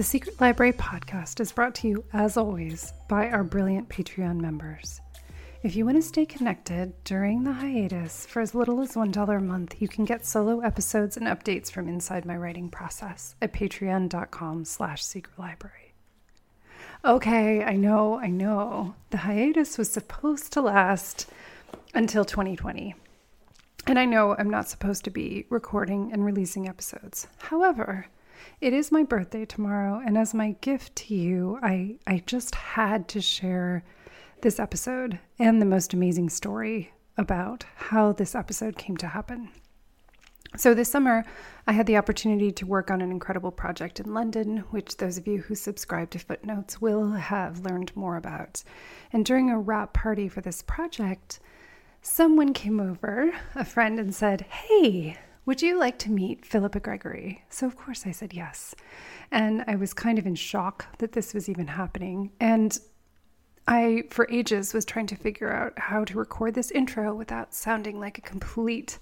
The 0.00 0.04
Secret 0.04 0.40
Library 0.40 0.72
podcast 0.72 1.40
is 1.40 1.52
brought 1.52 1.74
to 1.74 1.86
you, 1.86 2.04
as 2.14 2.38
always, 2.38 2.94
by 3.06 3.28
our 3.28 3.44
brilliant 3.44 3.90
Patreon 3.90 4.40
members. 4.40 4.98
If 5.62 5.76
you 5.76 5.84
want 5.84 5.98
to 5.98 6.02
stay 6.02 6.24
connected 6.24 6.94
during 7.04 7.44
the 7.44 7.52
hiatus 7.52 8.24
for 8.24 8.40
as 8.40 8.54
little 8.54 8.80
as 8.80 8.94
$1 8.94 9.36
a 9.36 9.40
month, 9.42 9.82
you 9.82 9.88
can 9.88 10.06
get 10.06 10.24
solo 10.24 10.60
episodes 10.60 11.18
and 11.18 11.26
updates 11.26 11.70
from 11.70 11.86
inside 11.86 12.24
my 12.24 12.34
writing 12.34 12.70
process 12.70 13.34
at 13.42 13.52
patreon.com 13.52 14.64
slash 14.64 15.02
secretlibrary. 15.02 15.92
Okay, 17.04 17.62
I 17.62 17.76
know, 17.76 18.18
I 18.18 18.28
know. 18.28 18.94
The 19.10 19.18
hiatus 19.18 19.76
was 19.76 19.90
supposed 19.90 20.50
to 20.54 20.62
last 20.62 21.28
until 21.92 22.24
2020. 22.24 22.94
And 23.86 23.98
I 23.98 24.06
know 24.06 24.34
I'm 24.38 24.48
not 24.48 24.66
supposed 24.66 25.04
to 25.04 25.10
be 25.10 25.44
recording 25.50 26.10
and 26.10 26.24
releasing 26.24 26.66
episodes. 26.66 27.26
However, 27.36 28.06
it 28.60 28.72
is 28.72 28.92
my 28.92 29.02
birthday 29.02 29.44
tomorrow, 29.44 30.02
and 30.04 30.16
as 30.18 30.34
my 30.34 30.56
gift 30.60 30.96
to 30.96 31.14
you, 31.14 31.58
I, 31.62 31.96
I 32.06 32.22
just 32.26 32.54
had 32.54 33.08
to 33.08 33.20
share 33.20 33.84
this 34.42 34.58
episode 34.58 35.18
and 35.38 35.60
the 35.60 35.66
most 35.66 35.92
amazing 35.92 36.30
story 36.30 36.92
about 37.16 37.64
how 37.76 38.12
this 38.12 38.34
episode 38.34 38.78
came 38.78 38.96
to 38.98 39.08
happen. 39.08 39.50
So, 40.56 40.74
this 40.74 40.90
summer, 40.90 41.24
I 41.66 41.72
had 41.72 41.86
the 41.86 41.96
opportunity 41.96 42.50
to 42.50 42.66
work 42.66 42.90
on 42.90 43.00
an 43.00 43.12
incredible 43.12 43.52
project 43.52 44.00
in 44.00 44.12
London, 44.12 44.58
which 44.70 44.96
those 44.96 45.16
of 45.16 45.28
you 45.28 45.38
who 45.38 45.54
subscribe 45.54 46.10
to 46.10 46.18
Footnotes 46.18 46.80
will 46.80 47.12
have 47.12 47.60
learned 47.60 47.94
more 47.94 48.16
about. 48.16 48.64
And 49.12 49.24
during 49.24 49.48
a 49.48 49.60
wrap 49.60 49.92
party 49.92 50.28
for 50.28 50.40
this 50.40 50.62
project, 50.62 51.38
someone 52.02 52.52
came 52.52 52.80
over, 52.80 53.30
a 53.54 53.64
friend, 53.64 54.00
and 54.00 54.12
said, 54.12 54.40
Hey, 54.42 55.18
would 55.46 55.62
you 55.62 55.78
like 55.78 55.98
to 56.00 56.10
meet 56.10 56.44
Philippa 56.44 56.80
Gregory? 56.80 57.44
So, 57.48 57.66
of 57.66 57.76
course, 57.76 58.06
I 58.06 58.10
said 58.10 58.34
yes. 58.34 58.74
And 59.30 59.64
I 59.66 59.76
was 59.76 59.94
kind 59.94 60.18
of 60.18 60.26
in 60.26 60.34
shock 60.34 60.98
that 60.98 61.12
this 61.12 61.34
was 61.34 61.48
even 61.48 61.66
happening. 61.66 62.32
And 62.40 62.78
I, 63.66 64.04
for 64.10 64.26
ages, 64.30 64.74
was 64.74 64.84
trying 64.84 65.06
to 65.08 65.16
figure 65.16 65.52
out 65.52 65.78
how 65.78 66.04
to 66.04 66.18
record 66.18 66.54
this 66.54 66.70
intro 66.70 67.14
without 67.14 67.54
sounding 67.54 68.00
like 68.00 68.18
a 68.18 68.22
complete 68.22 68.98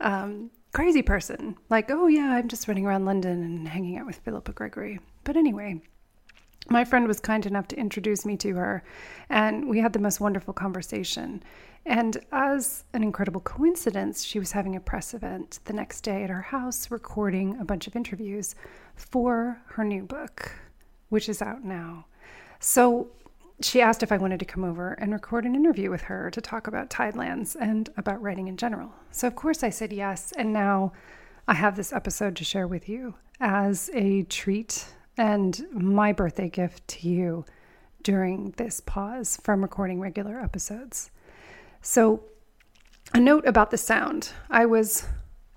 um, 0.00 0.50
crazy 0.72 1.02
person. 1.02 1.56
Like, 1.70 1.90
oh, 1.90 2.06
yeah, 2.06 2.32
I'm 2.32 2.48
just 2.48 2.68
running 2.68 2.86
around 2.86 3.04
London 3.04 3.42
and 3.42 3.68
hanging 3.68 3.98
out 3.98 4.06
with 4.06 4.16
Philippa 4.16 4.52
Gregory. 4.52 5.00
But 5.24 5.36
anyway, 5.36 5.80
my 6.68 6.84
friend 6.84 7.06
was 7.06 7.20
kind 7.20 7.46
enough 7.46 7.68
to 7.68 7.76
introduce 7.76 8.24
me 8.26 8.36
to 8.38 8.54
her, 8.56 8.82
and 9.28 9.68
we 9.68 9.78
had 9.80 9.92
the 9.92 9.98
most 9.98 10.20
wonderful 10.20 10.52
conversation. 10.52 11.42
And 11.84 12.18
as 12.32 12.84
an 12.92 13.02
incredible 13.04 13.40
coincidence, 13.40 14.24
she 14.24 14.40
was 14.40 14.52
having 14.52 14.74
a 14.74 14.80
press 14.80 15.14
event 15.14 15.60
the 15.66 15.72
next 15.72 16.00
day 16.00 16.24
at 16.24 16.30
her 16.30 16.42
house, 16.42 16.90
recording 16.90 17.58
a 17.60 17.64
bunch 17.64 17.86
of 17.86 17.94
interviews 17.94 18.56
for 18.96 19.60
her 19.66 19.84
new 19.84 20.02
book, 20.02 20.52
which 21.08 21.28
is 21.28 21.40
out 21.40 21.62
now. 21.64 22.06
So 22.58 23.08
she 23.60 23.80
asked 23.80 24.02
if 24.02 24.12
I 24.12 24.18
wanted 24.18 24.40
to 24.40 24.44
come 24.44 24.64
over 24.64 24.92
and 24.94 25.12
record 25.12 25.44
an 25.44 25.54
interview 25.54 25.90
with 25.90 26.02
her 26.02 26.30
to 26.32 26.40
talk 26.40 26.66
about 26.66 26.90
Tidelands 26.90 27.56
and 27.58 27.88
about 27.96 28.20
writing 28.20 28.48
in 28.48 28.56
general. 28.56 28.92
So, 29.12 29.26
of 29.28 29.36
course, 29.36 29.62
I 29.62 29.70
said 29.70 29.92
yes. 29.92 30.32
And 30.36 30.52
now 30.52 30.92
I 31.48 31.54
have 31.54 31.76
this 31.76 31.92
episode 31.92 32.36
to 32.36 32.44
share 32.44 32.66
with 32.66 32.88
you 32.88 33.14
as 33.40 33.90
a 33.94 34.24
treat 34.24 34.86
and 35.16 35.66
my 35.72 36.12
birthday 36.12 36.48
gift 36.48 36.86
to 36.88 37.08
you 37.08 37.44
during 38.02 38.52
this 38.56 38.80
pause 38.80 39.38
from 39.42 39.62
recording 39.62 40.00
regular 40.00 40.38
episodes. 40.38 41.10
So, 41.82 42.22
a 43.14 43.20
note 43.20 43.46
about 43.46 43.70
the 43.70 43.78
sound. 43.78 44.30
I 44.50 44.66
was, 44.66 45.06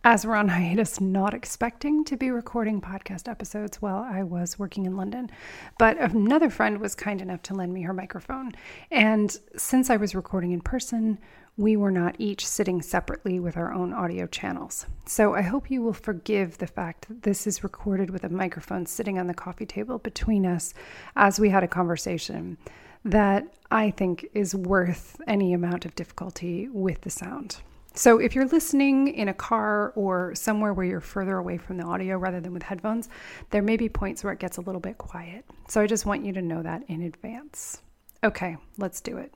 as 0.04 0.26
we're 0.26 0.36
on 0.36 0.50
hiatus, 0.50 1.02
not 1.02 1.34
expecting 1.34 2.04
to 2.06 2.16
be 2.16 2.30
recording 2.30 2.80
podcast 2.80 3.28
episodes 3.28 3.82
while 3.82 3.98
I 3.98 4.24
was 4.24 4.58
working 4.60 4.86
in 4.86 4.96
London. 4.96 5.30
But 5.78 5.98
another 6.00 6.50
friend 6.50 6.80
was 6.80 6.96
kind 6.96 7.22
enough 7.22 7.42
to 7.44 7.56
lend 7.56 7.74
me 7.74 7.82
her 7.84 7.94
microphone. 7.94 8.52
And 8.92 9.36
since 9.58 9.90
I 9.90 9.98
was 9.98 10.16
recording 10.16 10.52
in 10.52 10.62
person, 10.62 11.20
we 11.60 11.76
were 11.76 11.92
not 11.92 12.16
each 12.18 12.48
sitting 12.48 12.82
separately 12.82 13.38
with 13.38 13.58
our 13.58 13.74
own 13.74 13.92
audio 13.92 14.26
channels. 14.26 14.86
So 15.06 15.36
I 15.36 15.42
hope 15.42 15.70
you 15.70 15.82
will 15.82 15.92
forgive 15.92 16.58
the 16.58 16.68
fact 16.68 17.10
that 17.10 17.24
this 17.24 17.46
is 17.46 17.66
recorded 17.66 18.10
with 18.10 18.24
a 18.24 18.30
microphone 18.30 18.86
sitting 18.86 19.20
on 19.20 19.28
the 19.28 19.34
coffee 19.34 19.66
table 19.66 19.98
between 19.98 20.46
us 20.46 20.74
as 21.18 21.38
we 21.38 21.50
had 21.50 21.66
a 21.66 21.68
conversation 21.68 22.58
that 23.04 23.54
I 23.70 23.92
think 23.92 24.30
is 24.34 24.56
worth 24.56 25.20
any 25.28 25.52
amount 25.52 25.84
of 25.84 25.96
difficulty 25.96 26.70
with 26.70 27.02
the 27.02 27.10
sound. 27.10 27.58
So, 27.94 28.20
if 28.20 28.36
you're 28.36 28.48
listening 28.48 29.10
in 29.10 29.28
a 29.28 29.34
car 29.34 29.92
or 29.96 30.34
somewhere 30.36 30.74
where 30.74 30.86
you're 30.86 31.02
further 31.02 31.38
away 31.38 31.58
from 31.58 31.76
the 31.76 31.84
audio 31.84 32.18
rather 32.18 32.40
than 32.40 32.54
with 32.54 32.64
headphones, 32.64 33.10
there 33.50 33.64
may 33.64 33.76
be 33.76 33.90
points 33.90 34.24
where 34.24 34.32
it 34.32 34.40
gets 34.40 34.58
a 34.58 34.62
little 34.62 34.80
bit 34.80 34.98
quiet. 34.98 35.44
So, 35.68 35.82
I 35.82 35.88
just 35.88 36.06
want 36.06 36.24
you 36.24 36.32
to 36.34 36.42
know 36.42 36.64
that 36.64 36.84
in 36.88 37.02
advance. 37.02 37.82
Okay, 38.24 38.56
let's 38.78 39.02
do 39.02 39.18
it. 39.18 39.34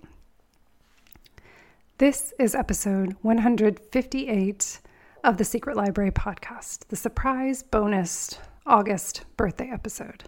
This 2.03 2.33
is 2.37 2.53
episode 2.53 3.15
158 3.21 4.81
of 5.23 5.37
the 5.37 5.45
Secret 5.45 5.77
Library 5.77 6.11
podcast, 6.11 6.89
the 6.89 6.97
surprise 6.97 7.63
bonus 7.63 8.37
August 8.65 9.23
birthday 9.37 9.69
episode. 9.71 10.25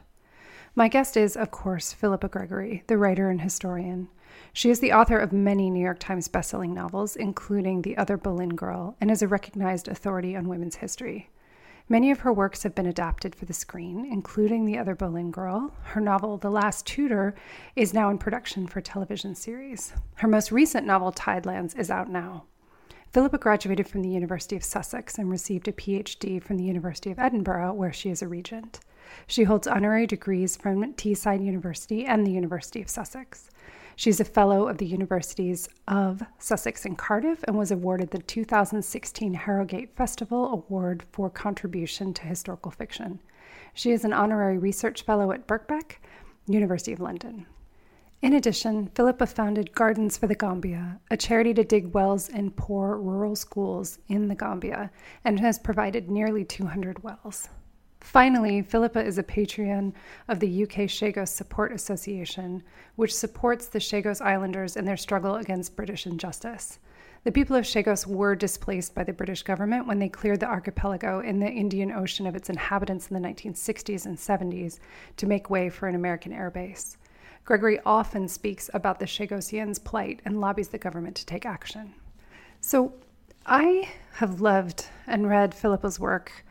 My 0.73 0.87
guest 0.87 1.17
is, 1.17 1.35
of 1.35 1.51
course, 1.51 1.91
Philippa 1.91 2.29
Gregory, 2.29 2.85
the 2.87 2.97
writer 2.97 3.29
and 3.29 3.41
historian. 3.41 4.07
She 4.53 4.69
is 4.69 4.79
the 4.79 4.93
author 4.93 5.19
of 5.19 5.33
many 5.33 5.69
New 5.69 5.83
York 5.83 5.99
Times 5.99 6.29
bestselling 6.29 6.73
novels, 6.73 7.17
including 7.17 7.81
The 7.81 7.97
Other 7.97 8.15
Boleyn 8.15 8.55
Girl, 8.55 8.95
and 9.01 9.11
is 9.11 9.21
a 9.21 9.27
recognized 9.27 9.89
authority 9.89 10.33
on 10.33 10.47
women's 10.47 10.77
history. 10.77 11.29
Many 11.87 12.09
of 12.09 12.21
her 12.21 12.33
works 12.33 12.63
have 12.63 12.73
been 12.73 12.87
adapted 12.87 13.35
for 13.35 13.45
the 13.45 13.53
screen, 13.53 14.07
including 14.11 14.65
The 14.65 14.75
Other 14.75 14.95
Boleyn 14.95 15.29
Girl. 15.29 15.71
Her 15.83 16.01
novel, 16.01 16.37
The 16.37 16.49
Last 16.49 16.87
Tudor, 16.87 17.35
is 17.75 17.93
now 17.93 18.09
in 18.09 18.17
production 18.17 18.65
for 18.65 18.81
television 18.81 19.35
series. 19.35 19.93
Her 20.15 20.27
most 20.27 20.51
recent 20.51 20.87
novel, 20.87 21.11
Tidelands, 21.11 21.77
is 21.77 21.91
out 21.91 22.09
now. 22.09 22.45
Philippa 23.13 23.37
graduated 23.37 23.87
from 23.87 24.01
the 24.01 24.09
University 24.09 24.55
of 24.55 24.63
Sussex 24.63 25.19
and 25.19 25.29
received 25.29 25.67
a 25.67 25.71
PhD 25.71 26.41
from 26.41 26.57
the 26.57 26.63
University 26.63 27.11
of 27.11 27.19
Edinburgh, 27.19 27.73
where 27.73 27.93
she 27.93 28.09
is 28.09 28.23
a 28.23 28.27
regent. 28.27 28.79
She 29.27 29.43
holds 29.43 29.67
honorary 29.67 30.07
degrees 30.07 30.57
from 30.57 30.95
Teesside 30.95 31.45
University 31.45 32.03
and 32.03 32.25
the 32.25 32.31
University 32.31 32.81
of 32.81 32.89
Sussex. 32.89 33.51
She's 33.97 34.19
a 34.19 34.25
fellow 34.25 34.67
of 34.67 34.77
the 34.77 34.85
Universities 34.85 35.69
of 35.87 36.21
Sussex 36.37 36.85
and 36.85 36.97
Cardiff 36.97 37.43
and 37.47 37.57
was 37.57 37.71
awarded 37.71 38.11
the 38.11 38.19
2016 38.19 39.33
Harrogate 39.33 39.95
Festival 39.95 40.51
Award 40.51 41.03
for 41.11 41.29
contribution 41.29 42.13
to 42.15 42.23
historical 42.23 42.71
fiction. 42.71 43.21
She 43.73 43.91
is 43.91 44.03
an 44.03 44.11
honorary 44.11 44.57
research 44.57 45.03
fellow 45.03 45.31
at 45.31 45.47
Birkbeck, 45.47 45.97
University 46.45 46.91
of 46.91 46.99
London. 46.99 47.45
In 48.21 48.33
addition, 48.33 48.87
Philippa 48.95 49.27
founded 49.27 49.73
Gardens 49.73 50.17
for 50.17 50.27
the 50.27 50.35
Gambia, 50.35 50.99
a 51.09 51.15
charity 51.15 51.53
to 51.53 51.63
dig 51.63 51.93
wells 51.93 52.27
in 52.27 52.51
poor 52.51 52.97
rural 52.97 53.35
schools 53.35 53.99
in 54.09 54.27
the 54.27 54.35
Gambia, 54.35 54.91
and 55.23 55.39
has 55.39 55.59
provided 55.59 56.09
nearly 56.09 56.43
200 56.43 57.03
wells. 57.03 57.49
Finally, 58.05 58.61
Philippa 58.61 59.03
is 59.03 59.17
a 59.17 59.23
patron 59.23 59.91
of 60.27 60.39
the 60.39 60.63
UK 60.63 60.87
Chagos 60.87 61.29
Support 61.29 61.73
Association, 61.73 62.61
which 62.97 63.13
supports 63.13 63.65
the 63.65 63.79
Chagos 63.79 64.21
Islanders 64.21 64.77
in 64.77 64.85
their 64.85 64.95
struggle 64.95 65.37
against 65.37 65.75
British 65.75 66.05
injustice. 66.05 66.77
The 67.23 67.31
people 67.31 67.55
of 67.55 67.65
Chagos 67.65 68.05
were 68.05 68.35
displaced 68.35 68.93
by 68.93 69.03
the 69.03 69.11
British 69.11 69.41
government 69.41 69.87
when 69.87 69.97
they 69.97 70.07
cleared 70.07 70.39
the 70.39 70.45
archipelago 70.45 71.19
in 71.21 71.39
the 71.39 71.49
Indian 71.49 71.91
Ocean 71.91 72.27
of 72.27 72.35
its 72.35 72.47
inhabitants 72.47 73.09
in 73.09 73.19
the 73.19 73.27
1960s 73.27 74.05
and 74.05 74.15
70s 74.15 74.77
to 75.17 75.25
make 75.25 75.49
way 75.49 75.67
for 75.67 75.87
an 75.87 75.95
American 75.95 76.31
airbase. 76.31 76.97
Gregory 77.43 77.79
often 77.87 78.27
speaks 78.27 78.69
about 78.75 78.99
the 78.99 79.05
Chagosians' 79.05 79.83
plight 79.83 80.21
and 80.25 80.39
lobbies 80.39 80.69
the 80.69 80.77
government 80.77 81.15
to 81.15 81.25
take 81.25 81.45
action. 81.45 81.95
So, 82.61 82.93
I 83.47 83.89
have 84.13 84.41
loved 84.41 84.89
and 85.07 85.27
read 85.27 85.55
Philippa's 85.55 85.99
work 85.99 86.44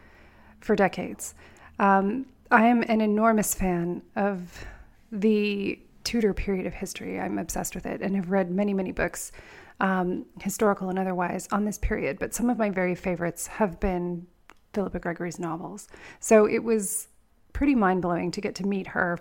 for 0.65 0.75
decades. 0.75 1.35
Um, 1.79 2.27
I 2.51 2.67
am 2.67 2.83
an 2.89 3.01
enormous 3.01 3.55
fan 3.55 4.03
of 4.17 4.65
the 5.13 5.79
Tudor 6.05 6.35
period 6.35 6.67
of 6.67 6.75
history. 6.75 7.21
I'm 7.21 7.39
obsessed 7.39 7.75
with 7.75 7.87
it 7.87 8.01
and 8.01 8.17
have 8.17 8.31
read 8.31 8.51
many, 8.51 8.75
many 8.75 8.93
books, 8.93 9.33
um, 9.81 10.27
historical 10.41 10.89
and 10.91 10.99
otherwise, 10.99 11.49
on 11.53 11.65
this 11.65 11.79
period. 11.79 12.19
But 12.19 12.35
some 12.35 12.51
of 12.51 12.59
my 12.59 12.71
very 12.71 12.95
favorites 12.95 13.47
have 13.47 13.81
been 13.81 14.27
Philippa 14.73 14.99
Gregory's 14.99 15.39
novels. 15.39 15.89
So 16.21 16.47
it 16.47 16.63
was 16.63 17.09
pretty 17.53 17.75
mind 17.75 18.03
blowing 18.03 18.31
to 18.33 18.41
get 18.41 18.55
to 18.57 18.67
meet 18.67 18.89
her, 18.89 19.19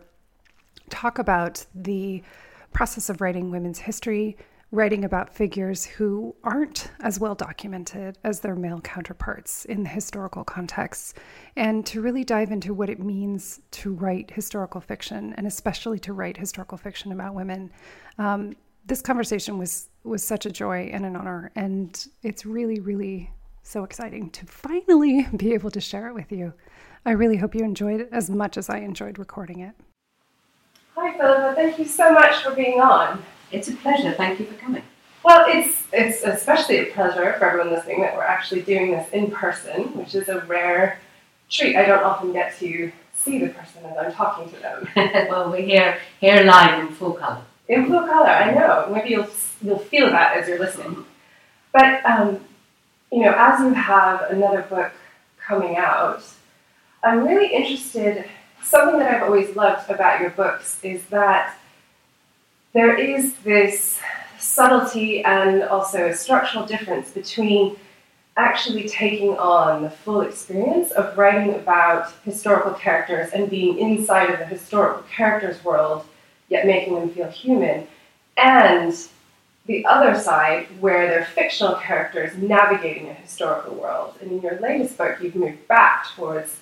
talk 0.90 1.20
about 1.20 1.66
the 1.74 2.24
process 2.74 3.10
of 3.10 3.22
writing 3.22 3.52
women's 3.52 3.80
history, 3.80 4.38
writing 4.74 5.06
about 5.06 5.32
figures 5.32 5.86
who 5.86 6.36
aren't 6.44 6.90
as 7.02 7.20
well 7.20 7.36
documented 7.36 8.18
as 8.24 8.40
their 8.40 8.56
male 8.56 8.82
counterparts 8.82 9.66
in 9.66 9.84
the 9.84 9.90
historical 9.90 10.44
context, 10.44 11.20
and 11.56 11.86
to 11.86 12.02
really 12.02 12.24
dive 12.24 12.52
into 12.52 12.74
what 12.74 12.90
it 12.90 13.00
means 13.00 13.62
to 13.70 13.94
write 13.94 14.32
historical 14.32 14.82
fiction, 14.82 15.32
and 15.38 15.46
especially 15.46 16.00
to 16.00 16.12
write 16.12 16.36
historical 16.36 16.76
fiction 16.76 17.12
about 17.12 17.36
women. 17.36 17.72
Um, 18.18 18.56
this 18.88 19.00
conversation 19.00 19.60
was 19.60 19.90
was 20.04 20.24
such 20.24 20.48
a 20.48 20.52
joy 20.52 20.90
and 20.92 21.06
an 21.06 21.16
honor, 21.16 21.52
and 21.56 22.08
it's 22.24 22.44
really, 22.44 22.80
really 22.80 23.32
so 23.62 23.84
exciting 23.84 24.32
to 24.32 24.46
finally 24.48 25.28
be 25.38 25.54
able 25.54 25.70
to 25.70 25.80
share 25.80 26.08
it 26.08 26.16
with 26.16 26.32
you. 26.32 26.52
I 27.06 27.12
really 27.12 27.38
hope 27.38 27.54
you 27.54 27.64
enjoyed 27.64 28.02
it 28.02 28.10
as 28.12 28.28
much 28.28 28.58
as 28.58 28.72
I 28.72 28.80
enjoyed 28.80 29.20
recording 29.20 29.60
it. 29.60 29.76
Hi, 30.96 31.16
Philippa. 31.16 31.54
Thank 31.54 31.78
you 31.78 31.86
so 31.86 32.12
much 32.12 32.38
for 32.38 32.56
being 32.56 32.82
on. 32.82 33.24
It's 33.54 33.68
a 33.68 33.76
pleasure. 33.76 34.12
Thank 34.14 34.40
you 34.40 34.48
for 34.48 34.56
coming. 34.56 34.82
Well, 35.24 35.46
it's 35.48 35.84
it's 35.94 36.24
especially 36.24 36.80
a 36.80 36.86
pleasure 36.88 37.36
for 37.38 37.46
everyone 37.46 37.72
listening 37.72 38.02
that 38.02 38.16
we're 38.16 38.24
actually 38.24 38.64
doing 38.64 38.92
this 38.92 39.08
in 39.12 39.30
person, 39.30 39.96
which 39.96 40.16
is 40.16 40.28
a 40.28 40.40
rare 40.42 41.00
treat. 41.50 41.76
I 41.76 41.86
don't 41.86 42.04
often 42.04 42.34
get 42.34 42.58
to 42.58 42.92
see 43.14 43.38
the 43.38 43.50
person 43.50 43.86
as 43.86 43.96
I'm 43.96 44.12
talking 44.12 44.52
to 44.52 44.60
them. 44.60 44.90
well, 45.30 45.52
we're 45.52 45.62
here 45.62 46.00
here 46.20 46.44
live 46.44 46.80
in 46.80 46.96
full 46.96 47.14
colour. 47.14 47.44
In 47.70 47.86
full 47.86 48.02
colour, 48.02 48.30
I 48.30 48.54
know. 48.56 48.90
Maybe 48.92 49.12
you'll 49.12 49.30
you'll 49.62 49.78
feel 49.78 50.10
that 50.10 50.36
as 50.36 50.48
you're 50.48 50.60
listening. 50.60 51.06
But 51.72 52.04
um, 52.06 52.40
you 53.12 53.22
know, 53.22 53.36
as 53.38 53.60
you 53.60 53.70
have 53.70 54.32
another 54.32 54.64
book 54.64 54.92
coming 55.38 55.78
out, 55.78 56.24
I'm 57.04 57.24
really 57.24 57.54
interested. 57.54 58.26
Something 58.64 58.98
that 59.00 59.14
I've 59.14 59.24
always 59.24 59.56
loved 59.56 59.92
about 59.92 60.22
your 60.22 60.32
books 60.32 60.80
is 60.84 61.06
that 61.08 61.60
there 62.74 62.96
is 62.96 63.36
this 63.44 64.00
subtlety 64.40 65.24
and 65.24 65.64
also 65.64 66.08
a 66.08 66.16
structural 66.16 66.66
difference 66.66 67.12
between 67.12 67.78
actually 68.36 68.90
taking 68.90 69.38
on 69.38 69.84
the 69.84 69.90
full 69.90 70.22
experience 70.22 70.92
of 70.92 71.16
writing 71.16 71.54
about 71.54 72.12
historical 72.24 72.74
characters 72.74 73.32
and 73.32 73.50
being 73.50 73.78
inside 73.78 74.32
of 74.32 74.40
the 74.40 74.46
historical 74.46 75.04
characters' 75.04 75.64
world, 75.64 76.04
yet 76.50 76.66
making 76.66 76.96
them 76.96 77.10
feel 77.12 77.30
human, 77.30 77.88
and 78.38 79.08
the 79.68 79.86
other 79.86 80.20
side 80.20 80.66
where 80.80 81.08
they're 81.08 81.26
fictional 81.26 81.76
characters 81.76 82.36
navigating 82.38 83.08
a 83.08 83.14
historical 83.14 83.76
world. 83.76 84.16
And 84.20 84.32
in 84.32 84.42
your 84.42 84.60
latest 84.60 84.98
book, 84.98 85.20
you've 85.22 85.36
moved 85.36 85.68
back 85.68 86.08
towards 86.16 86.58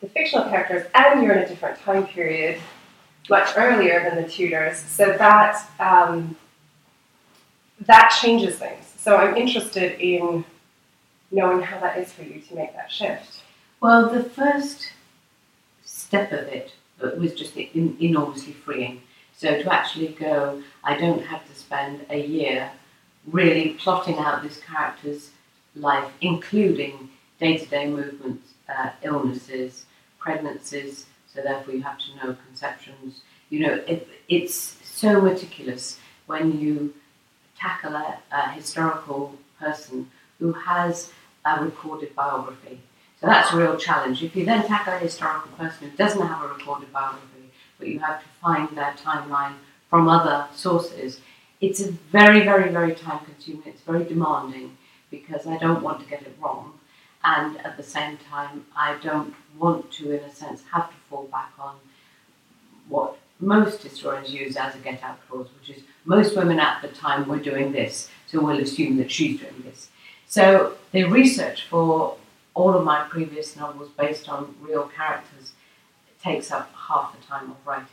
the 0.00 0.08
fictional 0.08 0.48
characters, 0.50 0.84
and 0.92 1.22
you're 1.22 1.34
in 1.34 1.44
a 1.44 1.48
different 1.48 1.78
time 1.80 2.04
period 2.08 2.60
much 3.28 3.50
earlier 3.56 4.02
than 4.02 4.22
the 4.22 4.28
Tudors. 4.28 4.78
So 4.78 5.16
that 5.18 5.68
um, 5.78 6.36
that 7.80 8.16
changes 8.20 8.58
things. 8.58 8.84
So 8.98 9.16
I'm 9.16 9.36
interested 9.36 10.00
in 10.00 10.44
knowing 11.30 11.62
how 11.62 11.80
that 11.80 11.98
is 11.98 12.12
for 12.12 12.22
you 12.22 12.40
to 12.40 12.54
make 12.54 12.74
that 12.74 12.90
shift. 12.90 13.42
Well, 13.80 14.08
the 14.08 14.22
first 14.22 14.92
step 15.84 16.30
of 16.32 16.46
it 16.46 16.74
was 17.18 17.34
just 17.34 17.56
enormously 17.56 18.52
freeing. 18.52 19.02
So 19.36 19.60
to 19.60 19.72
actually 19.72 20.08
go, 20.08 20.62
I 20.84 20.96
don't 20.96 21.24
have 21.24 21.48
to 21.48 21.54
spend 21.54 22.06
a 22.10 22.20
year 22.20 22.70
really 23.26 23.70
plotting 23.70 24.18
out 24.18 24.42
this 24.42 24.60
character's 24.60 25.30
life, 25.74 26.12
including 26.20 27.08
day-to-day 27.40 27.88
movements, 27.88 28.50
uh, 28.68 28.90
illnesses, 29.02 29.86
pregnancies, 30.18 31.06
so 31.34 31.42
therefore 31.42 31.74
you 31.74 31.82
have 31.82 31.98
to 31.98 32.16
know 32.16 32.36
conceptions. 32.46 33.22
You 33.50 33.60
know, 33.66 33.74
it, 33.86 34.08
it's 34.28 34.76
so 34.84 35.20
meticulous 35.20 35.98
when 36.26 36.58
you 36.60 36.94
tackle 37.58 37.94
a, 37.94 38.18
a 38.30 38.50
historical 38.50 39.36
person 39.58 40.10
who 40.38 40.52
has 40.52 41.12
a 41.44 41.62
recorded 41.62 42.14
biography. 42.14 42.80
So 43.20 43.26
that's 43.26 43.52
a 43.52 43.56
real 43.56 43.76
challenge. 43.76 44.22
If 44.22 44.34
you 44.34 44.44
then 44.44 44.66
tackle 44.66 44.94
a 44.94 44.98
historical 44.98 45.52
person 45.52 45.90
who 45.90 45.96
doesn't 45.96 46.26
have 46.26 46.42
a 46.42 46.48
recorded 46.48 46.92
biography, 46.92 47.50
but 47.78 47.88
you 47.88 48.00
have 48.00 48.20
to 48.22 48.28
find 48.40 48.68
their 48.76 48.94
timeline 48.94 49.54
from 49.88 50.08
other 50.08 50.46
sources, 50.54 51.20
it's 51.60 51.80
very, 51.80 52.40
very, 52.40 52.70
very 52.72 52.94
time 52.94 53.24
consuming. 53.24 53.62
It's 53.66 53.82
very 53.82 54.04
demanding 54.04 54.76
because 55.10 55.46
I 55.46 55.58
don't 55.58 55.82
want 55.82 56.00
to 56.00 56.06
get 56.08 56.22
it 56.22 56.36
wrong. 56.40 56.72
And 57.24 57.58
at 57.58 57.76
the 57.76 57.82
same 57.82 58.18
time, 58.30 58.66
I 58.76 58.96
don't 59.02 59.34
want 59.58 59.92
to, 59.92 60.12
in 60.12 60.24
a 60.24 60.34
sense, 60.34 60.62
have 60.72 60.90
to 60.90 60.96
fall 61.08 61.28
back 61.30 61.52
on 61.58 61.76
what 62.88 63.16
most 63.38 63.82
historians 63.82 64.32
use 64.32 64.56
as 64.56 64.74
a 64.74 64.78
get 64.78 65.02
out 65.02 65.18
clause, 65.28 65.48
which 65.58 65.76
is 65.76 65.82
most 66.04 66.36
women 66.36 66.58
at 66.58 66.82
the 66.82 66.88
time 66.88 67.28
were 67.28 67.38
doing 67.38 67.72
this, 67.72 68.08
so 68.26 68.40
we'll 68.40 68.60
assume 68.60 68.96
that 68.96 69.10
she's 69.10 69.40
doing 69.40 69.62
this. 69.64 69.88
So 70.26 70.76
the 70.92 71.04
research 71.04 71.66
for 71.66 72.16
all 72.54 72.74
of 72.74 72.84
my 72.84 73.04
previous 73.08 73.56
novels 73.56 73.90
based 73.96 74.28
on 74.28 74.54
real 74.60 74.84
characters 74.88 75.52
takes 76.22 76.50
up 76.50 76.72
half 76.88 77.18
the 77.18 77.26
time 77.26 77.50
of 77.50 77.56
writing. 77.66 77.86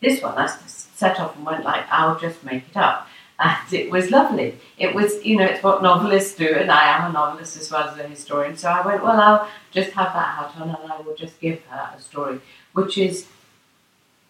This 0.00 0.22
one, 0.22 0.36
I 0.36 0.46
set 0.46 1.20
off 1.20 1.36
and 1.36 1.44
went 1.44 1.64
like, 1.64 1.84
I'll 1.90 2.18
just 2.18 2.42
make 2.44 2.64
it 2.70 2.76
up 2.76 3.08
and 3.40 3.72
it 3.72 3.90
was 3.90 4.10
lovely. 4.10 4.58
It 4.76 4.94
was, 4.94 5.24
you 5.24 5.36
know, 5.36 5.46
it's 5.46 5.62
what 5.62 5.82
novelists 5.82 6.36
do, 6.36 6.54
and 6.54 6.70
I 6.70 6.96
am 6.96 7.10
a 7.10 7.12
novelist 7.12 7.56
as 7.56 7.70
well 7.70 7.88
as 7.88 7.98
a 7.98 8.06
historian. 8.06 8.56
So 8.56 8.68
I 8.68 8.84
went, 8.86 9.02
well, 9.02 9.18
I'll 9.18 9.48
just 9.70 9.92
have 9.92 10.12
that 10.12 10.36
hat 10.36 10.52
on, 10.60 10.68
and 10.68 10.92
I 10.92 11.00
will 11.00 11.16
just 11.16 11.40
give 11.40 11.62
her 11.64 11.94
a 11.96 12.00
story, 12.00 12.40
which 12.74 12.98
is 12.98 13.26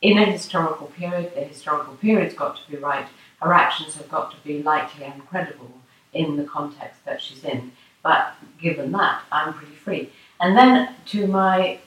in 0.00 0.16
a 0.16 0.24
historical 0.24 0.86
period. 0.86 1.34
The 1.34 1.40
historical 1.40 1.94
period's 1.96 2.34
got 2.34 2.56
to 2.56 2.70
be 2.70 2.76
right. 2.76 3.06
Her 3.42 3.52
actions 3.52 3.96
have 3.96 4.08
got 4.08 4.30
to 4.30 4.36
be 4.44 4.62
likely 4.62 5.04
and 5.04 5.26
credible 5.26 5.72
in 6.12 6.36
the 6.36 6.44
context 6.44 7.04
that 7.04 7.20
she's 7.20 7.44
in. 7.44 7.72
But 8.02 8.34
given 8.60 8.92
that, 8.92 9.22
I'm 9.32 9.54
pretty 9.54 9.74
free. 9.74 10.12
And 10.40 10.56
then, 10.56 10.94
to 11.06 11.26
my 11.26 11.80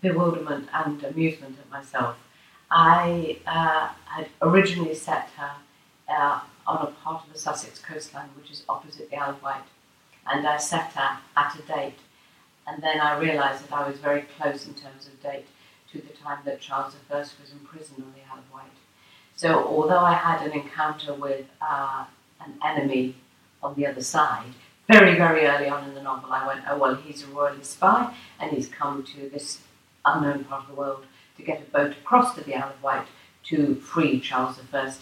bewilderment 0.00 0.68
and 0.74 1.02
amusement 1.04 1.58
at 1.60 1.70
myself, 1.70 2.16
I 2.70 3.38
uh, 3.46 3.88
had 4.06 4.28
originally 4.42 4.94
set 4.94 5.28
her 5.36 5.52
uh, 6.10 6.40
on 6.66 6.86
a 6.86 6.90
part 7.02 7.24
of 7.26 7.32
the 7.32 7.38
Sussex 7.38 7.78
coastline 7.78 8.28
which 8.36 8.50
is 8.50 8.64
opposite 8.68 9.10
the 9.10 9.16
Isle 9.16 9.30
of 9.30 9.42
Wight. 9.42 9.62
And 10.26 10.46
I 10.46 10.58
set 10.58 10.92
her 10.92 11.18
at 11.36 11.58
a 11.58 11.62
date. 11.62 11.98
And 12.66 12.82
then 12.82 13.00
I 13.00 13.18
realised 13.18 13.64
that 13.64 13.72
I 13.72 13.88
was 13.88 13.98
very 13.98 14.22
close 14.38 14.66
in 14.66 14.74
terms 14.74 15.06
of 15.06 15.22
date 15.22 15.46
to 15.92 15.98
the 15.98 16.12
time 16.12 16.38
that 16.44 16.60
Charles 16.60 16.94
I 17.10 17.16
was 17.16 17.34
in 17.50 17.58
prison 17.60 17.96
on 17.98 18.12
the 18.12 18.30
Isle 18.30 18.38
of 18.38 18.52
Wight. 18.52 18.70
So 19.34 19.64
although 19.64 20.00
I 20.00 20.14
had 20.14 20.46
an 20.46 20.52
encounter 20.52 21.14
with 21.14 21.46
uh, 21.60 22.04
an 22.44 22.54
enemy 22.64 23.16
on 23.62 23.74
the 23.74 23.86
other 23.86 24.02
side, 24.02 24.52
very, 24.88 25.16
very 25.16 25.46
early 25.46 25.68
on 25.68 25.88
in 25.88 25.94
the 25.94 26.02
novel, 26.02 26.32
I 26.32 26.46
went, 26.46 26.64
oh, 26.68 26.78
well, 26.78 26.94
he's 26.96 27.22
a 27.22 27.26
royalist 27.28 27.72
spy, 27.72 28.14
and 28.38 28.50
he's 28.50 28.68
come 28.68 29.04
to 29.04 29.28
this 29.30 29.60
unknown 30.04 30.44
part 30.44 30.64
of 30.64 30.68
the 30.68 30.74
world 30.74 31.04
to 31.36 31.42
get 31.42 31.60
a 31.62 31.70
boat 31.70 31.92
across 31.92 32.34
to 32.34 32.44
the 32.44 32.54
Isle 32.54 32.70
of 32.70 32.82
Wight 32.82 33.06
to 33.44 33.76
free 33.76 34.20
Charles 34.20 34.58
I 34.72 34.92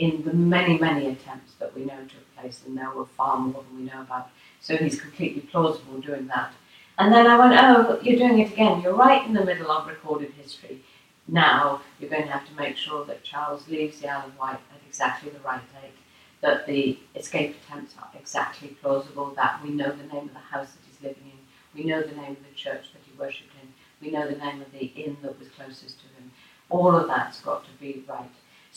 in 0.00 0.22
the 0.24 0.32
many, 0.32 0.78
many 0.78 1.08
attempts 1.08 1.52
that 1.58 1.74
we 1.74 1.84
know 1.84 1.98
took 2.08 2.34
place, 2.34 2.62
and 2.66 2.76
there 2.76 2.90
were 2.90 3.04
far 3.04 3.38
more 3.38 3.62
than 3.62 3.76
we 3.76 3.90
know 3.90 4.00
about. 4.00 4.30
So 4.60 4.74
he's 4.76 4.98
completely 4.98 5.42
plausible 5.42 6.00
doing 6.00 6.26
that. 6.28 6.52
And 6.98 7.12
then 7.12 7.26
I 7.26 7.38
went, 7.38 7.54
oh, 7.54 8.00
you're 8.02 8.18
doing 8.18 8.38
it 8.38 8.52
again. 8.52 8.80
You're 8.80 8.94
right 8.94 9.26
in 9.26 9.34
the 9.34 9.44
middle 9.44 9.70
of 9.70 9.86
recorded 9.86 10.32
history. 10.32 10.82
Now 11.28 11.82
you're 11.98 12.10
going 12.10 12.24
to 12.24 12.32
have 12.32 12.48
to 12.48 12.54
make 12.54 12.76
sure 12.78 13.04
that 13.04 13.22
Charles 13.22 13.68
leaves 13.68 14.00
the 14.00 14.08
Isle 14.08 14.28
of 14.28 14.38
Wight 14.38 14.58
at 14.74 14.80
exactly 14.88 15.30
the 15.30 15.38
right 15.40 15.62
date, 15.80 15.92
that 16.40 16.66
the 16.66 16.98
escape 17.14 17.56
attempts 17.62 17.94
are 18.00 18.08
exactly 18.18 18.68
plausible, 18.68 19.34
that 19.36 19.62
we 19.62 19.70
know 19.70 19.90
the 19.90 20.14
name 20.14 20.28
of 20.28 20.32
the 20.32 20.38
house 20.38 20.68
that 20.72 20.80
he's 20.88 21.02
living 21.02 21.30
in, 21.30 21.38
we 21.74 21.88
know 21.88 22.00
the 22.00 22.16
name 22.16 22.32
of 22.32 22.48
the 22.48 22.54
church 22.56 22.86
that 22.92 23.02
he 23.04 23.18
worshipped 23.18 23.52
in, 23.62 23.68
we 24.00 24.10
know 24.10 24.26
the 24.26 24.38
name 24.38 24.62
of 24.62 24.72
the 24.72 24.86
inn 24.96 25.18
that 25.22 25.38
was 25.38 25.48
closest 25.48 26.00
to 26.00 26.06
him. 26.06 26.32
All 26.70 26.96
of 26.96 27.06
that's 27.06 27.40
got 27.40 27.64
to 27.64 27.70
be 27.78 28.02
right. 28.08 28.30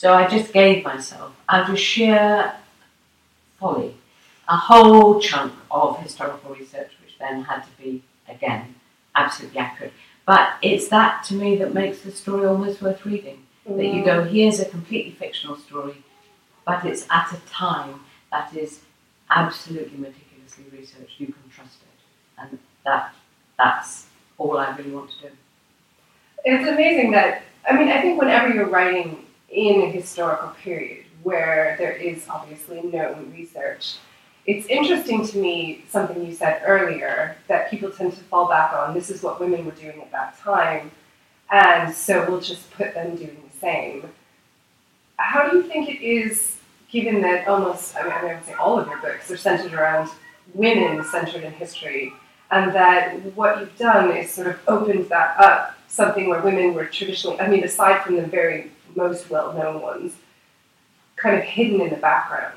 So 0.04 0.14
I 0.14 0.28
just 0.28 0.52
gave 0.52 0.84
myself, 0.84 1.34
out 1.48 1.70
of 1.70 1.80
sheer 1.80 2.54
folly, 3.58 3.96
a 4.50 4.58
whole 4.58 5.22
chunk 5.22 5.54
of 5.72 5.98
historical 6.02 6.54
research, 6.54 6.92
which 7.02 7.18
then 7.20 7.44
had 7.44 7.62
to 7.62 7.70
be, 7.82 8.04
again, 8.28 8.76
absolutely 9.16 9.60
accurate. 9.60 9.94
But 10.26 10.56
it's 10.62 10.90
that 10.90 11.24
to 11.28 11.36
me 11.36 11.56
that 11.56 11.74
makes 11.74 12.02
the 12.02 12.12
story 12.12 12.46
almost 12.46 12.82
worth 12.82 13.06
reading. 13.06 13.46
Mm. 13.66 13.78
That 13.78 13.86
you 13.86 14.04
go, 14.04 14.26
here's 14.26 14.60
a 14.60 14.66
completely 14.66 15.12
fictional 15.14 15.56
story, 15.56 16.04
but 16.66 16.84
it's 16.84 17.08
at 17.10 17.32
a 17.32 17.40
time 17.50 18.02
that 18.30 18.54
is 18.54 18.82
absolutely 19.30 19.98
meticulously 19.98 20.66
researched. 20.70 21.18
You 21.18 21.28
can 21.28 21.50
trust 21.50 21.78
it. 21.82 22.42
And 22.42 22.60
that 22.84 23.16
that's 23.58 24.08
all 24.38 24.58
I 24.58 24.76
really 24.76 24.92
want 24.92 25.12
to 25.12 25.30
do. 25.30 25.34
It's 26.44 26.68
amazing 26.68 27.12
that, 27.12 27.44
I 27.66 27.78
mean, 27.78 27.88
I 27.88 28.02
think 28.02 28.20
whenever 28.20 28.54
you're 28.54 28.68
writing 28.68 29.28
in 29.54 29.82
a 29.84 29.92
historical 29.92 30.50
period 30.62 31.06
where 31.22 31.76
there 31.78 31.94
is 31.94 32.28
obviously 32.28 32.82
no 32.82 33.16
research, 33.36 33.96
it's 34.46 34.68
interesting 34.68 35.26
to 35.26 35.38
me 35.38 35.86
something 35.90 36.26
you 36.26 36.34
said 36.34 36.62
earlier 36.66 37.38
that 37.48 37.70
people 37.70 37.90
tend 37.90 38.12
to 38.14 38.20
fall 38.26 38.50
back 38.50 38.74
on 38.74 38.94
this 38.94 39.10
is 39.10 39.24
what 39.24 39.40
women 39.40 39.66
were 39.66 39.72
doing 39.72 40.02
at 40.02 40.12
that 40.12 40.38
time, 40.40 40.92
and 41.50 41.94
so 41.94 42.30
we'll 42.30 42.42
just 42.42 42.70
put 42.72 42.94
them 42.94 43.16
doing 43.16 43.38
the 43.50 43.58
same. 43.58 44.10
How 45.18 45.48
do 45.48 45.58
you 45.58 45.64
think 45.64 45.88
it 45.88 46.04
is, 46.04 46.58
given 46.90 47.22
that 47.22 47.48
almost, 47.48 47.96
I 47.96 48.04
mean, 48.04 48.12
I 48.12 48.34
would 48.34 48.46
say 48.46 48.54
all 48.54 48.78
of 48.78 48.88
your 48.88 49.00
books 49.00 49.32
are 49.32 49.38
centered 49.38 49.74
around 49.74 50.10
women 50.54 51.04
centered 51.06 51.44
in 51.44 51.54
history, 51.54 52.12
and 52.52 52.74
that 52.76 53.16
what 53.36 53.60
you've 53.60 53.78
done 53.78 54.12
is 54.12 54.30
sort 54.30 54.48
of 54.48 54.60
opened 54.68 55.08
that 55.10 55.40
up, 55.40 55.78
something 55.88 56.28
where 56.28 56.42
women 56.42 56.74
were 56.74 56.86
traditionally, 56.86 57.40
I 57.40 57.48
mean, 57.48 57.64
aside 57.64 58.04
from 58.04 58.18
the 58.18 58.28
very 58.28 58.72
most 58.96 59.30
well 59.30 59.54
known 59.54 59.82
ones, 59.82 60.14
kind 61.16 61.38
of 61.38 61.44
hidden 61.44 61.82
in 61.82 61.90
the 61.90 61.98
background. 61.98 62.54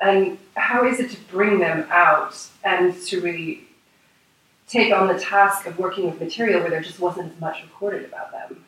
And 0.00 0.38
how 0.56 0.86
is 0.86 1.00
it 1.00 1.10
to 1.10 1.20
bring 1.30 1.58
them 1.58 1.86
out 1.90 2.36
and 2.64 2.94
to 3.06 3.20
really 3.20 3.64
take 4.68 4.92
on 4.92 5.08
the 5.08 5.18
task 5.18 5.66
of 5.66 5.78
working 5.78 6.06
with 6.10 6.20
material 6.20 6.60
where 6.60 6.70
there 6.70 6.82
just 6.82 7.00
wasn't 7.00 7.32
as 7.32 7.40
much 7.40 7.62
recorded 7.62 8.04
about 8.04 8.32
them? 8.32 8.64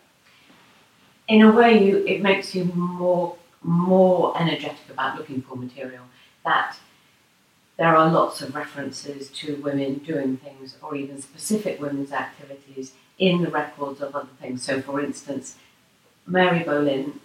In 1.29 1.43
a 1.43 1.53
way, 1.53 1.85
you 1.85 1.99
it 2.07 2.23
makes 2.23 2.55
you 2.55 2.65
more 2.65 3.37
more 3.63 4.41
energetic 4.41 4.89
about 4.91 5.19
looking 5.19 5.43
for 5.43 5.57
material. 5.57 6.05
That 6.45 6.77
there 7.77 7.97
are 7.97 8.11
lots 8.11 8.43
of 8.43 8.55
references 8.55 9.31
to 9.31 9.57
women 9.57 9.99
doing 9.99 10.37
things 10.39 10.77
or 10.83 10.97
even 10.97 11.23
specific 11.23 11.81
women's 11.81 12.13
activities 12.13 12.93
in 13.19 13.43
the 13.43 13.51
records 13.51 14.01
of 14.01 14.15
other 14.15 14.29
things. 14.41 14.63
So, 14.63 14.81
for 14.81 15.01
instance, 15.01 15.57
Mary 16.29 16.63
Boleyn 16.63 17.19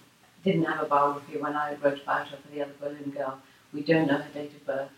didn't 0.43 0.63
have 0.63 0.83
a 0.83 0.87
biography 0.87 1.37
when 1.37 1.55
I 1.55 1.75
wrote 1.75 2.01
about 2.01 2.27
her 2.29 2.37
for 2.37 2.51
The 2.53 2.61
Other 2.61 2.73
Boleyn 2.79 3.11
Girl. 3.11 3.37
We 3.73 3.81
don't 3.81 4.07
know 4.07 4.17
her 4.17 4.33
date 4.33 4.53
of 4.55 4.65
birth. 4.65 4.89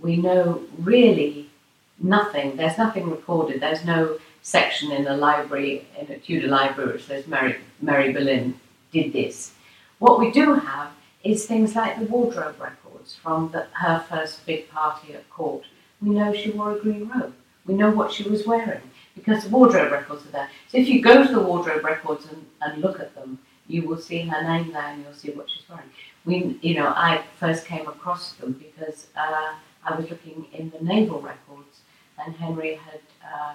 We 0.00 0.16
know 0.16 0.62
really 0.78 1.50
nothing. 1.98 2.56
There's 2.56 2.76
nothing 2.76 3.08
recorded. 3.10 3.60
There's 3.60 3.84
no 3.84 4.18
section 4.42 4.90
in 4.92 5.06
a 5.06 5.16
library, 5.16 5.86
in 5.98 6.10
a 6.10 6.18
Tudor 6.18 6.48
library, 6.48 6.92
which 6.92 7.06
says 7.06 7.26
Mary, 7.26 7.56
Mary 7.80 8.12
Boleyn 8.12 8.60
did 8.92 9.12
this. 9.12 9.52
What 9.98 10.18
we 10.18 10.30
do 10.30 10.54
have 10.54 10.90
is 11.24 11.46
things 11.46 11.74
like 11.74 11.98
the 11.98 12.04
wardrobe 12.04 12.60
records 12.60 13.14
from 13.14 13.50
the, 13.52 13.66
her 13.72 14.04
first 14.08 14.44
big 14.44 14.68
party 14.70 15.14
at 15.14 15.28
court. 15.30 15.64
We 16.02 16.10
know 16.10 16.32
she 16.34 16.50
wore 16.50 16.76
a 16.76 16.78
green 16.78 17.08
robe. 17.08 17.34
We 17.64 17.74
know 17.74 17.90
what 17.90 18.12
she 18.12 18.28
was 18.28 18.46
wearing 18.46 18.82
because 19.16 19.44
the 19.44 19.50
wardrobe 19.50 19.90
records 19.90 20.24
are 20.26 20.30
there. 20.30 20.50
So 20.68 20.78
if 20.78 20.88
you 20.88 21.02
go 21.02 21.26
to 21.26 21.32
the 21.32 21.40
wardrobe 21.40 21.82
records 21.82 22.26
and, 22.26 22.46
and 22.60 22.80
look 22.80 23.00
at 23.00 23.14
them, 23.14 23.40
you 23.66 23.82
will 23.88 23.98
see 23.98 24.20
her 24.20 24.42
name 24.42 24.72
there 24.72 24.82
and 24.82 25.02
you'll 25.02 25.14
see 25.14 25.30
what 25.30 25.50
she's 25.50 25.68
wearing. 25.68 25.90
We, 26.24 26.58
you 26.62 26.74
know, 26.74 26.88
I 26.88 27.24
first 27.40 27.66
came 27.66 27.88
across 27.88 28.32
them 28.32 28.52
because 28.52 29.08
uh, 29.16 29.54
I 29.84 29.96
was 29.96 30.08
looking 30.10 30.46
in 30.52 30.70
the 30.70 30.84
naval 30.84 31.20
records 31.20 31.80
and 32.24 32.36
Henry 32.36 32.74
had 32.74 33.00
uh, 33.24 33.54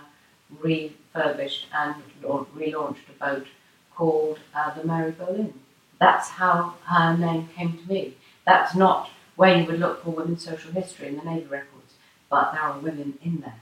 refurbished 0.59 1.67
and 1.73 1.95
relaunched 2.21 3.07
a 3.09 3.19
boat 3.19 3.47
called 3.95 4.39
uh, 4.53 4.73
the 4.73 4.83
Mary 4.83 5.11
Boleyn. 5.11 5.53
That's 5.99 6.29
how 6.29 6.75
her 6.85 7.15
name 7.15 7.49
came 7.55 7.77
to 7.77 7.87
me. 7.87 8.15
That's 8.45 8.75
not 8.75 9.09
where 9.35 9.57
you 9.57 9.65
would 9.67 9.79
look 9.79 10.03
for 10.03 10.09
women's 10.09 10.43
social 10.43 10.71
history 10.71 11.09
in 11.09 11.17
the 11.17 11.23
naval 11.23 11.49
records, 11.49 11.93
but 12.29 12.51
there 12.51 12.61
are 12.61 12.79
women 12.79 13.17
in 13.23 13.41
there. 13.41 13.60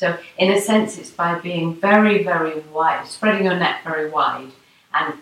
So, 0.00 0.16
in 0.38 0.50
a 0.50 0.58
sense, 0.58 0.96
it's 0.96 1.10
by 1.10 1.38
being 1.40 1.74
very, 1.74 2.24
very 2.24 2.60
wide, 2.72 3.06
spreading 3.06 3.44
your 3.44 3.56
net 3.56 3.84
very 3.84 4.08
wide, 4.08 4.50
and 4.94 5.18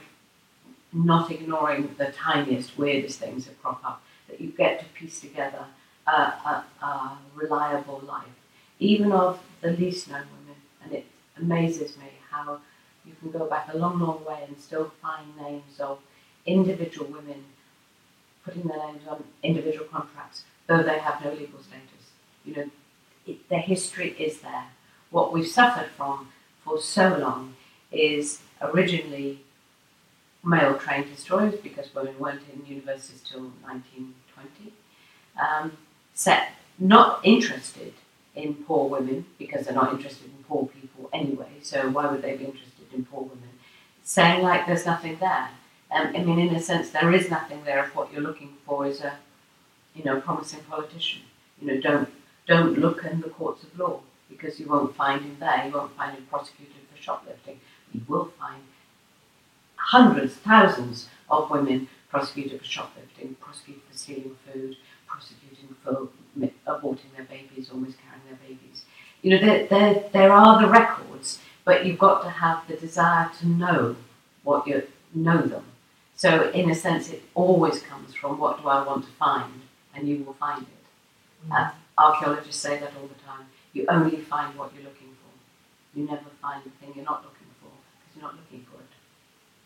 not 0.92 1.32
ignoring 1.32 1.96
the 1.98 2.12
tiniest, 2.12 2.78
weirdest 2.78 3.18
things 3.18 3.46
that 3.46 3.60
crop 3.60 3.84
up, 3.84 4.00
that 4.28 4.40
you 4.40 4.52
get 4.52 4.78
to 4.78 4.84
piece 4.90 5.18
together 5.20 5.64
a, 6.06 6.12
a, 6.12 6.64
a 6.80 7.18
reliable 7.34 8.00
life, 8.06 8.38
even 8.78 9.10
of 9.10 9.40
the 9.62 9.72
least 9.72 10.08
known 10.08 10.26
women. 10.38 10.60
And 10.84 10.92
it 10.92 11.06
amazes 11.36 11.96
me 11.96 12.10
how 12.30 12.60
you 13.04 13.14
can 13.20 13.32
go 13.32 13.46
back 13.46 13.68
a 13.74 13.76
long, 13.76 13.98
long 13.98 14.24
way 14.24 14.44
and 14.46 14.60
still 14.60 14.92
find 15.02 15.26
names 15.36 15.80
of 15.80 15.98
individual 16.46 17.08
women 17.08 17.46
putting 18.44 18.62
their 18.62 18.78
names 18.78 19.02
on 19.08 19.24
individual 19.42 19.86
contracts, 19.86 20.44
though 20.68 20.84
they 20.84 21.00
have 21.00 21.24
no 21.24 21.32
legal 21.32 21.58
status. 21.58 22.12
You 22.44 22.54
know, 22.54 22.70
it, 23.28 23.48
their 23.48 23.60
history 23.60 24.16
is 24.18 24.40
there. 24.40 24.64
What 25.10 25.32
we've 25.32 25.46
suffered 25.46 25.90
from 25.96 26.28
for 26.64 26.80
so 26.80 27.16
long 27.16 27.54
is 27.92 28.40
originally 28.60 29.40
male 30.44 30.74
trained 30.78 31.06
historians, 31.06 31.56
because 31.62 31.94
women 31.94 32.18
weren't 32.18 32.42
in 32.52 32.64
universities 32.66 33.22
till 33.28 33.40
1920, 33.40 34.72
um, 35.40 35.76
set, 36.14 36.52
not 36.78 37.20
interested 37.22 37.92
in 38.34 38.54
poor 38.54 38.88
women, 38.88 39.26
because 39.38 39.66
they're 39.66 39.74
not 39.74 39.92
interested 39.92 40.26
in 40.26 40.44
poor 40.44 40.66
people 40.66 41.08
anyway, 41.12 41.48
so 41.62 41.88
why 41.90 42.06
would 42.10 42.22
they 42.22 42.36
be 42.36 42.44
interested 42.44 42.86
in 42.94 43.04
poor 43.04 43.22
women? 43.22 43.50
Saying 44.04 44.42
like 44.42 44.66
there's 44.66 44.86
nothing 44.86 45.18
there. 45.18 45.50
Um, 45.90 46.12
I 46.14 46.22
mean, 46.22 46.38
in 46.38 46.54
a 46.54 46.60
sense, 46.60 46.90
there 46.90 47.12
is 47.12 47.30
nothing 47.30 47.64
there 47.64 47.84
if 47.84 47.94
what 47.94 48.12
you're 48.12 48.22
looking 48.22 48.54
for 48.66 48.86
is 48.86 49.00
a, 49.00 49.14
you 49.94 50.04
know, 50.04 50.20
promising 50.20 50.60
politician. 50.68 51.22
You 51.60 51.68
know, 51.68 51.80
don't 51.80 52.08
don't 52.48 52.78
look 52.78 53.04
in 53.04 53.20
the 53.20 53.28
courts 53.28 53.62
of 53.62 53.78
law 53.78 54.00
because 54.28 54.58
you 54.58 54.66
won't 54.66 54.96
find 54.96 55.22
him 55.22 55.36
there. 55.38 55.66
You 55.66 55.72
won't 55.72 55.96
find 55.96 56.16
him 56.16 56.26
prosecuted 56.28 56.82
for 56.90 57.00
shoplifting. 57.00 57.60
You 57.92 58.00
will 58.08 58.32
find 58.40 58.62
hundreds, 59.76 60.34
thousands 60.34 61.08
of 61.30 61.50
women 61.50 61.88
prosecuted 62.10 62.58
for 62.60 62.66
shoplifting, 62.66 63.36
prosecuted 63.40 63.82
for 63.90 63.96
stealing 63.96 64.36
food, 64.50 64.76
prosecuting 65.06 65.76
for 65.84 66.08
aborting 66.66 67.14
their 67.14 67.26
babies 67.26 67.70
or 67.70 67.76
miscarrying 67.76 68.22
their 68.28 68.38
babies. 68.48 68.84
You 69.22 69.30
know, 69.32 69.44
there, 69.44 69.66
there, 69.66 70.04
there 70.12 70.32
are 70.32 70.60
the 70.60 70.68
records, 70.68 71.40
but 71.64 71.84
you've 71.84 71.98
got 71.98 72.22
to 72.22 72.30
have 72.30 72.66
the 72.66 72.76
desire 72.76 73.30
to 73.40 73.48
know 73.48 73.96
what 74.42 74.66
you 74.66 74.86
know 75.14 75.42
them. 75.42 75.64
So, 76.16 76.50
in 76.50 76.70
a 76.70 76.74
sense, 76.74 77.10
it 77.10 77.22
always 77.34 77.80
comes 77.80 78.14
from 78.14 78.38
what 78.38 78.60
do 78.60 78.68
I 78.68 78.84
want 78.84 79.04
to 79.04 79.10
find, 79.12 79.52
and 79.94 80.08
you 80.08 80.24
will 80.24 80.34
find 80.34 80.62
it. 80.62 81.48
Mm. 81.48 81.68
Uh, 81.68 81.70
archaeologists 81.98 82.60
say 82.60 82.78
that 82.78 82.92
all 83.00 83.06
the 83.06 83.22
time. 83.26 83.46
You 83.72 83.84
only 83.88 84.16
find 84.16 84.56
what 84.56 84.72
you're 84.74 84.84
looking 84.84 85.08
for. 85.08 85.98
You 85.98 86.06
never 86.06 86.30
find 86.40 86.62
the 86.64 86.70
thing 86.70 86.92
you're 86.94 87.04
not 87.04 87.22
looking 87.22 87.46
for 87.60 87.70
because 87.70 88.16
you're 88.16 88.24
not 88.24 88.34
looking 88.34 88.66
for 88.70 88.80
it. 88.80 88.88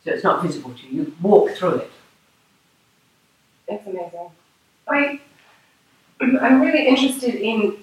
So 0.04 0.10
it's 0.12 0.24
not 0.24 0.42
visible 0.42 0.74
to 0.74 0.86
you. 0.86 1.02
You 1.02 1.14
walk 1.20 1.50
through 1.50 1.76
it. 1.76 1.90
It's 3.68 3.86
amazing. 3.86 4.30
I, 4.88 5.20
I'm 6.20 6.60
really 6.60 6.86
interested 6.86 7.34
in 7.34 7.76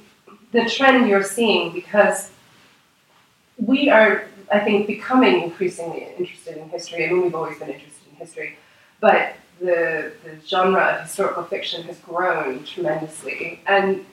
the 0.52 0.66
trend 0.66 1.08
you're 1.08 1.24
seeing 1.24 1.72
because 1.74 2.32
we 3.58 3.90
are, 3.90 4.26
I 4.52 4.60
think, 4.60 4.88
becoming 4.88 5.44
increasingly 5.44 6.08
interested 6.18 6.58
in 6.58 6.70
history. 6.70 7.06
I 7.06 7.12
mean, 7.12 7.24
we've 7.24 7.36
always 7.36 7.60
been 7.60 7.70
interested 7.70 8.10
in 8.12 8.18
history, 8.18 8.58
but 9.00 9.36
the, 9.60 10.14
the 10.24 10.38
genre 10.48 10.82
of 10.82 11.02
historical 11.02 11.44
fiction 11.44 11.84
has 11.84 11.98
grown 12.00 12.64
tremendously. 12.64 13.62
And 13.68 14.06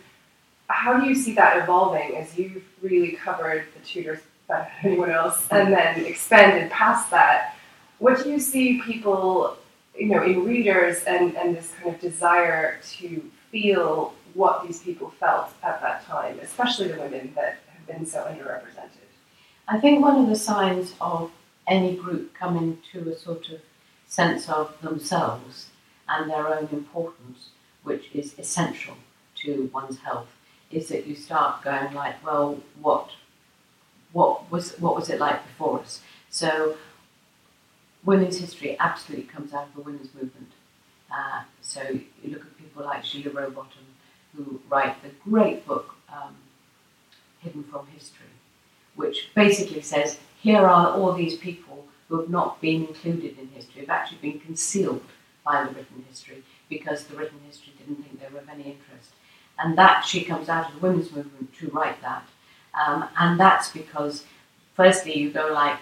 how 0.69 0.99
do 0.99 1.09
you 1.09 1.15
see 1.15 1.35
that 1.35 1.63
evolving 1.63 2.17
as 2.17 2.37
you've 2.39 2.63
really 2.83 3.13
covered 3.13 3.67
the 3.75 3.85
Tudors 3.85 4.21
better 4.49 4.69
than 4.83 4.93
anyone 4.93 5.11
else 5.11 5.47
and 5.51 5.73
then 5.73 6.05
expanded 6.05 6.71
past 6.71 7.11
that? 7.11 7.55
What 7.99 8.23
do 8.23 8.31
you 8.31 8.39
see 8.39 8.81
people, 8.83 9.57
you 9.99 10.09
know, 10.09 10.23
in 10.23 10.45
readers 10.45 11.05
and, 11.05 11.37
and 11.37 11.57
this 11.57 11.73
kind 11.81 11.95
of 11.95 12.01
desire 12.01 12.79
to 12.99 13.31
feel 13.51 14.15
what 14.35 14.67
these 14.67 14.83
people 14.83 15.11
felt 15.19 15.51
at 15.63 15.81
that 15.81 16.05
time, 16.05 16.39
especially 16.41 16.89
the 16.89 16.99
women 16.99 17.33
that 17.35 17.59
have 17.69 17.87
been 17.87 18.07
so 18.07 18.23
underrepresented? 18.25 19.07
I 19.69 19.81
think 19.81 20.03
one 20.03 20.17
of 20.17 20.29
the 20.29 20.37
signs 20.37 20.95
of 21.01 21.31
any 21.67 21.97
group 21.97 22.35
coming 22.35 22.79
to 22.93 23.11
a 23.11 23.17
sort 23.17 23.49
of 23.49 23.61
sense 24.07 24.49
of 24.49 24.81
themselves 24.83 25.69
and 26.09 26.31
their 26.31 26.47
own 26.47 26.69
importance, 26.71 27.51
which 27.83 28.11
is 28.15 28.39
essential 28.39 28.97
to 29.37 29.69
one's 29.73 29.99
health, 29.99 30.29
is 30.71 30.89
that 30.89 31.07
you 31.07 31.15
start 31.15 31.63
going 31.63 31.95
like, 31.95 32.25
well, 32.25 32.59
what, 32.81 33.11
what 34.13 34.51
was 34.51 34.73
what 34.79 34.97
was 34.97 35.11
it 35.11 35.21
like 35.21 35.47
before 35.47 35.81
us? 35.81 36.01
So 36.31 36.77
women's 38.05 38.39
history 38.39 38.77
absolutely 38.79 39.27
comes 39.27 39.53
out 39.53 39.69
of 39.69 39.75
the 39.75 39.81
women's 39.83 40.15
movement. 40.15 40.53
Uh, 41.11 41.43
so 41.61 41.83
you 41.83 42.31
look 42.31 42.43
at 42.43 42.59
people 42.59 42.85
like 42.85 43.05
Sheila 43.05 43.31
Rowbotham, 43.31 43.87
who 44.35 44.61
write 44.69 45.03
the 45.03 45.11
great 45.29 45.67
book 45.67 45.95
um, 46.09 46.37
Hidden 47.41 47.65
from 47.65 47.87
History, 47.89 48.27
which 48.95 49.31
basically 49.35 49.83
says 49.83 50.19
here 50.41 50.67
are 50.67 50.91
all 50.91 51.13
these 51.13 51.37
people 51.37 51.87
who 52.09 52.21
have 52.21 52.31
not 52.31 52.61
been 52.61 52.87
included 52.87 53.39
in 53.39 53.49
history, 53.49 53.81
have 53.81 53.91
actually 53.91 54.19
been 54.19 54.41
concealed 54.41 55.03
by 55.45 55.65
the 55.65 55.71
written 55.71 56.05
history 56.09 56.43
because 56.69 57.05
the 57.05 57.17
written 57.17 57.39
history 57.47 57.73
didn't 57.79 58.03
think 58.03 58.21
they 58.21 58.33
were 58.33 58.41
of 58.41 58.49
any 58.49 58.65
interest. 58.65 59.11
And 59.59 59.77
that 59.79 60.05
she 60.05 60.25
comes 60.25 60.49
out 60.49 60.69
of 60.69 60.75
the 60.75 60.87
women's 60.87 61.13
movement 61.13 61.55
to 61.59 61.69
write 61.69 62.01
that. 62.03 62.25
Um, 62.75 63.09
and 63.19 63.41
that's 63.41 63.71
because, 63.71 64.25
firstly, 64.75 65.17
you 65.19 65.31
go 65.31 65.51
like, 65.53 65.79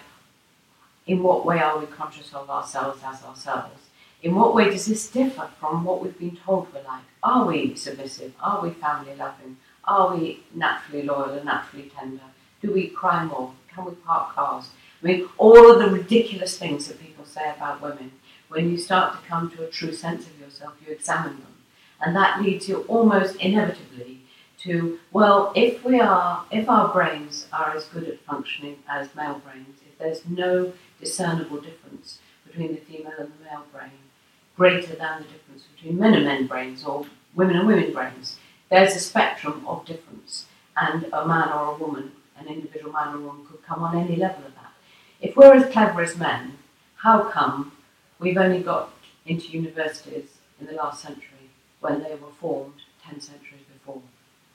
in 1.06 1.22
what 1.22 1.44
way 1.44 1.58
are 1.60 1.78
we 1.78 1.86
conscious 1.86 2.32
of 2.32 2.48
ourselves 2.48 3.02
as 3.04 3.22
ourselves? 3.24 3.80
In 4.22 4.34
what 4.34 4.54
way 4.54 4.70
does 4.70 4.86
this 4.86 5.10
differ 5.10 5.50
from 5.60 5.84
what 5.84 6.02
we've 6.02 6.18
been 6.18 6.36
told 6.36 6.72
we're 6.72 6.82
like? 6.82 7.02
Are 7.22 7.44
we 7.44 7.74
submissive? 7.74 8.32
Are 8.40 8.62
we 8.62 8.70
family 8.70 9.14
loving? 9.16 9.58
Are 9.84 10.16
we 10.16 10.44
naturally 10.54 11.02
loyal 11.02 11.32
and 11.32 11.44
naturally 11.44 11.90
tender? 11.94 12.22
Do 12.62 12.72
we 12.72 12.86
cry 12.86 13.24
more? 13.24 13.52
Can 13.68 13.84
we 13.84 13.92
park 13.96 14.34
cars? 14.34 14.70
I 15.02 15.06
mean, 15.06 15.28
all 15.36 15.70
of 15.70 15.78
the 15.78 15.90
ridiculous 15.90 16.56
things 16.56 16.88
that 16.88 17.02
people 17.02 17.26
say 17.26 17.50
about 17.54 17.82
women, 17.82 18.12
when 18.48 18.70
you 18.70 18.78
start 18.78 19.12
to 19.12 19.28
come 19.28 19.50
to 19.50 19.64
a 19.64 19.70
true 19.70 19.92
sense 19.92 20.26
of 20.26 20.40
yourself, 20.40 20.74
you 20.86 20.94
examine 20.94 21.36
them. 21.40 21.53
And 22.04 22.14
that 22.16 22.42
leads 22.42 22.68
you 22.68 22.82
almost 22.82 23.36
inevitably 23.36 24.20
to, 24.58 24.98
well, 25.12 25.52
if 25.56 25.82
we 25.84 26.00
are, 26.00 26.44
if 26.50 26.68
our 26.68 26.92
brains 26.92 27.46
are 27.52 27.74
as 27.74 27.86
good 27.86 28.04
at 28.04 28.20
functioning 28.20 28.76
as 28.88 29.14
male 29.14 29.40
brains, 29.44 29.78
if 29.86 29.98
there's 29.98 30.20
no 30.26 30.72
discernible 31.00 31.60
difference 31.60 32.18
between 32.46 32.74
the 32.74 32.80
female 32.80 33.14
and 33.18 33.32
the 33.32 33.44
male 33.44 33.64
brain, 33.72 33.90
greater 34.56 34.94
than 34.94 35.22
the 35.22 35.28
difference 35.28 35.64
between 35.74 35.98
men 35.98 36.14
and 36.14 36.26
men 36.26 36.46
brains 36.46 36.84
or 36.84 37.06
women 37.34 37.56
and 37.56 37.66
women 37.66 37.92
brains, 37.92 38.38
there's 38.70 38.94
a 38.94 39.00
spectrum 39.00 39.64
of 39.66 39.86
difference. 39.86 40.46
And 40.76 41.04
a 41.12 41.26
man 41.26 41.50
or 41.50 41.74
a 41.74 41.78
woman, 41.78 42.12
an 42.36 42.48
individual 42.48 42.92
man 42.92 43.14
or 43.14 43.18
woman, 43.18 43.46
could 43.46 43.62
come 43.64 43.82
on 43.82 43.96
any 43.96 44.16
level 44.16 44.44
of 44.44 44.54
that. 44.56 44.72
If 45.20 45.36
we're 45.36 45.54
as 45.54 45.72
clever 45.72 46.02
as 46.02 46.18
men, 46.18 46.58
how 46.96 47.30
come 47.30 47.72
we've 48.18 48.36
only 48.36 48.60
got 48.60 48.92
into 49.24 49.48
universities 49.48 50.28
in 50.60 50.66
the 50.66 50.72
last 50.72 51.00
century 51.00 51.33
when 51.84 52.02
they 52.02 52.14
were 52.14 52.32
formed 52.40 52.80
10 53.06 53.20
centuries 53.20 53.66
before? 53.70 54.00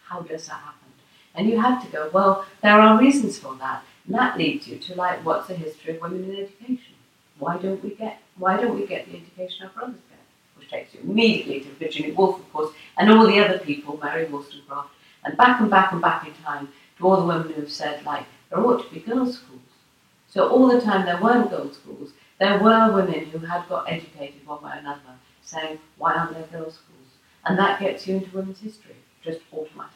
How 0.04 0.22
does 0.22 0.48
that 0.48 0.54
happen? 0.54 0.90
And 1.36 1.48
you 1.48 1.62
have 1.62 1.84
to 1.86 1.92
go, 1.92 2.10
well, 2.12 2.46
there 2.64 2.80
are 2.80 3.00
reasons 3.00 3.38
for 3.38 3.54
that. 3.58 3.84
And 4.08 4.16
that 4.16 4.36
leads 4.36 4.68
you 4.68 4.78
to 4.78 4.96
like, 4.96 5.24
what's 5.24 5.48
the 5.48 5.54
history 5.54 5.96
of 5.96 6.02
women 6.02 6.24
in 6.24 6.36
education? 6.44 6.96
Why 7.38 7.58
don't 7.58 7.84
we 7.84 7.92
get 7.92 8.20
why 8.40 8.58
don't 8.58 8.74
we 8.74 8.88
get 8.88 9.06
the 9.06 9.18
education 9.18 9.68
our 9.68 9.72
brothers 9.74 10.02
get? 10.10 10.20
Which 10.58 10.70
takes 10.70 10.94
you 10.94 11.02
immediately 11.02 11.60
to 11.62 11.70
Virginia 11.76 12.16
Woolf, 12.16 12.40
of 12.40 12.52
course, 12.52 12.74
and 12.98 13.12
all 13.12 13.28
the 13.28 13.40
other 13.40 13.60
people, 13.60 14.00
Mary 14.02 14.26
Wollstonecraft, 14.26 14.90
and 15.24 15.38
back 15.38 15.60
and 15.62 15.70
back 15.70 15.92
and 15.92 16.02
back 16.02 16.26
in 16.26 16.34
time 16.44 16.70
to 16.98 17.08
all 17.08 17.18
the 17.18 17.28
women 17.28 17.52
who 17.54 17.62
have 17.62 17.72
said, 17.72 18.04
like, 18.06 18.26
there 18.50 18.66
ought 18.66 18.84
to 18.84 18.94
be 18.94 19.02
girls' 19.02 19.36
schools. 19.36 19.60
So 20.30 20.50
all 20.50 20.68
the 20.68 20.82
time 20.82 21.06
there 21.06 21.22
weren't 21.22 21.50
girls' 21.50 21.76
schools, 21.76 22.12
there 22.40 22.60
were 22.60 22.94
women 22.94 23.26
who 23.26 23.40
had 23.40 23.68
got 23.68 23.92
educated 23.92 24.48
one 24.48 24.64
way 24.64 24.72
or 24.72 24.80
another, 24.80 25.16
saying, 25.44 25.80
why 25.98 26.14
aren't 26.14 26.34
there 26.34 26.48
girls' 26.60 26.76
schools? 26.76 26.99
And 27.46 27.58
that 27.58 27.79
gets 27.79 28.08
you 28.08 28.17
into 28.17 28.36
women's 28.36 28.60
history, 28.60 28.96
just 29.24 29.39
automatically. 29.53 29.96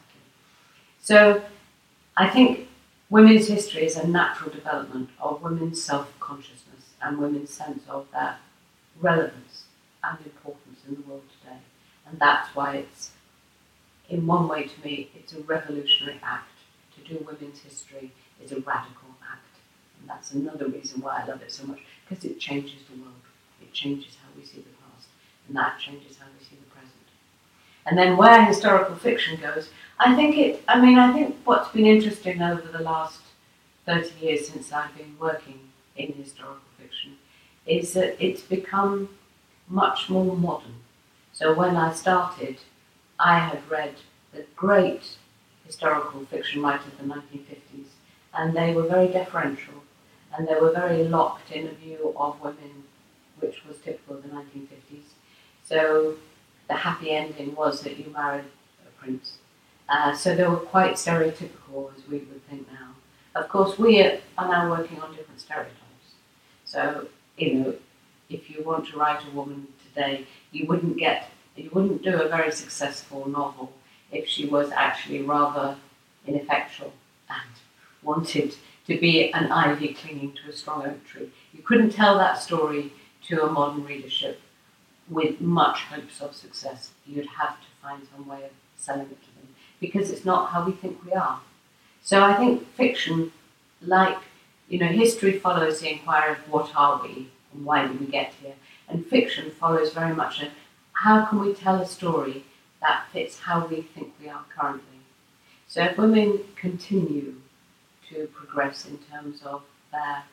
So 1.00 1.44
I 2.16 2.28
think 2.28 2.68
women's 3.10 3.48
history 3.48 3.84
is 3.84 3.96
a 3.96 4.06
natural 4.06 4.50
development 4.50 5.10
of 5.20 5.42
women's 5.42 5.82
self-consciousness 5.82 6.94
and 7.02 7.18
women's 7.18 7.50
sense 7.50 7.82
of 7.88 8.06
their 8.12 8.38
relevance 9.00 9.64
and 10.02 10.18
importance 10.24 10.78
in 10.88 10.94
the 10.94 11.02
world 11.02 11.24
today. 11.40 11.58
And 12.08 12.18
that's 12.18 12.54
why 12.54 12.76
it's, 12.76 13.10
in 14.08 14.26
one 14.26 14.48
way 14.48 14.64
to 14.64 14.80
me, 14.84 15.10
it's 15.14 15.32
a 15.32 15.40
revolutionary 15.42 16.20
act. 16.22 16.50
To 16.96 17.14
do 17.14 17.24
women's 17.24 17.60
history 17.60 18.12
is 18.42 18.52
a 18.52 18.60
radical 18.60 19.10
act. 19.30 19.58
And 20.00 20.08
that's 20.08 20.32
another 20.32 20.66
reason 20.66 21.02
why 21.02 21.22
I 21.22 21.26
love 21.26 21.42
it 21.42 21.52
so 21.52 21.66
much, 21.66 21.80
because 22.08 22.24
it 22.24 22.38
changes 22.38 22.80
the 22.90 23.00
world. 23.00 23.14
It 23.60 23.72
changes 23.72 24.16
how 24.22 24.28
we 24.36 24.46
see 24.46 24.58
the 24.58 24.70
past. 24.80 25.08
And 25.48 25.56
that 25.56 25.78
changes 25.78 26.16
how 26.18 26.26
we 26.38 26.44
see. 26.44 26.54
And 27.86 27.98
then 27.98 28.16
where 28.16 28.44
historical 28.44 28.96
fiction 28.96 29.38
goes, 29.40 29.68
I 29.98 30.14
think 30.14 30.36
it, 30.36 30.62
I 30.66 30.80
mean, 30.80 30.98
I 30.98 31.12
think 31.12 31.36
what's 31.44 31.70
been 31.70 31.86
interesting 31.86 32.42
over 32.42 32.66
the 32.66 32.82
last 32.82 33.20
30 33.86 34.10
years 34.20 34.48
since 34.48 34.72
I've 34.72 34.96
been 34.96 35.16
working 35.18 35.60
in 35.96 36.12
historical 36.12 36.62
fiction 36.78 37.16
is 37.66 37.92
that 37.92 38.16
it's 38.24 38.42
become 38.42 39.08
much 39.68 40.08
more 40.08 40.36
modern. 40.36 40.76
So 41.32 41.54
when 41.54 41.76
I 41.76 41.92
started, 41.92 42.58
I 43.18 43.38
had 43.38 43.68
read 43.70 43.94
the 44.32 44.44
great 44.56 45.16
historical 45.66 46.24
fiction 46.26 46.62
writers 46.62 46.86
of 46.86 46.98
the 46.98 47.14
1950s, 47.14 47.86
and 48.34 48.56
they 48.56 48.72
were 48.72 48.86
very 48.86 49.08
deferential, 49.08 49.74
and 50.36 50.46
they 50.46 50.54
were 50.54 50.72
very 50.72 51.04
locked 51.04 51.50
in 51.52 51.66
a 51.66 51.72
view 51.72 52.14
of 52.16 52.40
women, 52.40 52.84
which 53.38 53.64
was 53.66 53.78
typical 53.78 54.16
of 54.16 54.22
the 54.22 54.28
1950s. 54.28 55.14
So 55.64 56.16
the 56.68 56.74
happy 56.74 57.10
ending 57.10 57.54
was 57.54 57.82
that 57.82 57.98
you 57.98 58.10
married 58.12 58.44
a 58.86 59.02
prince 59.02 59.38
uh, 59.88 60.14
so 60.14 60.34
they 60.34 60.46
were 60.46 60.56
quite 60.56 60.94
stereotypical, 60.94 61.94
as 61.96 62.06
we 62.08 62.18
would 62.18 62.46
think 62.48 62.66
now. 62.72 62.94
Of 63.34 63.48
course, 63.48 63.78
we 63.78 64.00
are 64.02 64.48
now 64.48 64.70
working 64.70 65.00
on 65.00 65.14
different 65.14 65.40
stereotypes. 65.40 65.78
So, 66.64 67.08
you 67.36 67.54
know, 67.54 67.74
if 68.30 68.50
you 68.50 68.62
want 68.64 68.88
to 68.88 68.96
write 68.96 69.20
a 69.26 69.30
woman 69.30 69.68
today, 69.86 70.26
you 70.52 70.66
wouldn't 70.66 70.96
get, 70.96 71.28
you 71.56 71.70
wouldn't 71.72 72.02
do 72.02 72.20
a 72.20 72.28
very 72.28 72.50
successful 72.50 73.28
novel 73.28 73.72
if 74.10 74.26
she 74.26 74.46
was 74.46 74.70
actually 74.70 75.22
rather 75.22 75.76
ineffectual 76.26 76.92
and 77.28 77.50
wanted 78.02 78.54
to 78.86 78.98
be 78.98 79.32
an 79.32 79.52
ivy 79.52 79.92
clinging 79.92 80.32
to 80.32 80.50
a 80.50 80.52
strong 80.52 80.86
oak 80.86 81.04
tree. 81.04 81.30
You 81.52 81.62
couldn't 81.62 81.90
tell 81.90 82.16
that 82.18 82.40
story 82.40 82.92
to 83.24 83.44
a 83.44 83.50
modern 83.50 83.84
readership 83.84 84.40
with 85.08 85.40
much 85.40 85.80
hopes 85.84 86.20
of 86.20 86.34
success. 86.34 86.90
You'd 87.06 87.26
have 87.26 87.60
to 87.60 87.66
find 87.82 88.02
some 88.14 88.26
way 88.26 88.44
of 88.44 88.50
selling 88.76 89.02
it 89.02 89.22
to 89.22 89.34
them 89.36 89.54
because 89.80 90.10
it's 90.10 90.24
not 90.24 90.50
how 90.50 90.64
we 90.64 90.72
think 90.72 91.04
we 91.04 91.12
are. 91.12 91.40
So 92.02 92.22
I 92.22 92.34
think 92.34 92.66
fiction, 92.74 93.32
like, 93.80 94.18
you 94.68 94.78
know, 94.78 94.86
history 94.86 95.38
follows 95.38 95.80
the 95.80 95.92
inquiry 95.92 96.32
of 96.32 96.38
what 96.50 96.74
are 96.74 97.02
we 97.02 97.28
and 97.52 97.64
why 97.64 97.86
did 97.86 98.00
we 98.00 98.06
get 98.06 98.32
here, 98.42 98.54
and 98.88 99.06
fiction 99.06 99.50
follows 99.50 99.92
very 99.92 100.14
much 100.14 100.42
a 100.42 100.50
how 100.92 101.24
can 101.26 101.40
we 101.40 101.52
tell 101.52 101.80
a 101.80 101.86
story 101.86 102.44
that 102.80 103.06
fits 103.12 103.40
how 103.40 103.66
we 103.66 103.82
think 103.82 104.12
we 104.20 104.28
are 104.28 104.44
currently. 104.56 105.00
So 105.66 105.82
if 105.82 105.98
women 105.98 106.40
continue 106.54 107.34
to 108.10 108.28
progress 108.28 108.86
in 108.86 108.98
terms 109.10 109.42
of 109.42 109.62
their 109.90 110.24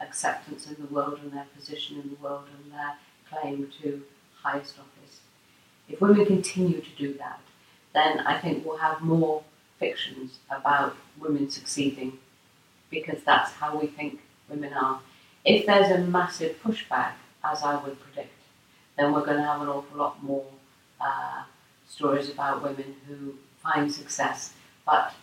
acceptance 0.00 0.66
in 0.66 0.76
the 0.80 0.92
world 0.92 1.18
and 1.22 1.32
their 1.32 1.46
position 1.56 2.00
in 2.00 2.08
the 2.10 2.16
world 2.16 2.44
and 2.56 2.72
their 2.72 2.94
claim 3.28 3.70
to 3.82 4.02
highest 4.46 4.74
office, 4.78 5.20
if 5.88 6.00
women 6.00 6.24
continue 6.26 6.80
to 6.80 6.90
do 6.96 7.14
that, 7.14 7.40
then 7.94 8.20
I 8.20 8.38
think 8.38 8.64
we'll 8.64 8.78
have 8.88 9.00
more 9.00 9.42
fictions 9.78 10.38
about 10.50 10.96
women 11.18 11.50
succeeding 11.50 12.18
because 12.90 13.20
that's 13.24 13.52
how 13.52 13.78
we 13.78 13.86
think 13.86 14.20
women 14.48 14.72
are. 14.72 15.00
If 15.44 15.66
there's 15.66 15.90
a 15.90 15.98
massive 15.98 16.62
pushback, 16.62 17.12
as 17.44 17.62
I 17.62 17.76
would 17.82 18.00
predict, 18.00 18.34
then 18.96 19.12
we're 19.12 19.24
going 19.24 19.38
to 19.38 19.44
have 19.44 19.60
an 19.62 19.68
awful 19.68 19.98
lot 19.98 20.22
more 20.22 20.46
uh, 21.00 21.42
stories 21.88 22.28
about 22.30 22.62
women 22.62 22.96
who 23.06 23.34
find 23.62 23.92
success, 23.92 24.52
but 24.84 25.14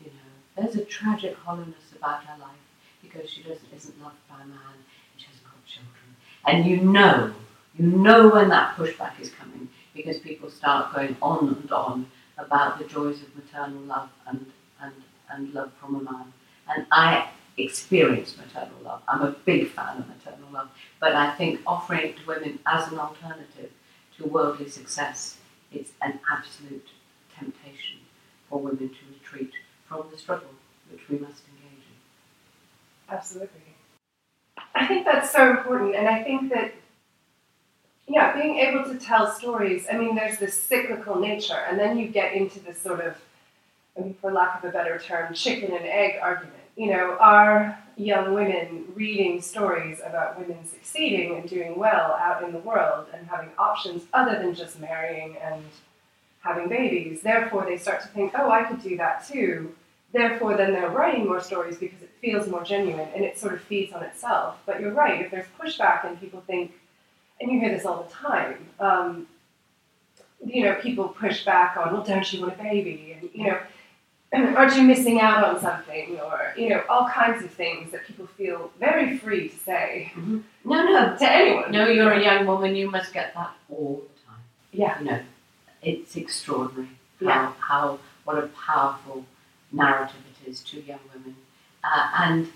you 0.00 0.06
know, 0.06 0.32
there's 0.56 0.76
a 0.76 0.84
tragic 0.84 1.36
hollowness 1.36 1.92
about 1.96 2.24
her 2.24 2.38
life 2.38 2.64
because 3.02 3.28
she 3.30 3.42
doesn't 3.42 3.72
isn't 3.74 4.02
loved 4.02 4.16
by 4.28 4.36
a 4.36 4.46
man 4.46 4.74
and 4.74 4.84
she 5.16 5.26
hasn't 5.26 5.44
got 5.44 5.64
children. 5.66 6.08
And 6.46 6.66
you 6.66 6.76
know, 6.78 7.32
you 7.78 7.86
know 7.86 8.28
when 8.28 8.48
that 8.48 8.76
pushback 8.76 9.20
is 9.20 9.30
coming 9.30 9.68
because 9.94 10.18
people 10.18 10.50
start 10.50 10.94
going 10.94 11.16
on 11.22 11.56
and 11.60 11.72
on 11.72 12.06
about 12.38 12.78
the 12.78 12.84
joys 12.84 13.22
of 13.22 13.34
maternal 13.36 13.80
love 13.82 14.08
and, 14.26 14.46
and, 14.80 14.92
and 15.30 15.54
love 15.54 15.72
from 15.80 15.96
a 15.96 16.02
man. 16.02 16.32
And 16.68 16.86
I 16.90 17.28
experience 17.56 18.36
maternal 18.36 18.78
love. 18.82 19.02
I'm 19.08 19.22
a 19.22 19.30
big 19.30 19.68
fan 19.68 19.98
of 19.98 20.08
maternal 20.08 20.50
love. 20.52 20.68
But 21.00 21.14
I 21.14 21.34
think 21.34 21.60
offering 21.66 22.10
it 22.10 22.18
to 22.18 22.26
women 22.26 22.58
as 22.66 22.90
an 22.92 22.98
alternative 22.98 23.70
to 24.18 24.26
worldly 24.26 24.68
success 24.68 25.38
is 25.72 25.92
an 26.02 26.18
absolute 26.30 26.88
temptation 27.38 28.00
for 28.48 28.58
women 28.58 28.88
to 28.88 29.12
retreat 29.12 29.52
from 29.88 30.04
the 30.10 30.18
struggle 30.18 30.50
which 30.90 31.08
we 31.08 31.18
must 31.18 31.42
engage 31.48 31.84
in. 31.84 33.14
Absolutely. 33.14 33.60
I 34.74 34.86
think 34.86 35.06
that's 35.06 35.32
so 35.32 35.50
important, 35.50 35.94
and 35.94 36.06
I 36.06 36.22
think 36.22 36.52
that 36.52 36.74
yeah, 38.08 38.40
being 38.40 38.58
able 38.58 38.84
to 38.84 38.98
tell 38.98 39.32
stories. 39.32 39.86
I 39.90 39.96
mean, 39.96 40.14
there's 40.14 40.38
this 40.38 40.54
cyclical 40.54 41.16
nature, 41.16 41.64
and 41.68 41.78
then 41.78 41.98
you 41.98 42.08
get 42.08 42.34
into 42.34 42.60
this 42.60 42.80
sort 42.80 43.00
of, 43.00 43.16
I 43.96 44.02
mean, 44.02 44.14
for 44.20 44.32
lack 44.32 44.62
of 44.62 44.68
a 44.68 44.72
better 44.72 44.98
term, 44.98 45.34
chicken 45.34 45.72
and 45.72 45.84
egg 45.84 46.18
argument. 46.22 46.54
You 46.76 46.90
know, 46.92 47.16
are 47.18 47.78
young 47.96 48.34
women 48.34 48.84
reading 48.94 49.40
stories 49.40 50.00
about 50.04 50.38
women 50.38 50.58
succeeding 50.66 51.36
and 51.36 51.48
doing 51.48 51.78
well 51.78 52.12
out 52.12 52.44
in 52.44 52.52
the 52.52 52.58
world 52.58 53.06
and 53.14 53.26
having 53.26 53.48
options 53.58 54.02
other 54.12 54.38
than 54.38 54.54
just 54.54 54.78
marrying 54.78 55.36
and 55.42 55.64
having 56.42 56.68
babies? 56.68 57.22
Therefore, 57.22 57.64
they 57.64 57.78
start 57.78 58.02
to 58.02 58.08
think, 58.08 58.32
oh, 58.36 58.50
I 58.50 58.64
could 58.64 58.82
do 58.82 58.96
that 58.98 59.26
too. 59.26 59.74
Therefore, 60.12 60.56
then 60.56 60.72
they're 60.72 60.90
writing 60.90 61.26
more 61.26 61.40
stories 61.40 61.78
because 61.78 62.00
it 62.02 62.10
feels 62.20 62.46
more 62.46 62.62
genuine 62.62 63.08
and 63.14 63.24
it 63.24 63.38
sort 63.38 63.54
of 63.54 63.62
feeds 63.62 63.92
on 63.92 64.02
itself. 64.02 64.56
But 64.64 64.80
you're 64.80 64.92
right, 64.92 65.22
if 65.22 65.30
there's 65.30 65.46
pushback 65.58 66.06
and 66.06 66.20
people 66.20 66.42
think, 66.46 66.72
and 67.40 67.50
you 67.50 67.60
hear 67.60 67.70
this 67.70 67.84
all 67.86 68.02
the 68.04 68.10
time. 68.14 68.66
Um, 68.80 69.26
you 70.44 70.64
know, 70.64 70.74
people 70.76 71.08
push 71.08 71.44
back 71.44 71.76
on, 71.76 71.92
well, 71.92 72.02
don't 72.04 72.30
you 72.32 72.40
want 72.42 72.54
a 72.58 72.62
baby? 72.62 73.16
And 73.20 73.30
you 73.34 73.44
know, 73.48 73.58
aren't 74.56 74.76
you 74.76 74.82
missing 74.82 75.20
out 75.20 75.44
on 75.44 75.60
something? 75.60 76.18
Or, 76.20 76.52
you 76.56 76.68
know, 76.68 76.82
all 76.88 77.08
kinds 77.08 77.42
of 77.44 77.50
things 77.50 77.92
that 77.92 78.06
people 78.06 78.26
feel 78.26 78.70
very 78.78 79.18
free 79.18 79.48
to 79.48 79.56
say 79.56 80.12
No, 80.16 80.42
no, 80.84 81.16
to 81.16 81.30
anyone. 81.32 81.72
no. 81.72 81.86
You're 81.88 82.12
a 82.12 82.22
young 82.22 82.46
woman. 82.46 82.76
You 82.76 82.90
must 82.90 83.12
get 83.12 83.34
that 83.34 83.52
all 83.70 84.02
the 84.02 84.26
time. 84.26 84.42
Yeah. 84.72 84.98
You 84.98 85.04
know, 85.06 85.20
it's 85.82 86.16
extraordinary 86.16 86.88
Yeah. 87.20 87.52
how, 87.52 87.54
how 87.60 87.98
what 88.24 88.38
a 88.42 88.48
powerful 88.48 89.24
narrative 89.72 90.16
it 90.44 90.50
is 90.50 90.60
to 90.60 90.80
young 90.82 90.98
women, 91.14 91.36
uh, 91.84 92.10
and 92.20 92.48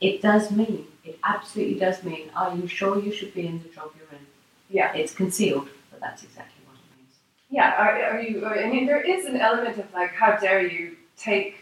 it 0.00 0.22
does 0.22 0.50
mean 0.50 0.86
it 1.04 1.18
absolutely 1.24 1.78
does 1.78 2.02
mean. 2.02 2.30
Are 2.34 2.54
you 2.56 2.66
sure 2.66 2.98
you 2.98 3.12
should 3.12 3.34
be 3.34 3.46
in 3.46 3.62
the 3.62 3.68
job 3.68 3.90
you're 3.98 4.08
in? 4.18 4.26
Yeah. 4.70 4.94
It's 4.94 5.14
concealed, 5.14 5.68
but 5.90 6.00
that's 6.00 6.22
exactly 6.22 6.62
what 6.66 6.76
it 6.76 6.98
means. 6.98 7.14
Yeah, 7.50 7.74
are, 7.78 8.16
are 8.16 8.20
you? 8.20 8.44
I 8.44 8.68
mean, 8.68 8.86
there 8.86 9.00
is 9.00 9.24
an 9.26 9.36
element 9.36 9.78
of 9.78 9.92
like, 9.92 10.12
how 10.12 10.36
dare 10.36 10.66
you 10.66 10.96
take 11.16 11.56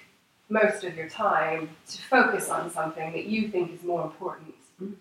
most 0.48 0.84
of 0.84 0.96
your 0.96 1.08
time 1.08 1.68
to 1.88 2.02
focus 2.02 2.50
on 2.50 2.70
something 2.70 3.12
that 3.12 3.26
you 3.26 3.48
think 3.48 3.72
is 3.72 3.82
more 3.82 4.04
important. 4.04 4.54
Mm. 4.80 4.94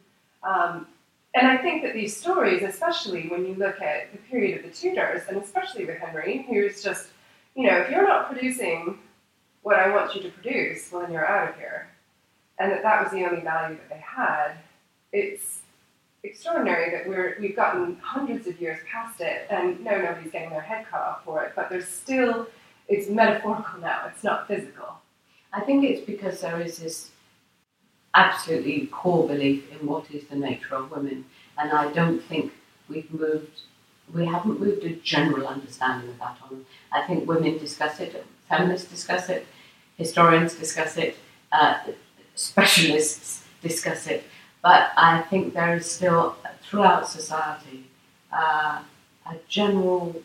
Um, 0.44 0.88
and 1.36 1.48
I 1.48 1.58
think 1.58 1.84
that 1.84 1.94
these 1.94 2.16
stories, 2.16 2.64
especially 2.64 3.28
when 3.28 3.46
you 3.46 3.56
look 3.56 3.82
at 3.82 4.12
the 4.12 4.18
period 4.18 4.58
of 4.58 4.72
the 4.72 4.76
Tudors, 4.76 5.24
and 5.28 5.38
especially 5.38 5.86
with 5.86 5.98
Henry, 5.98 6.46
who's 6.50 6.82
just, 6.82 7.08
you 7.56 7.68
know, 7.68 7.78
if 7.78 7.90
you're 7.90 8.08
not 8.08 8.32
producing 8.32 8.98
what 9.62 9.78
I 9.78 9.94
want 9.94 10.16
you 10.16 10.22
to 10.22 10.30
produce, 10.30 10.92
well, 10.92 11.02
then 11.02 11.12
you're 11.12 11.28
out 11.28 11.50
of 11.50 11.56
here. 11.58 11.90
And 12.58 12.72
that 12.72 12.84
that 12.84 13.04
was 13.04 13.12
the 13.12 13.26
only 13.26 13.42
value 13.42 13.76
that 13.76 13.90
they 13.90 14.02
had. 14.02 14.54
It's 15.12 15.55
extraordinary 16.26 16.92
that 16.92 17.08
we're 17.08 17.38
we've 17.40 17.56
gotten 17.56 17.98
hundreds 18.02 18.48
of 18.48 18.60
years 18.60 18.80
past 18.92 19.22
it, 19.22 19.48
and 19.50 19.84
no, 19.84 20.02
nobody's 20.02 20.32
getting 20.32 20.50
their 20.50 20.62
head 20.62 20.86
cut 20.90 21.02
off 21.02 21.24
for 21.24 21.44
it. 21.44 21.54
But 21.56 21.70
there's 21.70 21.88
still 21.88 22.48
it's 22.88 23.10
metaphorical 23.10 23.80
now. 23.80 24.10
It's 24.14 24.24
not 24.24 24.48
physical. 24.48 25.00
I 25.54 25.62
think 25.62 25.84
it's 25.84 26.06
because 26.06 26.42
there 26.42 26.60
is 26.60 26.78
this 26.78 27.12
absolutely 28.14 28.88
core 28.88 29.28
belief 29.28 29.72
in 29.72 29.88
what 29.88 30.10
is 30.12 30.26
the 30.28 30.36
nature 30.36 30.76
of 30.76 30.92
women, 30.92 31.26
and 31.58 31.72
I 31.72 31.92
don't 31.92 32.22
think 32.24 32.52
we've 32.90 33.12
moved. 33.14 33.62
We 34.14 34.26
haven't 34.26 34.60
moved 34.60 34.84
a 34.84 34.94
general 34.98 35.48
understanding 35.48 36.10
of 36.10 36.20
that 36.20 36.38
on. 36.44 36.66
I 36.92 37.02
think 37.08 37.28
women 37.28 37.58
discuss 37.58 38.00
it, 38.00 38.24
feminists 38.48 38.90
discuss 38.90 39.30
it, 39.30 39.48
historians 39.98 40.54
discuss 40.56 40.98
it, 40.98 41.18
uh, 41.52 41.80
specialists 42.36 43.46
discuss 43.62 44.08
it, 44.08 44.24
but 44.66 44.90
I 44.98 45.22
think 45.22 45.54
there 45.54 45.76
is 45.76 45.86
still 45.86 46.38
throughout 46.64 47.08
society 47.08 47.86
uh, 48.34 48.82
a 49.28 49.36
general 49.48 50.24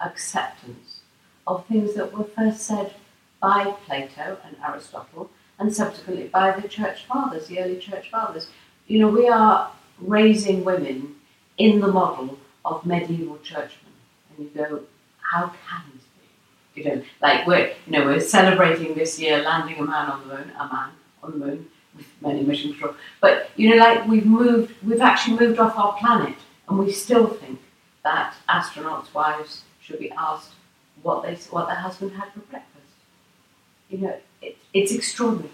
acceptance 0.00 1.00
of 1.46 1.66
things 1.66 1.92
that 1.92 2.10
were 2.10 2.24
first 2.24 2.62
said 2.62 2.94
by 3.42 3.74
Plato 3.84 4.38
and 4.46 4.56
Aristotle 4.66 5.28
and 5.58 5.76
subsequently 5.76 6.28
by 6.28 6.58
the 6.58 6.66
church 6.66 7.04
fathers, 7.04 7.48
the 7.48 7.60
early 7.60 7.76
church 7.76 8.10
fathers. 8.10 8.48
You 8.86 9.00
know, 9.00 9.08
we 9.08 9.28
are 9.28 9.70
raising 10.00 10.64
women 10.64 11.16
in 11.58 11.80
the 11.80 11.88
model 11.88 12.38
of 12.64 12.86
medieval 12.86 13.38
churchmen. 13.42 13.92
And 14.30 14.38
you 14.38 14.50
go, 14.56 14.84
how 15.20 15.48
can 15.48 15.82
this 15.92 16.04
be? 16.16 16.80
You 16.80 16.84
know, 16.88 17.02
like 17.20 17.46
we're, 17.46 17.74
you 17.84 17.92
know, 17.92 18.06
we're 18.06 18.20
celebrating 18.20 18.94
this 18.94 19.20
year 19.20 19.42
landing 19.42 19.76
a 19.76 19.84
man 19.84 20.08
on 20.08 20.26
the 20.26 20.34
moon, 20.34 20.52
a 20.58 20.66
man 20.66 20.90
on 21.22 21.30
the 21.32 21.46
moon 21.46 21.68
many 22.20 22.42
mission 22.42 22.72
control. 22.72 22.94
But, 23.20 23.50
you 23.56 23.70
know, 23.70 23.76
like 23.76 24.06
we've 24.06 24.26
moved, 24.26 24.74
we've 24.82 25.00
actually 25.00 25.38
moved 25.38 25.58
off 25.58 25.76
our 25.76 25.94
planet 25.94 26.36
and 26.68 26.78
we 26.78 26.92
still 26.92 27.26
think 27.26 27.60
that 28.04 28.34
astronauts' 28.48 29.12
wives 29.14 29.62
should 29.80 29.98
be 29.98 30.10
asked 30.12 30.52
what 31.02 31.22
they 31.22 31.34
what 31.50 31.66
their 31.66 31.76
husband 31.76 32.12
had 32.12 32.32
for 32.32 32.40
breakfast. 32.40 32.94
You 33.90 33.98
know, 33.98 34.16
it, 34.42 34.56
it's 34.74 34.92
extraordinary. 34.92 35.50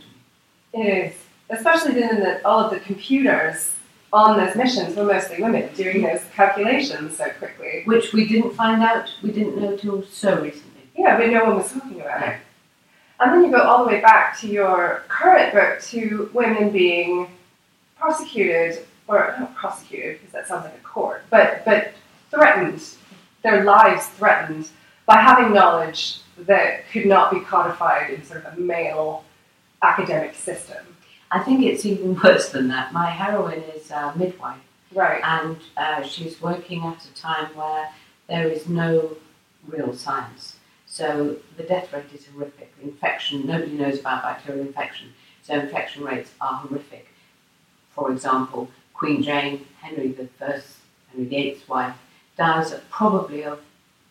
It 0.73 0.79
is, 0.79 1.15
especially 1.51 1.95
then 2.01 2.21
that 2.21 2.45
all 2.45 2.61
of 2.61 2.71
the 2.71 2.81
computers 2.81 3.73
on 4.13 4.39
those 4.39 4.55
missions 4.57 4.97
were 4.97 5.05
mostly 5.05 5.43
women 5.43 5.71
doing 5.75 6.03
those 6.03 6.23
calculations 6.35 7.17
so 7.17 7.31
quickly. 7.39 7.83
Which 7.85 8.13
we 8.13 8.27
didn't 8.27 8.55
find 8.55 8.83
out, 8.83 9.11
we 9.23 9.31
didn't 9.31 9.61
know 9.61 9.77
till 9.77 10.03
so 10.05 10.41
recently. 10.41 10.91
Yeah, 10.97 11.17
but 11.17 11.29
no 11.31 11.45
one 11.45 11.57
was 11.57 11.73
talking 11.73 12.01
about 12.01 12.29
it. 12.29 12.41
And 13.23 13.33
then 13.33 13.45
you 13.45 13.51
go 13.51 13.63
all 13.63 13.85
the 13.85 13.91
way 13.91 14.01
back 14.01 14.39
to 14.41 14.49
your 14.49 15.03
current 15.09 15.53
book 15.53 15.81
to 15.91 16.31
women 16.33 16.71
being 16.71 17.29
prosecuted, 17.99 18.85
or 19.07 19.35
not 19.39 19.55
prosecuted 19.55 20.19
because 20.21 20.33
that 20.33 20.49
sounds 20.49 20.65
like 20.65 20.75
a 20.75 20.81
court, 20.83 21.23
but 21.31 21.65
but 21.65 21.93
threatened, 22.31 22.83
their 23.43 23.63
lives 23.65 24.07
threatened 24.09 24.69
by 25.07 25.17
having 25.17 25.53
knowledge 25.53 26.19
that 26.39 26.89
could 26.91 27.07
not 27.07 27.31
be 27.31 27.41
codified 27.41 28.11
in 28.11 28.25
sort 28.25 28.45
of 28.45 28.57
a 28.57 28.61
male 28.61 29.25
academic 29.83 30.35
system. 30.35 30.79
I 31.31 31.41
think 31.41 31.63
it's 31.63 31.85
even 31.87 32.21
worse 32.25 32.49
than 32.51 32.69
that. 32.69 32.93
My 32.93 33.09
heroine 33.11 33.63
is 33.75 33.91
a 33.91 34.13
midwife, 34.17 34.59
Right. 34.93 35.21
and 35.25 35.57
uh, 35.77 36.03
she's 36.03 36.41
working 36.41 36.83
at 36.85 37.05
a 37.05 37.15
time 37.15 37.55
where 37.55 37.89
there 38.29 38.49
is 38.49 38.69
no 38.69 39.17
real 39.69 39.95
science. 39.95 40.52
So 40.93 41.37
the 41.57 41.63
death 41.63 41.91
rate 41.91 42.13
is 42.15 42.27
horrific. 42.27 42.71
Infection, 42.83 43.47
nobody 43.47 43.73
knows 43.73 44.01
about 44.01 44.25
bacterial 44.25 44.67
infection, 44.67 45.15
so 45.43 45.55
infection 45.55 46.05
rates 46.05 46.33
are 46.39 46.59
horrific. 46.59 47.09
For 47.95 48.13
example, 48.13 48.69
Queen 48.93 49.23
Jane, 49.23 49.65
Henry 49.81 50.15
I, 50.15 50.61
Henry 51.11 51.29
VIII's 51.31 51.67
wife, 51.67 51.97
dies 52.37 52.75
probably 52.91 53.43
of 53.43 53.63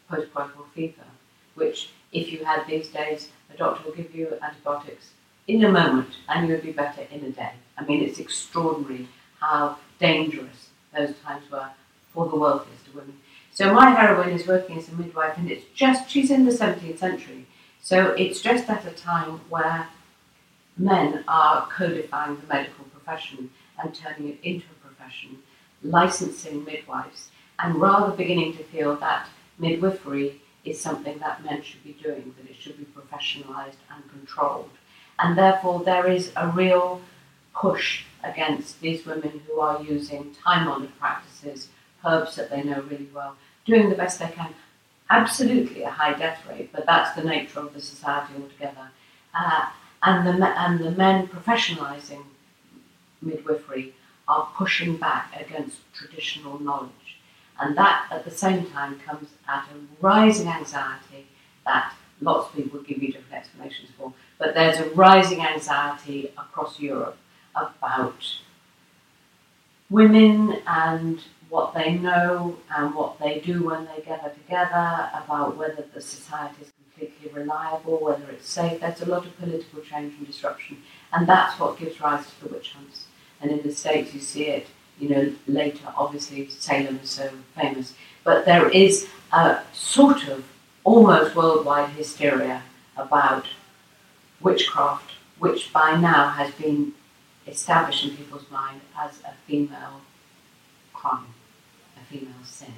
postcoital 0.10 0.66
fever, 0.74 1.06
which, 1.54 1.92
if 2.12 2.32
you 2.32 2.46
had 2.46 2.66
these 2.66 2.88
days, 2.88 3.30
a 3.54 3.58
doctor 3.58 3.84
will 3.86 3.96
give 3.96 4.16
you 4.16 4.40
antibiotics 4.42 5.12
in 5.48 5.64
a 5.64 5.72
moment 5.72 6.10
and 6.30 6.50
you'll 6.50 6.62
be 6.62 6.72
better 6.72 7.04
in 7.12 7.24
a 7.24 7.30
day. 7.30 7.54
I 7.78 7.86
mean, 7.86 8.04
it's 8.04 8.18
extraordinary 8.18 9.08
how 9.40 9.78
dangerous 10.00 10.70
those 10.96 11.14
times 11.24 11.44
were 11.52 11.70
for 12.12 12.28
the 12.28 12.38
wealthiest 12.38 12.88
of 12.88 12.96
women. 12.96 13.20
So 13.54 13.74
my 13.74 13.90
heroine 13.90 14.30
is 14.30 14.48
working 14.48 14.78
as 14.78 14.88
a 14.90 14.94
midwife, 14.94 15.38
and 15.38 15.52
it's 15.52 15.66
just 15.74 16.10
she's 16.10 16.32
in 16.32 16.46
the 16.46 16.52
17th 16.52 17.00
century. 17.00 17.46
So 17.82 18.12
it's 18.12 18.42
just 18.42 18.70
at 18.70 18.86
a 18.86 18.92
time 18.92 19.42
where 19.50 19.88
men 20.78 21.24
are 21.28 21.68
codifying 21.68 22.38
the 22.38 22.48
medical 22.48 22.86
profession 22.86 23.50
and 23.82 23.94
turning 23.94 24.30
it 24.30 24.40
into 24.44 24.66
a 24.68 24.88
profession, 24.88 25.40
licensing 25.84 26.64
midwives, 26.64 27.30
and 27.60 27.76
rather 27.76 28.16
beginning 28.16 28.56
to 28.58 28.64
feel 28.64 28.96
that 28.98 29.28
midwifery 29.60 30.42
is 30.64 30.80
something 30.80 31.18
that 31.20 31.44
men 31.44 31.62
should 31.62 31.84
be 31.84 31.98
doing, 32.02 32.34
that 32.38 32.50
it 32.50 32.56
should 32.56 32.78
be 32.78 32.86
professionalized 32.86 33.82
and 33.94 34.10
controlled. 34.12 34.70
And 35.20 35.38
therefore, 35.38 35.84
there 35.84 36.10
is 36.10 36.32
a 36.36 36.48
real 36.48 37.02
push 37.54 38.04
against 38.24 38.80
these 38.80 39.06
women 39.06 39.42
who 39.46 39.60
are 39.60 39.82
using 39.84 40.34
time 40.36 40.68
honored 40.68 40.98
practices, 41.00 41.68
herbs 42.06 42.36
that 42.36 42.50
they 42.50 42.64
know 42.64 42.82
really 42.82 43.10
well, 43.14 43.36
doing 43.66 43.90
the 43.90 43.96
best 43.96 44.20
they 44.20 44.28
can. 44.28 44.54
Absolutely 45.10 45.84
a 45.84 45.90
high 45.90 46.14
death 46.14 46.42
rate, 46.50 46.72
but 46.72 46.86
that's 46.86 47.16
the 47.16 47.24
nature 47.24 47.60
of 47.60 47.74
the 47.74 47.82
society 47.82 48.34
altogether. 48.42 48.90
Uh, 49.34 49.70
and, 50.04 50.28
the, 50.28 50.60
and 50.60 50.80
the 50.80 50.92
men 50.92 51.28
professionalizing 51.28 52.24
midwifery 53.22 53.94
are 54.28 54.50
pushing 54.56 54.98
back 54.98 55.34
against 55.40 55.80
traditional 55.94 56.60
knowledge. 56.60 57.18
And 57.60 57.78
that 57.78 58.08
at 58.10 58.26
the 58.26 58.32
same 58.32 58.66
time 58.68 59.00
comes 59.00 59.30
at 59.48 59.66
a 59.66 60.04
rising 60.04 60.48
anxiety 60.48 61.28
that 61.66 61.94
lots 62.22 62.50
of 62.50 62.56
people 62.56 62.80
give 62.82 63.02
you 63.04 63.12
different 63.12 63.34
explanations 63.34 63.90
for. 63.98 64.14
But 64.38 64.54
there's 64.54 64.80
a 64.80 64.90
rising 64.92 65.42
anxiety 65.42 66.32
across 66.38 66.80
Europe 66.80 67.18
about 67.56 68.40
women 69.90 70.62
and 70.66 71.22
what 71.52 71.74
they 71.74 71.96
know 71.96 72.58
and 72.78 72.96
what 72.96 73.20
they 73.20 73.42
do 73.42 73.62
when 73.64 73.84
they 73.86 74.02
gather 74.02 74.30
together, 74.30 75.10
about 75.14 75.58
whether 75.58 75.84
the 75.94 76.00
society 76.00 76.62
is 76.62 76.72
completely 76.82 77.30
reliable, 77.42 77.98
whether 77.98 78.32
it's 78.32 78.48
safe. 78.48 78.80
There's 78.80 79.02
a 79.02 79.06
lot 79.06 79.26
of 79.26 79.38
political 79.38 79.82
change 79.82 80.14
and 80.18 80.26
disruption, 80.26 80.78
and 81.12 81.28
that's 81.28 81.60
what 81.60 81.78
gives 81.78 82.00
rise 82.00 82.26
to 82.26 82.46
the 82.46 82.54
witch 82.54 82.72
hunts. 82.72 83.08
And 83.42 83.52
in 83.52 83.62
the 83.64 83.76
States, 83.76 84.14
you 84.14 84.22
see 84.22 84.46
it, 84.46 84.68
you 84.98 85.10
know, 85.10 85.34
later, 85.46 85.88
obviously, 85.98 86.48
Salem 86.48 87.02
is 87.04 87.10
so 87.10 87.30
famous. 87.54 87.96
But 88.24 88.46
there 88.46 88.70
is 88.70 89.10
a 89.34 89.60
sort 89.74 90.30
of 90.30 90.46
almost 90.86 91.36
worldwide 91.36 91.90
hysteria 91.90 92.64
about 92.96 93.48
witchcraft, 94.40 95.12
which 95.38 95.74
by 95.74 96.00
now 96.00 96.30
has 96.30 96.54
been 96.54 96.94
established 97.46 98.06
in 98.06 98.16
people's 98.16 98.50
mind 98.50 98.80
as 98.98 99.20
a 99.26 99.34
female 99.46 100.00
crime, 100.94 101.34
female 102.12 102.44
sin. 102.44 102.74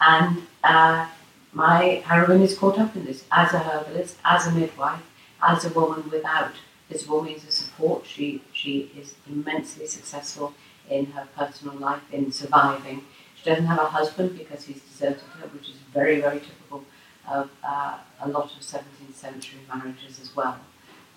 And 0.00 0.42
uh, 0.62 1.08
my 1.52 2.02
heroine 2.06 2.42
is 2.42 2.58
caught 2.58 2.78
up 2.78 2.96
in 2.96 3.04
this 3.04 3.24
as 3.30 3.52
a 3.52 3.58
herbalist, 3.58 4.16
as 4.24 4.46
a 4.46 4.52
midwife, 4.52 5.02
as 5.42 5.64
a 5.64 5.68
woman 5.70 6.10
without 6.10 6.52
visible 6.90 7.22
means 7.22 7.44
of 7.44 7.50
support. 7.50 8.06
She, 8.06 8.42
she 8.52 8.90
is 8.98 9.14
immensely 9.28 9.86
successful 9.86 10.52
in 10.90 11.06
her 11.06 11.28
personal 11.36 11.76
life, 11.76 12.02
in 12.12 12.32
surviving. 12.32 13.04
She 13.36 13.44
doesn't 13.50 13.66
have 13.66 13.78
a 13.78 13.86
husband 13.86 14.36
because 14.36 14.64
he's 14.64 14.80
deserted 14.80 15.22
her, 15.38 15.48
which 15.48 15.68
is 15.68 15.76
very, 15.92 16.20
very 16.20 16.40
typical 16.40 16.84
of 17.28 17.50
uh, 17.66 17.98
a 18.20 18.28
lot 18.28 18.44
of 18.44 18.60
17th 18.60 19.14
century 19.14 19.60
marriages 19.72 20.20
as 20.20 20.34
well, 20.36 20.58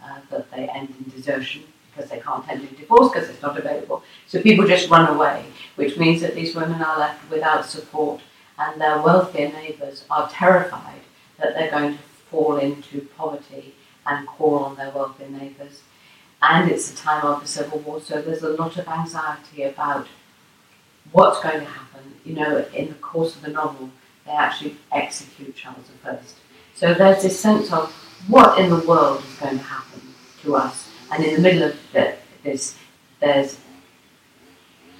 uh, 0.04 0.20
that 0.30 0.50
they 0.52 0.70
end 0.70 0.94
in 1.00 1.12
desertion 1.12 1.64
because 1.98 2.12
they 2.12 2.20
can't 2.20 2.48
in 2.50 2.76
divorce 2.76 3.12
because 3.12 3.30
it's 3.30 3.42
not 3.42 3.58
available. 3.58 4.04
So 4.28 4.42
people 4.42 4.68
just 4.68 4.90
run 4.90 5.14
away, 5.14 5.46
which 5.76 5.98
means 5.98 6.22
that 6.22 6.36
these 6.36 6.56
women 6.56 6.82
are 6.82 7.00
left 7.00 7.30
without 7.30 7.66
support 7.66 8.22
and 8.60 8.80
their 8.80 9.02
wealthier 9.02 9.50
neighbours 9.50 10.06
are 10.10 10.30
terrified 10.30 11.02
that 11.40 11.56
they're 11.56 11.72
going 11.72 11.98
to 11.98 12.04
fall 12.30 12.58
into 12.58 13.02
poverty 13.18 13.74
and 14.06 14.28
call 14.28 14.60
on 14.60 14.76
their 14.76 14.92
wealthier 14.92 15.30
neighbours. 15.30 15.82
And 16.42 16.70
it's 16.70 16.92
the 16.92 16.98
time 16.98 17.26
of 17.26 17.42
the 17.42 17.48
Civil 17.48 17.80
War, 17.80 18.00
so 18.00 18.22
there's 18.22 18.44
a 18.44 18.50
lot 18.50 18.78
of 18.78 18.88
anxiety 18.88 19.64
about 19.64 20.08
what's 21.12 21.42
going 21.42 21.60
to 21.60 21.66
happen. 21.66 22.14
You 22.24 22.36
know, 22.36 22.66
in 22.74 22.90
the 22.90 22.96
course 22.96 23.36
of 23.36 23.42
the 23.42 23.50
novel, 23.50 23.90
they 24.26 24.32
actually 24.32 24.78
execute 24.92 25.56
Charles 25.56 25.90
I. 26.06 26.18
So 26.76 26.94
there's 26.94 27.24
this 27.24 27.40
sense 27.40 27.72
of 27.72 27.92
what 28.28 28.60
in 28.60 28.70
the 28.70 28.86
world 28.88 29.24
is 29.24 29.40
going 29.40 29.58
to 29.58 29.64
happen 29.64 30.02
to 30.44 30.56
us. 30.56 30.87
And 31.12 31.24
in 31.24 31.36
the 31.36 31.42
middle 31.42 31.64
of 31.64 31.78
this, 32.44 32.76
there's 33.20 33.58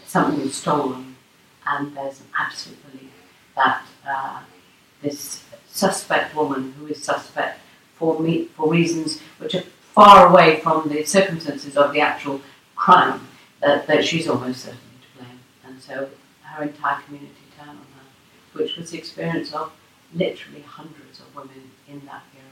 something 0.06 0.50
stolen, 0.50 1.16
and 1.66 1.96
there's 1.96 2.22
an 2.22 2.28
absolute 2.40 2.92
belief 2.92 3.12
that 3.56 3.84
uh, 4.08 4.40
this 5.02 5.44
suspect 5.70 6.36
woman, 6.36 6.74
who 6.80 6.88
is 6.88 7.04
suspect 7.04 7.60
for 7.96 8.20
me 8.20 8.46
for 8.56 8.70
reasons 8.72 9.20
which 9.38 9.56
are 9.56 9.64
far 9.94 10.28
away 10.30 10.60
from 10.62 10.90
the 10.90 11.04
circumstances 11.04 11.76
of 11.76 11.94
the 11.94 12.00
actual 12.00 12.42
crime, 12.76 13.28
uh, 13.64 13.82
that 13.86 14.06
she's 14.06 14.28
almost 14.28 14.62
certainly 14.62 14.98
to 15.02 15.20
blame. 15.20 15.40
And 15.66 15.82
so 15.82 16.10
her 16.44 16.64
entire 16.64 17.02
community 17.02 17.34
turn 17.58 17.70
on 17.70 17.76
her, 17.76 18.06
which 18.54 18.78
was 18.78 18.92
the 18.92 18.98
experience 18.98 19.54
of 19.54 19.72
literally 20.14 20.62
hundreds 20.62 21.20
of 21.20 21.36
women 21.36 21.72
in 21.88 22.00
that 22.06 22.24
period. 22.32 22.48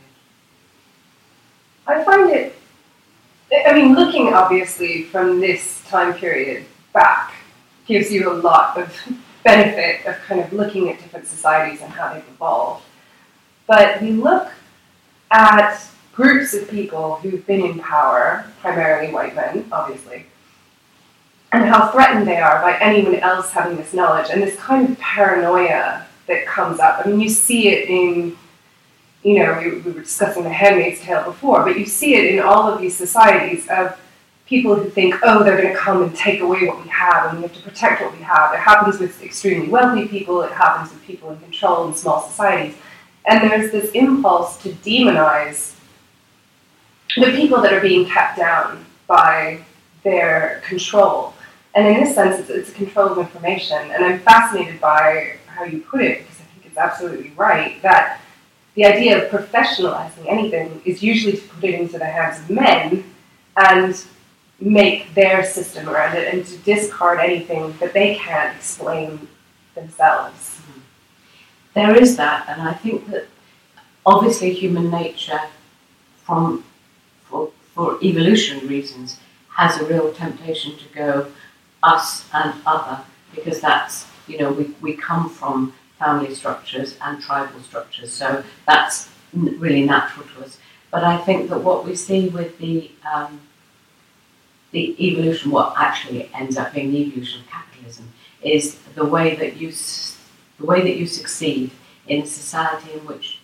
I 1.87 2.03
find 2.03 2.29
it, 2.31 2.55
I 3.67 3.73
mean, 3.73 3.95
looking 3.95 4.33
obviously 4.33 5.03
from 5.03 5.39
this 5.39 5.83
time 5.87 6.13
period 6.13 6.65
back 6.93 7.33
gives 7.85 8.11
you 8.11 8.31
a 8.31 8.33
lot 8.33 8.77
of 8.77 8.93
benefit 9.43 10.05
of 10.05 10.15
kind 10.23 10.41
of 10.41 10.51
looking 10.51 10.89
at 10.89 10.99
different 10.99 11.27
societies 11.27 11.81
and 11.81 11.91
how 11.91 12.13
they've 12.13 12.27
evolved. 12.27 12.83
But 13.67 14.01
we 14.01 14.11
look 14.11 14.51
at 15.31 15.79
groups 16.13 16.53
of 16.53 16.69
people 16.69 17.15
who've 17.17 17.45
been 17.45 17.61
in 17.61 17.79
power, 17.79 18.45
primarily 18.61 19.13
white 19.13 19.35
men, 19.35 19.65
obviously, 19.71 20.25
and 21.51 21.65
how 21.65 21.89
threatened 21.91 22.27
they 22.27 22.37
are 22.37 22.61
by 22.61 22.77
anyone 22.79 23.15
else 23.15 23.51
having 23.51 23.77
this 23.77 23.93
knowledge 23.93 24.29
and 24.31 24.41
this 24.41 24.55
kind 24.57 24.89
of 24.89 24.99
paranoia 24.99 26.05
that 26.27 26.45
comes 26.45 26.79
up. 26.79 27.05
I 27.05 27.09
mean, 27.09 27.19
you 27.19 27.29
see 27.29 27.69
it 27.69 27.89
in, 27.89 28.35
you 29.25 29.39
know, 29.39 29.57
we, 29.59 29.79
we 29.79 29.91
were 29.91 30.01
discussing 30.01 30.43
the 30.43 30.49
Handmaid's 30.51 31.01
Tale 31.01 31.23
before, 31.23 31.63
but 31.63 31.79
you 31.79 31.85
see 31.85 32.13
it 32.13 32.35
in 32.35 32.39
all 32.39 32.71
of 32.71 32.79
these 32.79 32.95
societies 32.95 33.67
of 33.69 33.99
people 34.45 34.75
who 34.75 34.87
think, 34.87 35.15
oh, 35.23 35.43
they're 35.43 35.59
going 35.59 35.73
to 35.73 35.79
come 35.79 36.03
and 36.03 36.15
take 36.15 36.41
away 36.41 36.67
what 36.67 36.79
we 36.83 36.87
have 36.89 37.31
and 37.31 37.37
we 37.39 37.41
have 37.47 37.53
to 37.53 37.61
protect 37.63 38.03
what 38.03 38.15
we 38.15 38.23
have. 38.23 38.53
It 38.53 38.59
happens 38.59 38.99
with 38.99 39.23
extremely 39.23 39.67
wealthy 39.67 40.07
people, 40.07 40.43
it 40.43 40.51
happens 40.51 40.91
with 40.93 41.01
people 41.01 41.31
in 41.31 41.39
control 41.39 41.87
in 41.87 41.95
small 41.95 42.21
societies. 42.21 42.75
And 43.25 43.49
there's 43.49 43.71
this 43.71 43.89
impulse 43.93 44.61
to 44.61 44.69
demonize 44.69 45.73
the 47.17 47.31
people 47.31 47.61
that 47.61 47.73
are 47.73 47.81
being 47.81 48.07
kept 48.07 48.37
down 48.37 48.85
by 49.07 49.61
their 50.03 50.61
control. 50.67 51.33
And 51.73 51.87
in 51.87 52.03
this 52.03 52.13
sense, 52.13 52.39
it's, 52.39 52.51
it's 52.51 52.69
a 52.69 52.73
control 52.73 53.07
of 53.07 53.17
information. 53.17 53.79
And 53.89 54.05
I'm 54.05 54.19
fascinated 54.19 54.79
by 54.79 55.37
how 55.47 55.63
you 55.63 55.81
put 55.81 56.01
it, 56.01 56.19
because 56.19 56.41
I 56.41 56.43
think 56.43 56.67
it's 56.67 56.77
absolutely 56.77 57.31
right, 57.35 57.81
that 57.81 58.21
the 58.75 58.85
idea 58.85 59.23
of 59.23 59.31
professionalizing 59.31 60.25
anything 60.27 60.81
is 60.85 61.01
usually 61.01 61.37
to 61.37 61.47
put 61.47 61.63
it 61.63 61.79
into 61.79 61.97
the 61.97 62.05
hands 62.05 62.39
of 62.39 62.49
men 62.49 63.03
and 63.57 64.05
make 64.59 65.13
their 65.13 65.43
system 65.43 65.89
around 65.89 66.15
it 66.15 66.33
and 66.33 66.45
to 66.45 66.57
discard 66.59 67.19
anything 67.19 67.75
that 67.79 67.93
they 67.93 68.15
can't 68.15 68.55
explain 68.55 69.27
themselves. 69.75 70.61
There 71.73 71.95
is 71.95 72.15
that, 72.17 72.47
and 72.47 72.61
I 72.61 72.73
think 72.73 73.07
that 73.09 73.25
obviously 74.05 74.53
human 74.53 74.89
nature, 74.89 75.41
from 76.23 76.63
for, 77.23 77.51
for 77.73 77.97
evolution 78.01 78.67
reasons, 78.67 79.19
has 79.49 79.79
a 79.79 79.85
real 79.85 80.13
temptation 80.13 80.77
to 80.77 80.85
go 80.93 81.31
us 81.83 82.25
and 82.33 82.53
other 82.65 83.03
because 83.33 83.61
that's 83.61 84.07
you 84.27 84.37
know 84.37 84.51
we, 84.51 84.73
we 84.81 84.93
come 84.93 85.29
from 85.29 85.73
family 85.99 86.33
structures 86.33 86.97
and 87.01 87.21
tribal 87.21 87.59
structures, 87.61 88.11
so 88.11 88.43
that's 88.67 89.09
really 89.33 89.83
natural 89.83 90.25
to 90.35 90.45
us. 90.45 90.57
But 90.91 91.03
I 91.03 91.17
think 91.17 91.49
that 91.49 91.59
what 91.59 91.85
we 91.85 91.95
see 91.95 92.29
with 92.29 92.57
the 92.57 92.91
um, 93.13 93.41
the 94.71 94.95
evolution, 95.07 95.51
what 95.51 95.73
actually 95.77 96.29
ends 96.33 96.57
up 96.57 96.73
being 96.73 96.91
the 96.91 96.99
evolution 96.99 97.41
of 97.41 97.47
capitalism, 97.47 98.11
is 98.41 98.75
the 98.95 99.05
way 99.05 99.35
that 99.35 99.57
you 99.57 99.71
the 100.59 100.65
way 100.65 100.81
that 100.81 100.95
you 100.97 101.07
succeed 101.07 101.71
in 102.07 102.21
a 102.23 102.25
society 102.25 102.93
in 102.93 103.05
which 103.05 103.39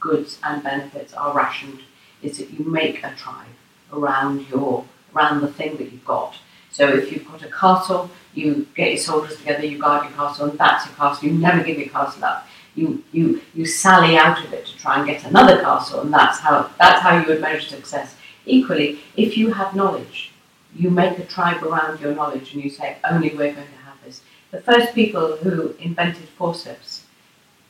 goods 0.00 0.38
and 0.42 0.62
benefits 0.62 1.12
are 1.14 1.34
rationed 1.34 1.80
is 2.22 2.38
that 2.38 2.50
you 2.50 2.64
make 2.64 3.02
a 3.02 3.14
tribe 3.14 3.46
around 3.92 4.48
your 4.48 4.84
around 5.14 5.40
the 5.40 5.52
thing 5.52 5.76
that 5.76 5.90
you've 5.92 6.04
got. 6.04 6.36
So 6.74 6.82
if 6.88 7.12
you've 7.12 7.26
got 7.30 7.40
a 7.48 7.50
castle, 7.62 8.10
you 8.34 8.66
get 8.74 8.88
your 8.94 8.98
soldiers 8.98 9.36
together, 9.38 9.64
you 9.64 9.78
guard 9.78 10.00
your 10.06 10.12
castle, 10.20 10.50
and 10.50 10.58
that's 10.58 10.86
your 10.86 10.96
castle. 10.96 11.28
You 11.28 11.34
never 11.46 11.62
give 11.62 11.78
your 11.78 11.88
castle 11.88 12.24
up. 12.24 12.48
You 12.74 12.86
you 13.12 13.24
you 13.54 13.64
sally 13.64 14.16
out 14.24 14.44
of 14.44 14.52
it 14.52 14.66
to 14.66 14.74
try 14.76 14.98
and 14.98 15.06
get 15.10 15.24
another 15.24 15.56
castle, 15.66 16.00
and 16.00 16.12
that's 16.12 16.40
how 16.40 16.56
that's 16.80 17.00
how 17.04 17.12
you 17.18 17.26
would 17.28 17.40
measure 17.40 17.68
success. 17.76 18.16
Equally, 18.44 18.88
if 19.16 19.36
you 19.38 19.52
have 19.52 19.76
knowledge, 19.80 20.32
you 20.74 20.90
make 20.90 21.16
a 21.18 21.26
tribe 21.36 21.62
around 21.62 22.00
your 22.00 22.14
knowledge 22.18 22.52
and 22.52 22.64
you 22.64 22.70
say, 22.70 22.96
only 23.08 23.30
we're 23.30 23.54
going 23.58 23.72
to 23.76 23.84
have 23.86 23.98
this. 24.04 24.22
The 24.50 24.60
first 24.60 24.94
people 24.94 25.36
who 25.36 25.54
invented 25.78 26.28
forceps 26.40 27.04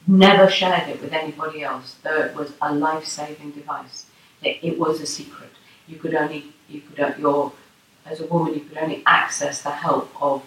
never 0.06 0.50
shared 0.50 0.88
it 0.88 1.00
with 1.02 1.12
anybody 1.12 1.62
else, 1.62 1.96
though 2.02 2.20
it 2.22 2.34
was 2.34 2.52
a 2.62 2.74
life-saving 2.74 3.50
device. 3.50 4.06
It, 4.42 4.58
it 4.62 4.78
was 4.78 5.00
a 5.00 5.06
secret. 5.06 5.50
You 5.86 5.96
could 5.96 6.14
only, 6.14 6.40
you 6.68 6.80
could, 6.80 7.00
uh, 7.00 7.12
your, 7.18 7.52
as 8.06 8.20
a 8.20 8.26
woman, 8.26 8.54
you 8.54 8.60
could 8.60 8.78
only 8.78 9.02
access 9.06 9.62
the 9.62 9.70
help 9.70 10.10
of 10.20 10.42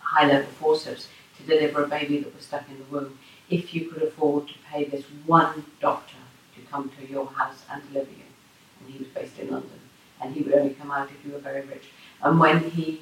high-level 0.00 0.50
forceps 0.52 1.08
to 1.36 1.42
deliver 1.44 1.84
a 1.84 1.88
baby 1.88 2.18
that 2.18 2.34
was 2.34 2.44
stuck 2.44 2.68
in 2.68 2.78
the 2.78 2.84
womb 2.84 3.18
if 3.50 3.74
you 3.74 3.88
could 3.90 4.02
afford 4.02 4.48
to 4.48 4.54
pay 4.70 4.84
this 4.84 5.04
one 5.26 5.64
doctor 5.80 6.16
to 6.54 6.60
come 6.70 6.90
to 6.98 7.06
your 7.06 7.26
house 7.26 7.64
and 7.70 7.82
deliver 7.92 8.10
you. 8.10 8.24
And 8.80 8.92
he 8.92 8.98
was 8.98 9.08
based 9.08 9.38
in 9.38 9.50
London 9.50 9.80
and 10.20 10.34
he 10.34 10.42
would 10.42 10.54
only 10.54 10.74
come 10.74 10.90
out 10.90 11.10
if 11.10 11.24
you 11.24 11.32
were 11.32 11.38
very 11.38 11.62
rich. 11.62 11.84
And 12.22 12.40
when 12.40 12.70
he 12.70 13.00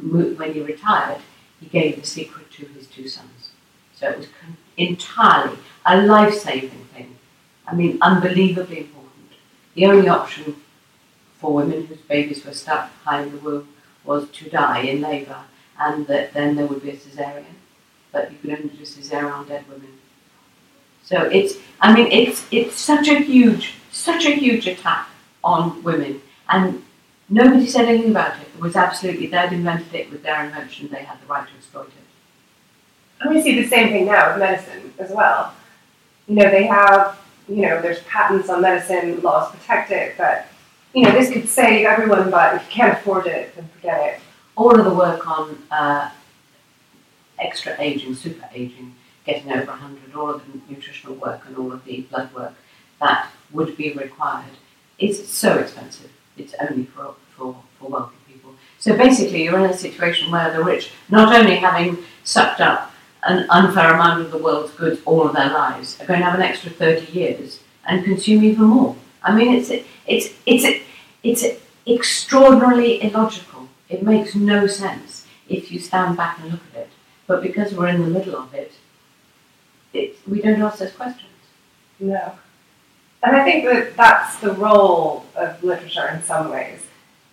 when 0.00 0.52
he 0.52 0.60
retired, 0.60 1.20
he 1.60 1.66
gave 1.66 2.00
the 2.00 2.06
secret 2.06 2.50
to 2.52 2.66
his 2.66 2.86
two 2.86 3.08
sons. 3.08 3.50
So 3.94 4.08
it 4.08 4.18
was 4.18 4.26
entirely 4.76 5.58
a 5.84 6.02
life-saving 6.02 6.88
thing. 6.92 7.16
I 7.66 7.74
mean, 7.74 7.98
unbelievably 8.00 8.78
important. 8.78 9.32
The 9.74 9.86
only 9.86 10.08
option 10.08 10.56
for 11.38 11.52
women 11.52 11.86
whose 11.86 11.98
babies 11.98 12.44
were 12.44 12.52
stuck 12.52 12.90
high 13.04 13.22
in 13.22 13.32
the 13.32 13.38
womb 13.38 13.68
was 14.04 14.28
to 14.30 14.48
die 14.48 14.80
in 14.80 15.00
labour, 15.00 15.42
and 15.78 16.06
that 16.06 16.32
then 16.32 16.56
there 16.56 16.66
would 16.66 16.82
be 16.82 16.90
a 16.90 16.96
cesarean. 16.96 17.44
But 18.12 18.32
you 18.32 18.38
could 18.38 18.50
only 18.50 18.68
do 18.68 18.82
a 18.82 18.86
cesarean 18.86 19.32
on 19.32 19.48
dead 19.48 19.64
women. 19.68 19.98
So 21.02 21.22
it's, 21.22 21.54
I 21.80 21.94
mean, 21.94 22.10
it's 22.10 22.46
it's 22.50 22.76
such 22.76 23.08
a 23.08 23.18
huge, 23.18 23.74
such 23.90 24.26
a 24.26 24.30
huge 24.30 24.66
attack 24.66 25.08
on 25.44 25.82
women 25.82 26.20
and 26.48 26.82
nobody 27.28 27.66
said 27.66 27.86
anything 27.86 28.10
about 28.10 28.40
it. 28.40 28.48
It 28.54 28.60
was 28.60 28.76
absolutely, 28.76 29.26
they'd 29.26 29.52
invented 29.52 29.94
it 29.94 30.10
with 30.10 30.22
their 30.22 30.44
invention, 30.44 30.88
they 30.88 31.02
had 31.02 31.20
the 31.20 31.26
right 31.26 31.46
to 31.46 31.54
exploit 31.54 31.88
it. 31.88 31.92
And 33.20 33.34
we 33.34 33.42
see 33.42 33.60
the 33.60 33.68
same 33.68 33.88
thing 33.88 34.06
now 34.06 34.30
with 34.30 34.38
medicine 34.38 34.92
as 34.98 35.10
well. 35.10 35.54
You 36.28 36.36
know, 36.36 36.50
they 36.50 36.66
have, 36.66 37.18
you 37.48 37.62
know, 37.62 37.80
there's 37.80 38.00
patents 38.02 38.48
on 38.48 38.62
medicine, 38.62 39.20
laws 39.22 39.50
protect 39.52 39.90
it, 39.90 40.16
but, 40.18 40.46
you 40.96 41.02
know, 41.02 41.12
this 41.12 41.30
could 41.30 41.46
save 41.46 41.84
everyone, 41.84 42.30
but 42.30 42.54
if 42.54 42.62
you 42.62 42.70
can't 42.70 42.94
afford 42.94 43.26
it, 43.26 43.54
then 43.54 43.68
forget 43.68 44.14
it. 44.14 44.20
All 44.56 44.78
of 44.78 44.82
the 44.86 44.94
work 44.94 45.28
on 45.28 45.62
uh, 45.70 46.10
extra 47.38 47.76
aging, 47.78 48.14
super 48.14 48.48
aging, 48.54 48.94
getting 49.26 49.52
over 49.52 49.66
100, 49.66 50.14
all 50.14 50.30
of 50.30 50.42
the 50.50 50.58
nutritional 50.72 51.14
work 51.16 51.42
and 51.46 51.54
all 51.58 51.70
of 51.70 51.84
the 51.84 52.00
blood 52.00 52.32
work 52.34 52.54
that 52.98 53.30
would 53.52 53.76
be 53.76 53.92
required 53.92 54.56
is 54.98 55.28
so 55.28 55.58
expensive 55.58 56.10
it's 56.38 56.54
only 56.60 56.86
for, 56.86 57.14
for, 57.36 57.56
for 57.78 57.90
wealthy 57.90 58.16
people. 58.26 58.54
So 58.78 58.96
basically, 58.96 59.44
you're 59.44 59.58
in 59.58 59.70
a 59.70 59.76
situation 59.76 60.30
where 60.30 60.50
the 60.50 60.64
rich, 60.64 60.92
not 61.10 61.34
only 61.34 61.56
having 61.56 61.98
sucked 62.24 62.62
up 62.62 62.92
an 63.22 63.46
unfair 63.50 63.92
amount 63.92 64.22
of 64.22 64.30
the 64.30 64.38
world's 64.38 64.72
goods 64.72 65.00
all 65.04 65.26
of 65.26 65.34
their 65.34 65.50
lives, 65.50 66.00
are 66.00 66.06
going 66.06 66.20
to 66.20 66.24
have 66.24 66.38
an 66.38 66.42
extra 66.42 66.70
30 66.70 67.12
years 67.12 67.60
and 67.84 68.02
consume 68.02 68.44
even 68.44 68.64
more. 68.64 68.96
I 69.26 69.34
mean, 69.36 69.54
it's, 69.54 69.70
it's, 70.06 70.32
it's, 70.46 70.84
it's 71.22 71.44
extraordinarily 71.86 73.02
illogical. 73.02 73.68
It 73.88 74.02
makes 74.02 74.34
no 74.34 74.66
sense 74.66 75.26
if 75.48 75.70
you 75.72 75.78
stand 75.78 76.16
back 76.16 76.38
and 76.40 76.52
look 76.52 76.60
at 76.72 76.82
it. 76.82 76.90
But 77.26 77.42
because 77.42 77.74
we're 77.74 77.88
in 77.88 78.02
the 78.02 78.08
middle 78.08 78.36
of 78.36 78.54
it, 78.54 78.72
it 79.92 80.16
we 80.28 80.40
don't 80.40 80.62
ask 80.62 80.78
those 80.78 80.92
questions. 80.92 81.30
No. 81.98 82.32
And 83.22 83.34
I 83.34 83.44
think 83.44 83.64
that 83.64 83.96
that's 83.96 84.38
the 84.38 84.52
role 84.52 85.26
of 85.34 85.62
literature 85.64 86.08
in 86.08 86.22
some 86.22 86.50
ways, 86.50 86.80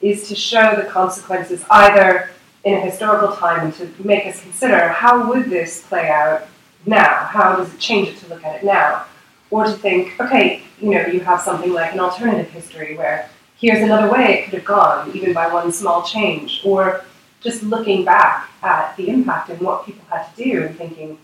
is 0.02 0.28
to 0.30 0.36
show 0.36 0.76
the 0.76 0.90
consequences 0.90 1.64
either 1.70 2.32
in 2.64 2.74
a 2.74 2.80
historical 2.80 3.36
time 3.36 3.66
and 3.66 3.74
to 3.76 3.90
make 4.04 4.26
us 4.26 4.42
consider 4.42 4.88
how 4.88 5.30
would 5.30 5.46
this 5.46 5.84
play 5.84 6.10
out 6.10 6.48
now? 6.86 7.26
How 7.26 7.56
does 7.56 7.72
it 7.74 7.80
change 7.80 8.08
it 8.10 8.18
to 8.20 8.30
look 8.30 8.44
at 8.44 8.56
it 8.56 8.66
now? 8.66 9.06
Or 9.52 9.66
to 9.66 9.74
think, 9.74 10.20
okay, 10.20 10.64
you 10.84 10.90
know, 10.90 11.06
you 11.08 11.22
have 11.22 11.42
something 11.42 11.72
like 11.72 11.94
an 11.94 12.02
alternative 12.02 12.52
history 12.52 12.98
where 12.98 13.30
here's 13.58 13.82
another 13.82 14.12
way 14.12 14.40
it 14.40 14.44
could 14.44 14.56
have 14.56 14.66
gone, 14.66 15.10
even 15.16 15.32
by 15.32 15.52
one 15.52 15.72
small 15.72 16.04
change. 16.04 16.62
Or 16.66 17.06
just 17.40 17.64
looking 17.64 18.04
back 18.04 18.50
at 18.62 18.96
the 18.98 19.08
impact 19.08 19.50
and 19.50 19.62
what 19.62 19.86
people 19.86 20.04
had 20.10 20.26
to 20.36 20.44
do 20.44 20.64
and 20.64 20.78
thinking, 20.78 21.18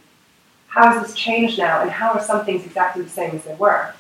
how 0.68 0.94
has 0.94 1.06
this 1.06 1.16
changed 1.16 1.58
now 1.58 1.82
and 1.82 1.92
how 1.92 2.12
are 2.12 2.24
some 2.24 2.46
things 2.46 2.66
exactly 2.66 3.04
the 3.04 3.10
same 3.10 3.36
as 3.36 3.44
they 3.44 3.56
were? 3.56 3.94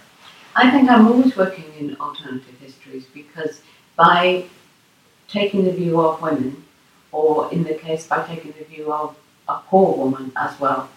I 0.55 0.71
think 0.71 0.89
I'm 0.89 1.07
always 1.07 1.35
working 1.35 1.65
in 1.77 1.97
alternative 1.97 2.55
histories 2.61 3.05
because 3.13 3.61
by 3.97 4.45
taking 5.27 5.65
the 5.65 5.73
view 5.73 5.99
of 5.99 6.21
women, 6.21 6.63
or 7.11 7.51
in 7.51 7.63
the 7.63 7.73
case 7.73 8.07
by 8.07 8.25
taking 8.25 8.53
the 8.53 8.63
view 8.63 8.93
of 8.93 9.17
a 9.49 9.59
poor 9.67 9.97
woman 9.97 10.31
as 10.37 10.57
well, 10.57 10.89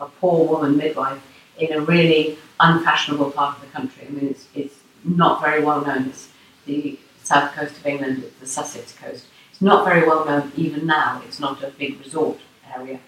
a 0.00 0.06
poor 0.06 0.46
woman 0.46 0.76
midwife 0.76 1.20
in 1.58 1.72
a 1.72 1.80
really 1.80 2.38
unfashionable 2.60 3.30
part 3.32 3.56
of 3.56 3.62
the 3.62 3.68
country. 3.68 4.06
I 4.06 4.10
mean, 4.10 4.28
it's, 4.28 4.46
it's 4.54 4.76
not 5.04 5.40
very 5.40 5.62
well 5.62 5.84
known. 5.84 6.08
It's 6.08 6.28
the 6.66 6.98
south 7.22 7.52
coast 7.52 7.76
of 7.76 7.86
England, 7.86 8.22
it's 8.24 8.38
the 8.40 8.46
Sussex 8.46 8.92
coast. 8.92 9.26
It's 9.50 9.60
not 9.60 9.84
very 9.84 10.06
well 10.06 10.24
known 10.24 10.52
even 10.56 10.86
now. 10.86 11.22
It's 11.26 11.40
not 11.40 11.62
a 11.62 11.68
big 11.68 11.98
resort 11.98 12.38
area. 12.74 13.00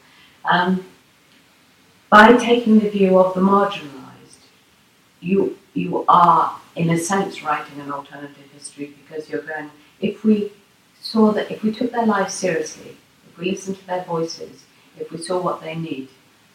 Um, 0.45 0.85
by 2.09 2.37
taking 2.37 2.81
the 2.81 2.91
view 2.91 3.19
of 3.19 3.35
the 3.35 3.41
marginalised, 3.41 4.43
you 5.21 5.59
you 5.75 6.05
are 6.09 6.61
in 6.75 6.91
a 6.91 6.99
sense 6.99 7.43
writing 7.43 7.81
an 7.81 7.93
alternative 7.93 8.51
history 8.53 8.95
because 9.01 9.29
you're 9.29 9.43
going. 9.43 9.71
If 10.01 10.25
we 10.25 10.53
saw 11.01 11.31
that, 11.33 11.51
if 11.51 11.63
we 11.63 11.73
took 11.73 11.93
their 11.93 12.07
lives 12.07 12.35
seriously, 12.35 12.97
if 13.29 13.39
we 13.39 13.53
listened 13.53 13.79
to 13.79 13.87
their 13.87 14.05
voices, 14.05 14.65
if 14.99 15.13
we 15.13 15.19
saw 15.19 15.41
what 15.41 15.61
they 15.61 15.75
need, 15.75 16.09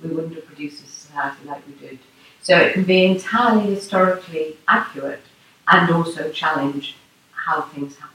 we 0.03 0.09
wouldn't 0.09 0.35
have 0.35 0.45
produced 0.45 0.83
a 0.83 0.89
society 1.15 1.47
like 1.47 1.61
we 1.67 1.73
did. 1.87 1.99
So 2.41 2.57
it 2.57 2.73
can 2.73 2.83
be 2.83 3.05
entirely 3.05 3.73
historically 3.73 4.57
accurate 4.67 5.21
and 5.67 5.89
also 5.91 6.31
challenge 6.31 6.95
how 7.31 7.61
things 7.61 7.95
happened. 7.95 8.11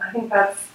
I 0.00 0.10
think 0.10 0.30
that's 0.30 0.66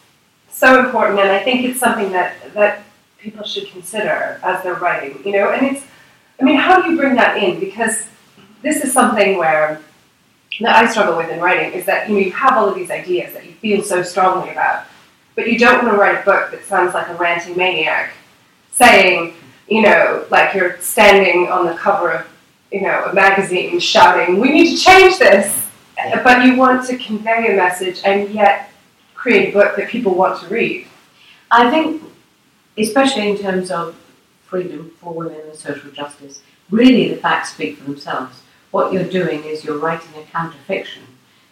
so 0.49 0.85
important, 0.85 1.19
and 1.19 1.29
I 1.29 1.43
think 1.43 1.65
it's 1.65 1.79
something 1.79 2.11
that 2.11 2.53
that 2.53 2.83
people 3.19 3.43
should 3.43 3.67
consider 3.69 4.39
as 4.43 4.63
they're 4.63 4.75
writing. 4.75 5.19
You 5.25 5.33
know, 5.33 5.51
and 5.51 5.65
it's, 5.65 5.85
I 6.39 6.43
mean, 6.43 6.57
how 6.57 6.81
do 6.81 6.91
you 6.91 6.97
bring 6.97 7.15
that 7.15 7.41
in? 7.41 7.59
Because 7.59 8.07
this 8.61 8.83
is 8.83 8.93
something 8.93 9.37
where 9.37 9.81
that 10.61 10.75
I 10.75 10.89
struggle 10.89 11.17
with 11.17 11.29
in 11.29 11.39
writing 11.39 11.73
is 11.73 11.85
that 11.85 12.07
you 12.07 12.15
know 12.15 12.21
you 12.21 12.31
have 12.31 12.53
all 12.53 12.69
of 12.69 12.75
these 12.75 12.89
ideas 12.89 13.33
that 13.33 13.45
you 13.45 13.53
feel 13.53 13.83
so 13.83 14.01
strongly 14.03 14.51
about, 14.51 14.85
but 15.35 15.51
you 15.51 15.59
don't 15.59 15.83
want 15.83 15.93
to 15.93 15.99
write 15.99 16.21
a 16.21 16.23
book 16.23 16.51
that 16.51 16.63
sounds 16.65 16.93
like 16.93 17.09
a 17.09 17.15
ranting 17.15 17.57
maniac 17.57 18.11
saying, 18.71 19.33
you 19.67 19.81
know, 19.81 20.25
like 20.29 20.53
you're 20.53 20.79
standing 20.79 21.47
on 21.49 21.65
the 21.65 21.73
cover 21.73 22.11
of, 22.11 22.27
you 22.71 22.81
know, 22.81 23.05
a 23.05 23.13
magazine 23.13 23.79
shouting, 23.79 24.39
"We 24.39 24.51
need 24.51 24.75
to 24.75 24.83
change 24.83 25.17
this," 25.17 25.67
but 26.23 26.45
you 26.45 26.55
want 26.55 26.85
to 26.87 26.97
convey 26.97 27.53
a 27.53 27.55
message 27.55 28.01
and 28.05 28.29
yet 28.29 28.69
create 29.13 29.49
a 29.49 29.51
book 29.53 29.75
that 29.75 29.89
people 29.89 30.13
want 30.13 30.39
to 30.41 30.47
read. 30.47 30.87
I 31.49 31.69
think, 31.69 32.03
especially 32.77 33.29
in 33.29 33.37
terms 33.37 33.71
of 33.71 33.95
freedom 34.45 34.91
for 34.99 35.13
women 35.13 35.39
and 35.49 35.57
social 35.57 35.89
justice, 35.91 36.41
really 36.69 37.09
the 37.09 37.17
facts 37.17 37.53
speak 37.53 37.77
for 37.77 37.85
themselves. 37.85 38.41
What 38.71 38.93
you're 38.93 39.03
doing 39.03 39.43
is 39.43 39.63
you're 39.63 39.77
writing 39.77 40.09
a 40.17 40.23
counterfiction. 40.37 41.03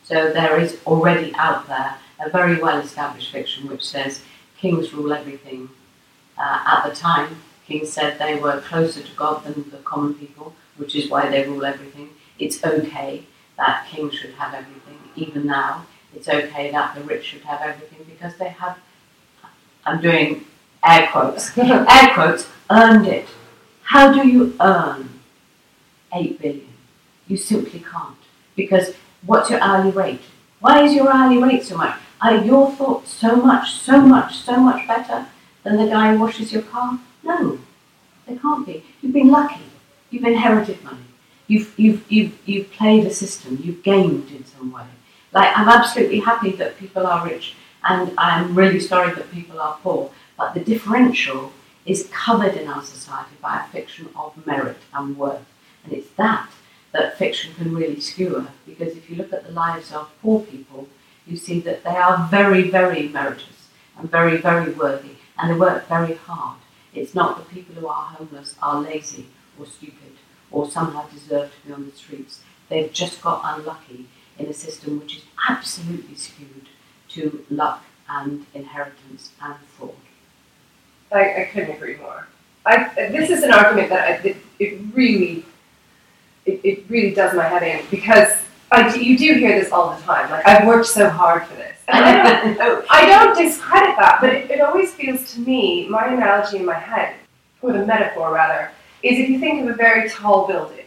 So 0.03 0.31
there 0.31 0.59
is 0.59 0.79
already 0.85 1.33
out 1.35 1.67
there 1.67 1.95
a 2.19 2.29
very 2.29 2.61
well 2.61 2.79
established 2.79 3.31
fiction 3.31 3.67
which 3.69 3.83
says 3.83 4.21
kings 4.57 4.93
rule 4.93 5.13
everything. 5.13 5.69
Uh, 6.37 6.63
at 6.65 6.89
the 6.89 6.95
time, 6.95 7.37
kings 7.73 7.91
said 7.91 8.19
they 8.19 8.35
were 8.35 8.61
closer 8.61 9.01
to 9.01 9.11
God 9.15 9.43
than 9.43 9.69
the 9.71 9.77
common 9.77 10.13
people, 10.13 10.53
which 10.77 10.95
is 10.95 11.09
why 11.09 11.29
they 11.29 11.47
rule 11.47 11.65
everything. 11.65 12.09
It's 12.37 12.63
okay 12.63 13.23
that 13.57 13.87
kings 13.89 14.13
should 14.13 14.33
have 14.35 14.53
everything, 14.53 14.99
even 15.15 15.47
now. 15.47 15.85
It's 16.15 16.29
okay 16.29 16.69
that 16.71 16.93
the 16.93 17.01
rich 17.01 17.25
should 17.25 17.41
have 17.41 17.61
everything 17.61 18.05
because 18.07 18.37
they 18.37 18.49
have, 18.49 18.77
I'm 19.85 20.01
doing 20.01 20.45
air 20.85 21.09
quotes, 21.11 21.57
air 21.57 22.11
quotes, 22.13 22.47
earned 22.69 23.07
it. 23.07 23.27
How 23.81 24.13
do 24.13 24.27
you 24.27 24.55
earn 24.59 25.09
8 26.13 26.39
billion? 26.39 26.73
You 27.27 27.37
simply 27.37 27.79
can't. 27.79 28.23
Because 28.55 28.93
what's 29.25 29.49
your 29.49 29.61
hourly 29.61 29.89
rate? 29.89 30.21
Why 30.59 30.83
is 30.83 30.93
your 30.93 31.11
hourly 31.11 31.41
rate 31.41 31.63
so 31.63 31.77
much? 31.77 31.99
Are 32.21 32.35
your 32.35 32.71
thoughts 32.71 33.11
so 33.11 33.35
much, 33.35 33.73
so 33.73 33.99
much, 33.99 34.37
so 34.37 34.57
much 34.57 34.87
better 34.87 35.25
than 35.63 35.77
the 35.77 35.87
guy 35.87 36.13
who 36.13 36.19
washes 36.19 36.53
your 36.53 36.61
car? 36.61 36.99
No, 37.23 37.59
they 38.27 38.35
can't 38.35 38.65
be. 38.65 38.83
You've 39.01 39.13
been 39.13 39.31
lucky. 39.31 39.61
You've 40.09 40.25
inherited 40.25 40.83
money. 40.83 40.99
You've, 41.47 41.73
you've, 41.77 42.11
you've, 42.11 42.37
you've 42.45 42.71
played 42.71 43.05
a 43.05 43.13
system. 43.13 43.59
You've 43.63 43.83
gamed 43.83 44.31
in 44.31 44.45
some 44.45 44.71
way. 44.71 44.85
Like, 45.31 45.57
I'm 45.57 45.69
absolutely 45.69 46.19
happy 46.19 46.51
that 46.51 46.77
people 46.77 47.07
are 47.07 47.25
rich, 47.27 47.55
and 47.83 48.13
I'm 48.17 48.55
really 48.55 48.79
sorry 48.79 49.13
that 49.15 49.31
people 49.31 49.59
are 49.59 49.77
poor. 49.81 50.11
But 50.37 50.53
the 50.53 50.59
differential 50.59 51.51
is 51.85 52.09
covered 52.11 52.55
in 52.55 52.67
our 52.67 52.83
society 52.83 53.35
by 53.41 53.59
a 53.59 53.67
fiction 53.71 54.09
of 54.15 54.45
merit 54.45 54.77
and 54.93 55.17
worth. 55.17 55.45
And 55.83 55.93
it's 55.93 56.09
that 56.11 56.49
that 56.93 57.17
fiction 57.17 57.53
can 57.55 57.75
really 57.75 57.99
skewer, 57.99 58.45
because 58.65 58.95
if 58.95 59.09
you 59.09 59.15
look 59.15 59.33
at 59.33 59.45
the 59.45 59.51
lives 59.51 59.91
of 59.91 60.11
poor 60.21 60.41
people, 60.41 60.87
you 61.25 61.35
see 61.35 61.59
that 61.61 61.83
they 61.83 61.95
are 61.95 62.27
very, 62.29 62.69
very 62.69 63.07
meritorious 63.09 63.69
and 63.97 64.09
very, 64.09 64.37
very 64.37 64.71
worthy, 64.71 65.15
and 65.37 65.49
they 65.49 65.57
work 65.57 65.87
very 65.87 66.13
hard. 66.13 66.59
It's 66.93 67.15
not 67.15 67.37
the 67.37 67.53
people 67.53 67.75
who 67.75 67.87
are 67.87 68.05
homeless 68.05 68.55
are 68.61 68.81
lazy 68.81 69.27
or 69.59 69.65
stupid 69.65 70.13
or 70.51 70.69
somehow 70.69 71.07
deserve 71.07 71.51
to 71.51 71.67
be 71.67 71.73
on 71.73 71.85
the 71.85 71.95
streets. 71.95 72.41
They've 72.69 72.91
just 72.91 73.21
got 73.21 73.41
unlucky 73.43 74.07
in 74.37 74.45
a 74.45 74.53
system 74.53 74.99
which 74.99 75.17
is 75.17 75.23
absolutely 75.49 76.15
skewed 76.15 76.67
to 77.09 77.45
luck 77.49 77.83
and 78.09 78.45
inheritance 78.53 79.31
and 79.41 79.55
fraud. 79.77 79.95
I, 81.11 81.41
I 81.41 81.49
couldn't 81.51 81.75
agree 81.75 81.97
more. 81.97 82.27
I, 82.65 82.89
this 83.11 83.29
is 83.29 83.43
an 83.43 83.51
argument 83.51 83.89
that 83.89 84.07
I, 84.07 84.27
it, 84.27 84.37
it 84.59 84.79
really, 84.93 85.45
it, 86.45 86.61
it 86.63 86.83
really 86.89 87.13
does 87.13 87.35
my 87.35 87.47
head 87.47 87.63
in 87.63 87.85
because 87.91 88.31
I, 88.73 88.93
you 88.95 89.17
do 89.17 89.35
hear 89.35 89.59
this 89.59 89.71
all 89.71 89.95
the 89.95 90.01
time. 90.01 90.29
Like 90.31 90.45
I've 90.47 90.65
worked 90.67 90.87
so 90.87 91.07
hard 91.09 91.45
for 91.45 91.55
this, 91.55 91.77
and 91.87 92.03
I 92.03 92.53
don't, 92.55 92.85
I 92.89 93.05
don't 93.05 93.37
discredit 93.37 93.95
that, 93.97 94.17
but 94.19 94.31
it, 94.33 94.49
it 94.49 94.61
always 94.61 94.93
feels 94.93 95.31
to 95.33 95.41
me, 95.41 95.87
my 95.87 96.07
analogy 96.07 96.57
in 96.57 96.65
my 96.65 96.73
head, 96.77 97.15
or 97.61 97.71
the 97.73 97.85
metaphor 97.85 98.33
rather, 98.33 98.71
is 99.03 99.19
if 99.19 99.29
you 99.29 99.39
think 99.39 99.61
of 99.63 99.69
a 99.69 99.73
very 99.73 100.09
tall 100.09 100.47
building, 100.47 100.85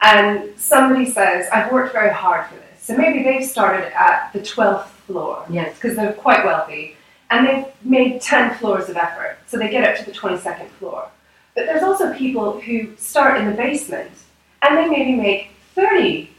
and 0.00 0.58
somebody 0.58 1.10
says, 1.10 1.46
"I've 1.52 1.70
worked 1.70 1.92
very 1.92 2.12
hard 2.12 2.46
for 2.48 2.54
this," 2.54 2.82
so 2.82 2.96
maybe 2.96 3.22
they've 3.22 3.44
started 3.46 3.92
at 3.94 4.32
the 4.32 4.42
twelfth 4.42 4.90
floor, 5.06 5.44
Yes. 5.50 5.74
because 5.74 5.96
they're 5.96 6.14
quite 6.14 6.44
wealthy, 6.44 6.96
and 7.30 7.46
they've 7.46 7.66
made 7.84 8.20
10 8.22 8.54
floors 8.54 8.88
of 8.88 8.96
effort, 8.96 9.36
so 9.46 9.56
they 9.58 9.68
get 9.68 9.84
up 9.86 9.96
to 9.98 10.04
the 10.10 10.16
22nd 10.16 10.68
floor. 10.78 11.08
But 11.54 11.66
there's 11.66 11.82
also 11.82 12.14
people 12.14 12.60
who 12.60 12.96
start 12.96 13.38
in 13.40 13.46
the 13.50 13.56
basement, 13.56 14.10
and 14.62 14.76
they 14.78 14.86
maybe 14.88 15.14
make 15.14 15.50
30, 15.74 16.30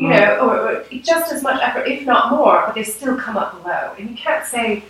you 0.00 0.08
know, 0.08 0.48
or, 0.48 0.84
just 1.02 1.32
as 1.32 1.42
much 1.42 1.60
effort, 1.62 1.86
if 1.86 2.06
not 2.06 2.30
more, 2.30 2.62
but 2.66 2.74
they 2.74 2.82
still 2.82 3.16
come 3.16 3.36
up 3.36 3.62
below. 3.62 3.94
And 3.98 4.08
you 4.08 4.16
can't 4.16 4.46
say 4.46 4.82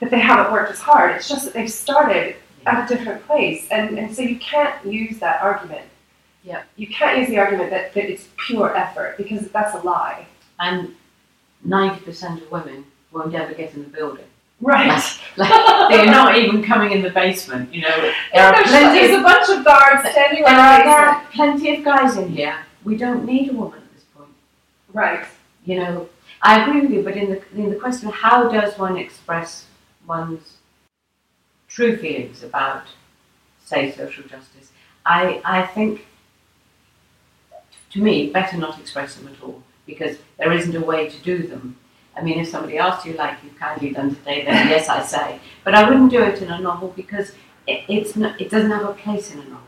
that 0.00 0.10
they 0.10 0.18
haven't 0.18 0.52
worked 0.52 0.70
as 0.70 0.80
hard, 0.80 1.14
it's 1.14 1.28
just 1.28 1.44
that 1.44 1.54
they've 1.54 1.70
started 1.70 2.36
at 2.66 2.90
a 2.90 2.94
different 2.94 3.24
place, 3.26 3.68
and, 3.70 3.98
and 3.98 4.14
so 4.14 4.22
you 4.22 4.38
can't 4.38 4.84
use 4.84 5.18
that 5.18 5.42
argument. 5.42 5.86
Yeah. 6.42 6.62
You 6.76 6.86
can't 6.88 7.18
use 7.18 7.28
the 7.28 7.38
argument 7.38 7.70
that, 7.70 7.92
that 7.94 8.10
it's 8.10 8.28
pure 8.46 8.74
effort, 8.76 9.16
because 9.18 9.48
that's 9.48 9.74
a 9.74 9.78
lie. 9.78 10.26
And 10.58 10.94
90% 11.66 12.42
of 12.42 12.50
women 12.50 12.86
won't 13.12 13.34
ever 13.34 13.52
get 13.54 13.74
in 13.74 13.82
the 13.82 13.88
building. 13.88 14.24
Right. 14.60 15.02
Like, 15.36 15.90
they're 15.90 16.06
not 16.06 16.38
even 16.38 16.62
coming 16.62 16.92
in 16.92 17.02
the 17.02 17.10
basement, 17.10 17.74
you 17.74 17.82
know. 17.82 18.12
There 18.32 18.42
are 18.42 18.54
There's, 18.54 18.68
plenty 18.68 19.00
there's 19.00 19.20
a 19.20 19.22
bunch 19.22 19.50
of 19.50 19.64
guards 19.66 20.08
standing 20.10 20.44
There 20.44 20.54
are, 20.54 20.82
there 20.82 21.08
are 21.08 21.26
plenty 21.30 21.76
of 21.76 21.84
guys 21.84 22.16
in 22.16 22.30
here. 22.30 22.56
We 22.82 22.96
don't 22.96 23.26
need 23.26 23.50
a 23.50 23.52
woman 23.52 23.80
at 23.80 23.82
this 23.82 23.82
point. 23.82 23.85
Right. 24.96 25.26
You 25.66 25.76
know, 25.80 26.08
I 26.40 26.62
agree 26.62 26.80
with 26.80 26.90
you, 26.90 27.02
but 27.02 27.16
in 27.18 27.28
the 27.30 27.42
in 27.54 27.68
the 27.68 27.76
question, 27.76 28.08
how 28.08 28.48
does 28.48 28.78
one 28.78 28.96
express 28.96 29.66
one's 30.06 30.56
true 31.68 31.96
feelings 31.98 32.42
about, 32.42 32.84
say, 33.64 33.92
social 33.92 34.24
justice? 34.24 34.72
I 35.04 35.42
I 35.44 35.66
think, 35.66 36.06
to 37.90 38.00
me, 38.02 38.30
better 38.30 38.56
not 38.56 38.78
express 38.80 39.16
them 39.16 39.28
at 39.28 39.42
all 39.42 39.62
because 39.86 40.18
there 40.38 40.52
isn't 40.52 40.74
a 40.76 40.80
way 40.80 41.08
to 41.08 41.18
do 41.22 41.46
them. 41.46 41.76
I 42.16 42.22
mean, 42.22 42.38
if 42.38 42.48
somebody 42.48 42.78
asked 42.78 43.04
you, 43.06 43.12
like 43.14 43.36
you've 43.44 43.58
kindly 43.58 43.90
done 43.90 44.14
today, 44.14 44.44
then 44.44 44.68
yes, 44.74 44.88
I 44.88 45.02
say. 45.02 45.40
But 45.64 45.74
I 45.74 45.88
wouldn't 45.88 46.10
do 46.10 46.22
it 46.22 46.40
in 46.42 46.50
a 46.50 46.60
novel 46.60 46.92
because 46.96 47.32
it, 47.66 47.84
it's 47.88 48.16
not, 48.16 48.40
it 48.40 48.50
doesn't 48.50 48.70
have 48.70 48.84
a 48.88 48.94
place 48.94 49.32
in 49.34 49.40
a 49.40 49.44
novel. 49.44 49.60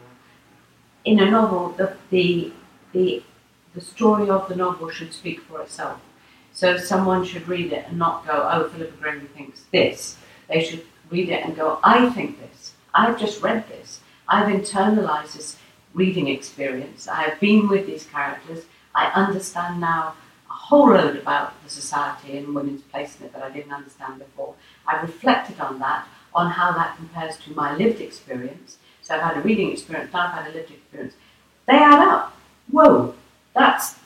in 1.04 1.20
a 1.20 1.30
novel, 1.30 1.70
the, 1.70 1.96
the, 2.10 2.52
the, 2.92 3.22
the 3.78 3.84
story 3.84 4.28
of 4.28 4.48
the 4.48 4.56
novel 4.56 4.90
should 4.90 5.12
speak 5.12 5.40
for 5.42 5.62
itself. 5.62 6.00
So 6.52 6.76
someone 6.76 7.24
should 7.24 7.46
read 7.46 7.72
it 7.72 7.86
and 7.86 7.96
not 7.96 8.26
go, 8.26 8.48
oh, 8.52 8.68
Philippa 8.68 8.96
Gregory 8.96 9.28
thinks 9.28 9.62
this. 9.72 10.16
They 10.48 10.64
should 10.64 10.84
read 11.10 11.28
it 11.28 11.44
and 11.44 11.54
go, 11.54 11.78
I 11.84 12.10
think 12.10 12.40
this. 12.40 12.72
I've 12.92 13.20
just 13.20 13.40
read 13.40 13.68
this. 13.68 14.00
I've 14.26 14.52
internalized 14.52 15.34
this 15.34 15.58
reading 15.94 16.26
experience. 16.26 17.06
I 17.06 17.22
have 17.22 17.38
been 17.38 17.68
with 17.68 17.86
these 17.86 18.06
characters. 18.06 18.64
I 18.96 19.06
understand 19.14 19.80
now 19.80 20.14
a 20.50 20.52
whole 20.52 20.90
load 20.90 21.16
about 21.16 21.52
the 21.62 21.70
society 21.70 22.36
and 22.36 22.54
women's 22.54 22.82
place 22.82 23.16
in 23.20 23.26
it 23.26 23.32
that 23.32 23.44
I 23.44 23.50
didn't 23.50 23.72
understand 23.72 24.18
before. 24.18 24.54
I've 24.88 25.02
reflected 25.02 25.60
on 25.60 25.78
that, 25.78 26.08
on 26.34 26.50
how 26.50 26.72
that 26.72 26.96
compares 26.96 27.36
to 27.44 27.52
my 27.52 27.76
lived 27.76 28.00
experience. 28.00 28.78
So 29.02 29.14
I've 29.14 29.22
had 29.22 29.36
a 29.36 29.40
reading 29.40 29.70
experience, 29.70 30.12
I've 30.12 30.32
had 30.32 30.50
a 30.50 30.52
lived 30.52 30.72
experience. 30.72 31.14
They 31.66 31.74
add 31.74 32.00
up. 32.08 32.34
Whoa, 32.70 33.14
that's 33.58 33.96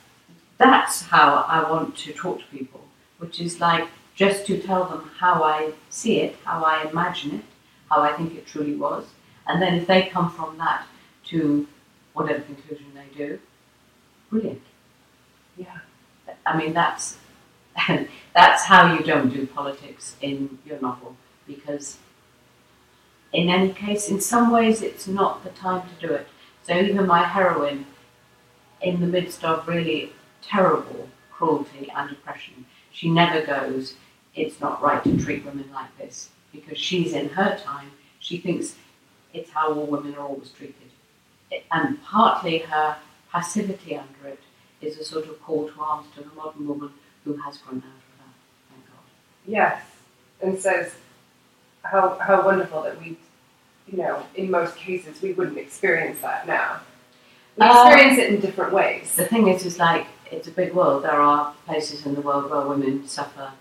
that's 0.58 1.02
how 1.02 1.44
I 1.48 1.68
want 1.70 1.96
to 1.98 2.12
talk 2.12 2.38
to 2.38 2.44
people, 2.46 2.82
which 3.18 3.40
is 3.40 3.60
like 3.60 3.88
just 4.14 4.46
to 4.46 4.58
tell 4.58 4.84
them 4.84 5.10
how 5.18 5.42
I 5.42 5.72
see 5.90 6.20
it, 6.20 6.36
how 6.44 6.62
I 6.62 6.88
imagine 6.88 7.36
it, 7.36 7.44
how 7.90 8.00
I 8.02 8.12
think 8.12 8.34
it 8.34 8.46
truly 8.46 8.76
was. 8.76 9.06
And 9.46 9.60
then 9.60 9.74
if 9.74 9.86
they 9.86 10.06
come 10.06 10.30
from 10.30 10.58
that 10.58 10.86
to 11.28 11.66
whatever 12.12 12.40
conclusion 12.40 12.86
they 12.94 13.16
do, 13.16 13.38
brilliant. 14.30 14.62
Yeah. 15.56 15.78
I 16.46 16.56
mean, 16.56 16.72
that's 16.72 17.18
that's 18.34 18.64
how 18.64 18.94
you 18.94 19.04
don't 19.04 19.30
do 19.30 19.46
politics 19.46 20.16
in 20.20 20.58
your 20.64 20.80
novel 20.80 21.16
because, 21.46 21.98
in 23.32 23.48
any 23.48 23.72
case, 23.72 24.08
in 24.08 24.20
some 24.20 24.50
ways, 24.50 24.82
it's 24.82 25.08
not 25.08 25.42
the 25.42 25.50
time 25.50 25.82
to 25.88 26.06
do 26.06 26.12
it. 26.14 26.28
So 26.64 26.78
even 26.78 27.06
my 27.06 27.24
heroine, 27.24 27.86
in 28.82 29.00
the 29.00 29.06
midst 29.06 29.44
of 29.44 29.66
really 29.68 30.12
terrible 30.42 31.08
cruelty 31.30 31.90
and 31.94 32.10
oppression, 32.10 32.66
she 32.90 33.08
never 33.10 33.44
goes, 33.44 33.94
"It's 34.34 34.60
not 34.60 34.82
right 34.82 35.02
to 35.04 35.16
treat 35.22 35.44
women 35.44 35.70
like 35.72 35.96
this," 35.98 36.30
because 36.52 36.78
she's 36.78 37.12
in 37.12 37.30
her 37.30 37.58
time. 37.58 37.92
She 38.18 38.38
thinks 38.38 38.76
it's 39.32 39.50
how 39.50 39.72
all 39.72 39.86
women 39.86 40.14
are 40.14 40.26
always 40.26 40.50
treated, 40.50 40.90
and 41.70 42.02
partly 42.02 42.58
her 42.58 42.98
passivity 43.30 43.96
under 43.96 44.28
it 44.28 44.40
is 44.80 44.98
a 44.98 45.04
sort 45.04 45.26
of 45.26 45.40
call 45.42 45.68
to 45.68 45.80
arms 45.80 46.06
to 46.14 46.22
the 46.22 46.34
modern 46.34 46.66
woman 46.66 46.92
who 47.24 47.36
has 47.36 47.58
grown 47.58 47.78
out 47.78 47.84
of 47.84 48.18
that. 48.18 48.34
Thank 48.68 48.86
God. 48.86 49.04
Yes, 49.46 49.82
and 50.40 50.58
says 50.58 50.96
how 51.82 52.18
how 52.18 52.44
wonderful 52.44 52.82
that 52.82 53.00
we, 53.00 53.16
you 53.86 53.98
know, 53.98 54.26
in 54.34 54.50
most 54.50 54.76
cases 54.76 55.22
we 55.22 55.32
wouldn't 55.32 55.58
experience 55.58 56.20
that 56.20 56.46
now. 56.46 56.80
We 57.56 57.66
Uh, 57.66 57.86
experience 57.88 58.18
it 58.18 58.32
in 58.32 58.40
different 58.40 58.72
ways. 58.72 59.14
The 59.14 59.26
thing 59.26 59.48
is, 59.48 59.64
is 59.66 59.78
like 59.78 60.06
it's 60.30 60.48
a 60.48 60.50
big 60.50 60.72
world. 60.72 61.04
There 61.04 61.20
are 61.20 61.54
places 61.66 62.06
in 62.06 62.14
the 62.14 62.22
world 62.22 62.50
where 62.50 62.62
women 62.62 63.06
suffer 63.06 63.52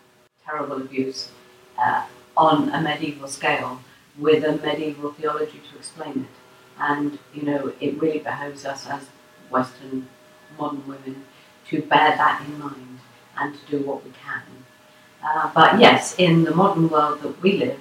terrible 0.46 0.78
abuse 0.78 1.30
uh, 1.78 2.04
on 2.38 2.70
a 2.70 2.82
medieval 2.82 3.28
scale 3.28 3.80
with 4.18 4.44
a 4.44 4.54
medieval 4.54 5.12
theology 5.12 5.60
to 5.70 5.78
explain 5.78 6.22
it. 6.28 6.36
And 6.80 7.20
you 7.34 7.44
know, 7.44 7.74
it 7.80 8.02
really 8.02 8.20
behoves 8.20 8.66
us 8.66 8.88
as 8.88 9.04
Western 9.50 10.08
modern 10.58 10.88
women 10.88 11.26
to 11.70 11.82
bear 11.82 12.16
that 12.16 12.44
in 12.46 12.60
mind 12.60 13.00
and 13.38 13.56
to 13.60 13.78
do 13.78 13.86
what 13.86 14.04
we 14.06 14.12
can. 14.12 14.42
Uh, 15.24 15.52
but 15.54 15.80
yes, 15.80 16.16
in 16.18 16.44
the 16.46 16.56
modern 16.56 16.90
world 16.90 17.22
that 17.22 17.42
we 17.42 17.58
live, 17.58 17.80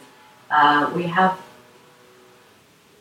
uh, 0.51 0.91
we 0.95 1.05
have 1.05 1.39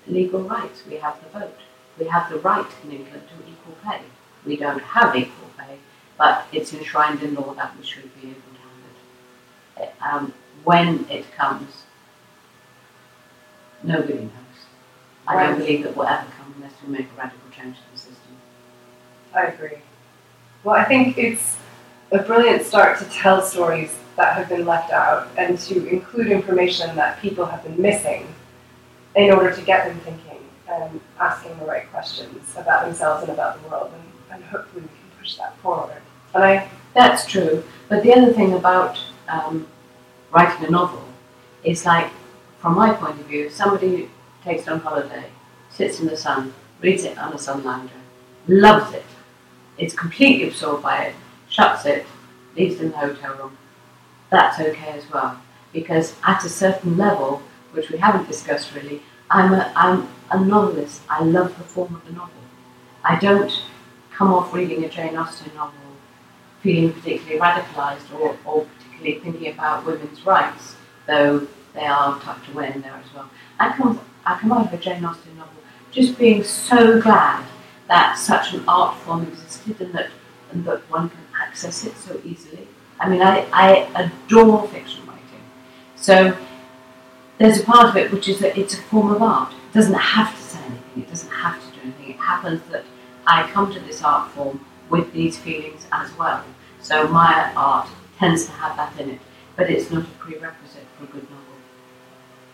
legal 0.07 0.43
rights. 0.43 0.83
We 0.89 0.97
have 0.97 1.17
the 1.23 1.39
vote. 1.39 1.57
We 1.99 2.07
have 2.07 2.29
the 2.29 2.39
right 2.39 2.65
in 2.83 2.91
England 2.91 3.23
to 3.27 3.51
equal 3.51 3.75
pay. 3.83 4.01
We 4.45 4.55
don't 4.55 4.81
have 4.81 5.15
equal 5.15 5.49
pay, 5.57 5.77
but 6.17 6.45
it's 6.53 6.73
enshrined 6.73 7.21
in 7.21 7.35
law 7.35 7.53
that 7.55 7.77
we 7.77 7.83
should 7.85 8.09
be 8.21 8.29
able 8.29 8.41
to 8.55 9.81
have 9.81 9.87
it. 9.87 9.95
Um, 10.01 10.33
when 10.63 11.05
it 11.09 11.29
comes, 11.33 11.83
nobody 13.83 14.19
knows. 14.19 14.31
I 15.27 15.43
don't 15.43 15.59
believe 15.59 15.85
it 15.85 15.95
will 15.95 16.07
ever 16.07 16.25
come 16.37 16.53
unless 16.55 16.73
we 16.85 16.91
make 16.91 17.07
a 17.15 17.17
radical 17.17 17.49
change 17.51 17.75
to 17.77 17.83
the 17.91 17.97
system. 17.97 18.37
I 19.33 19.43
agree. 19.43 19.79
Well, 20.63 20.75
I 20.75 20.85
think 20.85 21.17
it's 21.17 21.57
a 22.11 22.19
brilliant 22.19 22.65
start 22.65 22.97
to 22.99 23.05
tell 23.05 23.41
stories 23.41 23.95
that 24.15 24.33
have 24.33 24.49
been 24.49 24.65
left 24.65 24.91
out 24.91 25.29
and 25.37 25.57
to 25.59 25.85
include 25.87 26.27
information 26.27 26.95
that 26.95 27.21
people 27.21 27.45
have 27.45 27.63
been 27.63 27.79
missing 27.81 28.27
in 29.15 29.31
order 29.31 29.53
to 29.53 29.61
get 29.61 29.85
them 29.85 29.99
thinking 29.99 30.28
and 30.69 31.01
asking 31.19 31.57
the 31.59 31.65
right 31.65 31.89
questions 31.91 32.55
about 32.55 32.85
themselves 32.85 33.23
and 33.23 33.31
about 33.31 33.61
the 33.61 33.69
world. 33.69 33.91
And, 33.93 34.03
and 34.33 34.43
hopefully 34.43 34.83
we 34.83 34.87
can 34.87 35.19
push 35.19 35.35
that 35.37 35.57
forward. 35.57 36.01
And 36.33 36.43
I, 36.43 36.69
That's 36.93 37.25
true. 37.25 37.63
But 37.87 38.03
the 38.03 38.13
other 38.13 38.31
thing 38.33 38.53
about 38.53 38.99
um, 39.27 39.67
writing 40.31 40.67
a 40.67 40.71
novel 40.71 41.03
is 41.63 41.85
like, 41.85 42.11
from 42.59 42.75
my 42.75 42.93
point 42.93 43.19
of 43.19 43.25
view, 43.25 43.49
somebody 43.49 44.09
takes 44.43 44.63
it 44.63 44.69
on 44.69 44.79
holiday, 44.79 45.25
sits 45.69 45.99
in 45.99 46.07
the 46.07 46.17
sun, 46.17 46.53
reads 46.81 47.03
it 47.03 47.17
on 47.17 47.33
a 47.33 47.37
sun 47.37 47.63
lounger, 47.63 47.93
loves 48.47 48.93
it, 48.93 49.05
is 49.77 49.93
completely 49.93 50.47
absorbed 50.47 50.83
by 50.83 51.05
it, 51.05 51.15
shuts 51.49 51.85
it, 51.85 52.05
leaves 52.55 52.75
it 52.75 52.85
in 52.85 52.91
the 52.91 52.97
hotel 52.97 53.35
room. 53.35 53.57
That's 54.29 54.59
okay 54.59 54.91
as 54.91 55.09
well. 55.11 55.39
Because 55.73 56.15
at 56.25 56.43
a 56.43 56.49
certain 56.49 56.97
level, 56.97 57.41
which 57.71 57.89
we 57.89 57.97
haven't 57.97 58.27
discussed 58.27 58.73
really, 58.75 59.01
I'm 59.29 59.53
a, 59.53 59.71
I'm 59.75 60.07
a 60.31 60.39
novelist. 60.39 61.01
I 61.09 61.23
love 61.23 61.57
the 61.57 61.63
form 61.63 61.95
of 61.95 62.05
the 62.05 62.11
novel. 62.11 62.33
I 63.03 63.17
don't 63.19 63.63
come 64.11 64.31
off 64.33 64.53
reading 64.53 64.83
a 64.83 64.89
Jane 64.89 65.15
Austen 65.15 65.51
novel 65.55 65.79
feeling 66.61 66.91
particularly 66.91 67.39
radicalised 67.39 68.13
or, 68.19 68.37
or 68.45 68.65
particularly 68.65 69.19
thinking 69.19 69.53
about 69.53 69.85
women's 69.85 70.25
rights, 70.25 70.75
though 71.07 71.47
they 71.73 71.85
are 71.85 72.19
tucked 72.19 72.49
away 72.49 72.71
in 72.73 72.81
there 72.81 72.93
as 72.93 73.13
well. 73.13 73.29
I 73.59 73.71
come, 73.71 73.99
I 74.25 74.37
come 74.37 74.51
out 74.51 74.67
of 74.67 74.73
a 74.73 74.77
Jane 74.77 75.05
Austen 75.05 75.37
novel 75.37 75.53
just 75.91 76.17
being 76.17 76.43
so 76.43 77.01
glad 77.01 77.45
that 77.87 78.17
such 78.17 78.53
an 78.53 78.63
art 78.67 78.97
form 78.99 79.23
existed 79.23 79.81
and 79.81 79.93
that, 79.93 80.09
and 80.51 80.63
that 80.65 80.81
one 80.91 81.09
can 81.09 81.19
access 81.41 81.85
it 81.85 81.95
so 81.97 82.19
easily. 82.23 82.67
I 82.99 83.09
mean, 83.09 83.21
I, 83.21 83.47
I 83.51 83.89
adore 83.95 84.67
fiction 84.67 85.05
writing. 85.07 85.23
So 85.95 86.37
there's 87.37 87.61
a 87.61 87.63
part 87.63 87.89
of 87.89 87.95
it 87.95 88.11
which 88.11 88.27
is 88.27 88.39
that 88.39 88.57
it's 88.57 88.73
a 88.73 88.81
form 88.83 89.11
of 89.11 89.21
art. 89.21 89.53
It 89.69 89.73
doesn't 89.73 89.93
have 89.93 90.35
to 90.35 90.41
say 90.41 90.59
anything, 90.65 91.03
it 91.03 91.09
doesn't 91.09 91.29
have 91.29 91.61
to 91.61 91.75
do 91.75 91.81
anything. 91.83 92.09
It 92.09 92.17
happens 92.17 92.61
that 92.71 92.83
I 93.27 93.47
come 93.51 93.71
to 93.71 93.79
this 93.79 94.01
art 94.01 94.31
form 94.31 94.65
with 94.89 95.13
these 95.13 95.37
feelings 95.37 95.85
as 95.91 96.11
well. 96.17 96.43
So 96.81 97.07
my 97.07 97.53
art 97.55 97.87
tends 98.17 98.45
to 98.45 98.51
have 98.53 98.75
that 98.77 98.99
in 98.99 99.11
it, 99.11 99.19
but 99.55 99.69
it's 99.69 99.91
not 99.91 100.03
a 100.03 100.07
prerequisite 100.17 100.87
for 100.97 101.03
a 101.03 101.07
good 101.07 101.29
novel. 101.29 101.45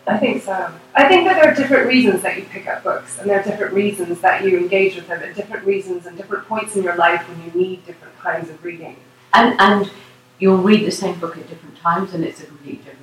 I 0.06 0.18
think 0.18 0.42
so. 0.42 0.72
I 0.94 1.08
think 1.08 1.26
that 1.26 1.40
there 1.40 1.50
are 1.50 1.54
different 1.54 1.88
reasons 1.88 2.20
that 2.22 2.36
you 2.36 2.44
pick 2.44 2.68
up 2.68 2.84
books, 2.84 3.18
and 3.18 3.30
there 3.30 3.40
are 3.40 3.42
different 3.42 3.72
reasons 3.72 4.20
that 4.20 4.44
you 4.44 4.58
engage 4.58 4.94
with 4.94 5.08
them, 5.08 5.22
and 5.22 5.34
different 5.34 5.64
reasons 5.64 6.04
and 6.04 6.18
different 6.18 6.46
points 6.46 6.76
in 6.76 6.82
your 6.82 6.96
life 6.96 7.26
when 7.28 7.42
you 7.42 7.50
need 7.58 7.86
different 7.86 8.16
kinds 8.18 8.50
of 8.50 8.62
reading. 8.62 8.96
And, 9.32 9.58
and 9.58 9.90
you'll 10.38 10.58
read 10.58 10.84
the 10.84 10.92
same 10.92 11.18
book 11.18 11.38
at 11.38 11.48
different 11.48 11.78
times, 11.78 12.12
and 12.12 12.22
it's 12.24 12.42
a 12.42 12.46
completely 12.46 12.84
different 12.84 12.95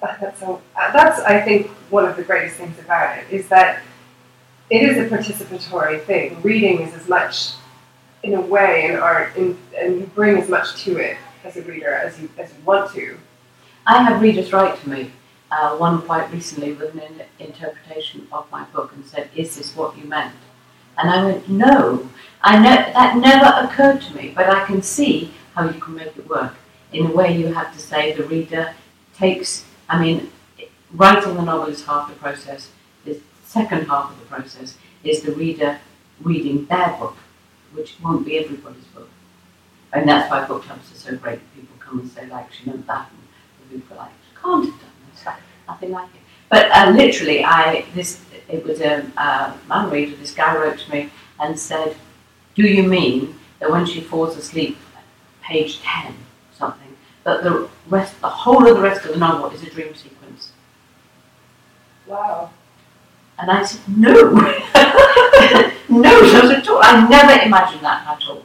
That's. 0.00 0.42
Uh, 0.42 0.58
that's 0.74 1.20
I 1.20 1.40
think 1.40 1.68
one 1.90 2.04
of 2.06 2.16
the 2.16 2.22
greatest 2.22 2.56
things 2.56 2.78
about 2.78 3.18
it 3.18 3.30
is 3.30 3.48
that 3.48 3.82
it 4.70 4.82
is 4.82 4.96
a 4.96 5.14
participatory 5.14 6.02
thing. 6.02 6.40
Reading 6.42 6.80
is 6.80 6.94
as 6.94 7.08
much, 7.08 7.52
in 8.22 8.34
a 8.34 8.40
way, 8.40 8.86
an 8.88 8.96
art, 8.96 9.36
in, 9.36 9.58
and 9.76 10.00
you 10.00 10.06
bring 10.14 10.38
as 10.38 10.48
much 10.48 10.82
to 10.84 10.96
it 10.96 11.16
as 11.44 11.56
a 11.56 11.62
reader 11.62 11.92
as 11.92 12.20
you 12.20 12.30
as 12.38 12.50
you 12.52 12.64
want 12.64 12.92
to. 12.94 13.18
I 13.86 14.02
had 14.02 14.20
readers 14.20 14.52
write 14.52 14.80
to 14.82 14.88
me, 14.88 15.10
uh, 15.50 15.76
one 15.76 16.02
quite 16.02 16.30
recently 16.32 16.72
with 16.72 16.94
an 16.94 17.00
in- 17.00 17.46
interpretation 17.46 18.28
of 18.30 18.50
my 18.50 18.64
book 18.64 18.92
and 18.94 19.04
said, 19.04 19.30
Is 19.34 19.56
this 19.56 19.74
what 19.74 19.96
you 19.98 20.04
meant? 20.04 20.34
And 20.96 21.10
I 21.10 21.24
went, 21.24 21.48
No, 21.48 22.08
I 22.42 22.58
ne- 22.58 22.92
that 22.92 23.16
never 23.16 23.66
occurred 23.66 24.00
to 24.02 24.16
me, 24.16 24.32
but 24.34 24.48
I 24.48 24.64
can 24.66 24.82
see 24.82 25.32
how 25.54 25.68
you 25.68 25.80
can 25.80 25.94
make 25.94 26.16
it 26.16 26.28
work. 26.28 26.54
In 26.92 27.06
a 27.06 27.10
way, 27.10 27.36
you 27.36 27.52
have 27.52 27.72
to 27.72 27.80
say 27.80 28.12
the 28.12 28.24
reader 28.24 28.74
takes, 29.14 29.64
I 29.90 30.00
mean, 30.00 30.30
writing 30.92 31.34
the 31.34 31.42
novel 31.42 31.66
is 31.66 31.84
half 31.84 32.08
the 32.08 32.14
process, 32.14 32.70
the 33.04 33.20
second 33.44 33.88
half 33.88 34.12
of 34.12 34.20
the 34.20 34.26
process 34.26 34.76
is 35.02 35.22
the 35.22 35.32
reader 35.32 35.80
reading 36.22 36.66
their 36.66 36.96
book, 36.98 37.16
which 37.72 37.96
won't 38.02 38.24
be 38.24 38.38
everybody's 38.38 38.84
book. 38.84 39.08
And 39.92 40.08
that's 40.08 40.30
why 40.30 40.46
book 40.46 40.62
clubs 40.62 40.92
are 40.92 40.94
so 40.94 41.16
great. 41.16 41.40
People 41.56 41.74
come 41.80 41.98
and 42.00 42.10
say, 42.10 42.28
like, 42.28 42.52
she 42.52 42.70
meant 42.70 42.86
that, 42.86 43.10
and 43.10 43.70
people 43.70 43.96
are 43.96 44.04
like, 44.04 44.12
she 44.28 44.40
can't 44.40 44.64
have 44.64 44.80
done 44.80 44.90
this, 45.12 45.24
nothing 45.66 45.90
like 45.90 46.14
it. 46.14 46.20
But 46.48 46.70
uh, 46.70 46.90
literally, 46.90 47.44
I 47.44 47.84
this 47.94 48.20
it 48.48 48.64
was 48.64 48.80
a 48.80 49.06
uh, 49.16 49.56
man 49.68 49.90
reader. 49.90 50.16
This 50.16 50.34
guy 50.34 50.56
wrote 50.56 50.78
to 50.80 50.90
me 50.90 51.10
and 51.38 51.58
said, 51.58 51.96
"Do 52.56 52.62
you 52.62 52.82
mean 52.82 53.36
that 53.60 53.70
when 53.70 53.86
she 53.86 54.00
falls 54.00 54.36
asleep, 54.36 54.76
page 55.42 55.80
ten, 55.80 56.16
that 57.24 57.42
the 57.42 57.68
rest, 57.88 58.20
the 58.20 58.28
whole 58.28 58.66
of 58.68 58.76
the 58.76 58.82
rest 58.82 59.04
of 59.04 59.12
the 59.12 59.18
novel 59.18 59.50
is 59.50 59.62
a 59.62 59.70
dream 59.70 59.94
sequence?" 59.94 60.52
Wow. 62.06 62.50
And 63.38 63.50
I 63.50 63.64
said, 63.64 63.80
"No." 63.88 64.14
No, 65.88 66.20
not 66.20 66.44
at 66.54 66.68
all. 66.68 66.78
I 66.82 67.08
never 67.08 67.42
imagined 67.42 67.82
that 67.82 68.06
at 68.06 68.28
all. 68.28 68.44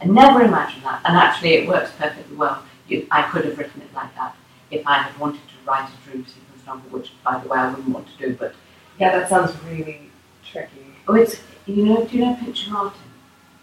I 0.00 0.06
never 0.06 0.40
imagined 0.42 0.82
that. 0.84 1.02
And 1.04 1.14
actually, 1.14 1.50
it 1.56 1.68
works 1.68 1.90
perfectly 1.98 2.34
well. 2.34 2.62
You, 2.88 3.06
I 3.10 3.20
could 3.22 3.44
have 3.44 3.58
written 3.58 3.82
it 3.82 3.92
like 3.94 4.14
that 4.14 4.34
if 4.70 4.86
I 4.86 4.94
had 5.02 5.18
wanted 5.18 5.42
to 5.42 5.54
write 5.66 5.90
a 5.90 6.10
dream 6.10 6.24
sequence 6.24 6.64
novel, 6.66 6.88
which, 6.90 7.12
by 7.22 7.38
the 7.38 7.46
way, 7.48 7.58
I 7.58 7.68
wouldn't 7.68 7.88
want 7.90 8.06
to 8.08 8.16
do. 8.26 8.34
But 8.34 8.54
Yeah, 8.98 9.10
that 9.18 9.28
sounds 9.28 9.52
really 9.64 10.10
tricky. 10.42 10.86
oh, 11.06 11.14
it's 11.14 11.36
you 11.66 11.84
know, 11.84 12.02
do 12.06 12.16
you 12.16 12.24
know 12.24 12.34
Pincher 12.36 12.70
Martin? 12.70 12.98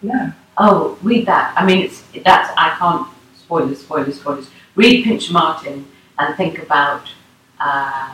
No. 0.03 0.31
Oh, 0.59 0.99
read 1.01 1.25
that. 1.25 1.55
I 1.57 1.65
mean, 1.65 1.79
it's 1.85 2.03
that's 2.23 2.51
I 2.55 2.75
can't 2.77 3.07
spoilers, 3.47 3.79
spoilers, 3.79 4.19
spoilers. 4.19 4.49
Read 4.75 5.05
Pincher 5.05 5.31
Martin 5.31 5.87
and 6.19 6.35
think 6.35 6.59
about 6.59 7.09
uh, 7.61 8.13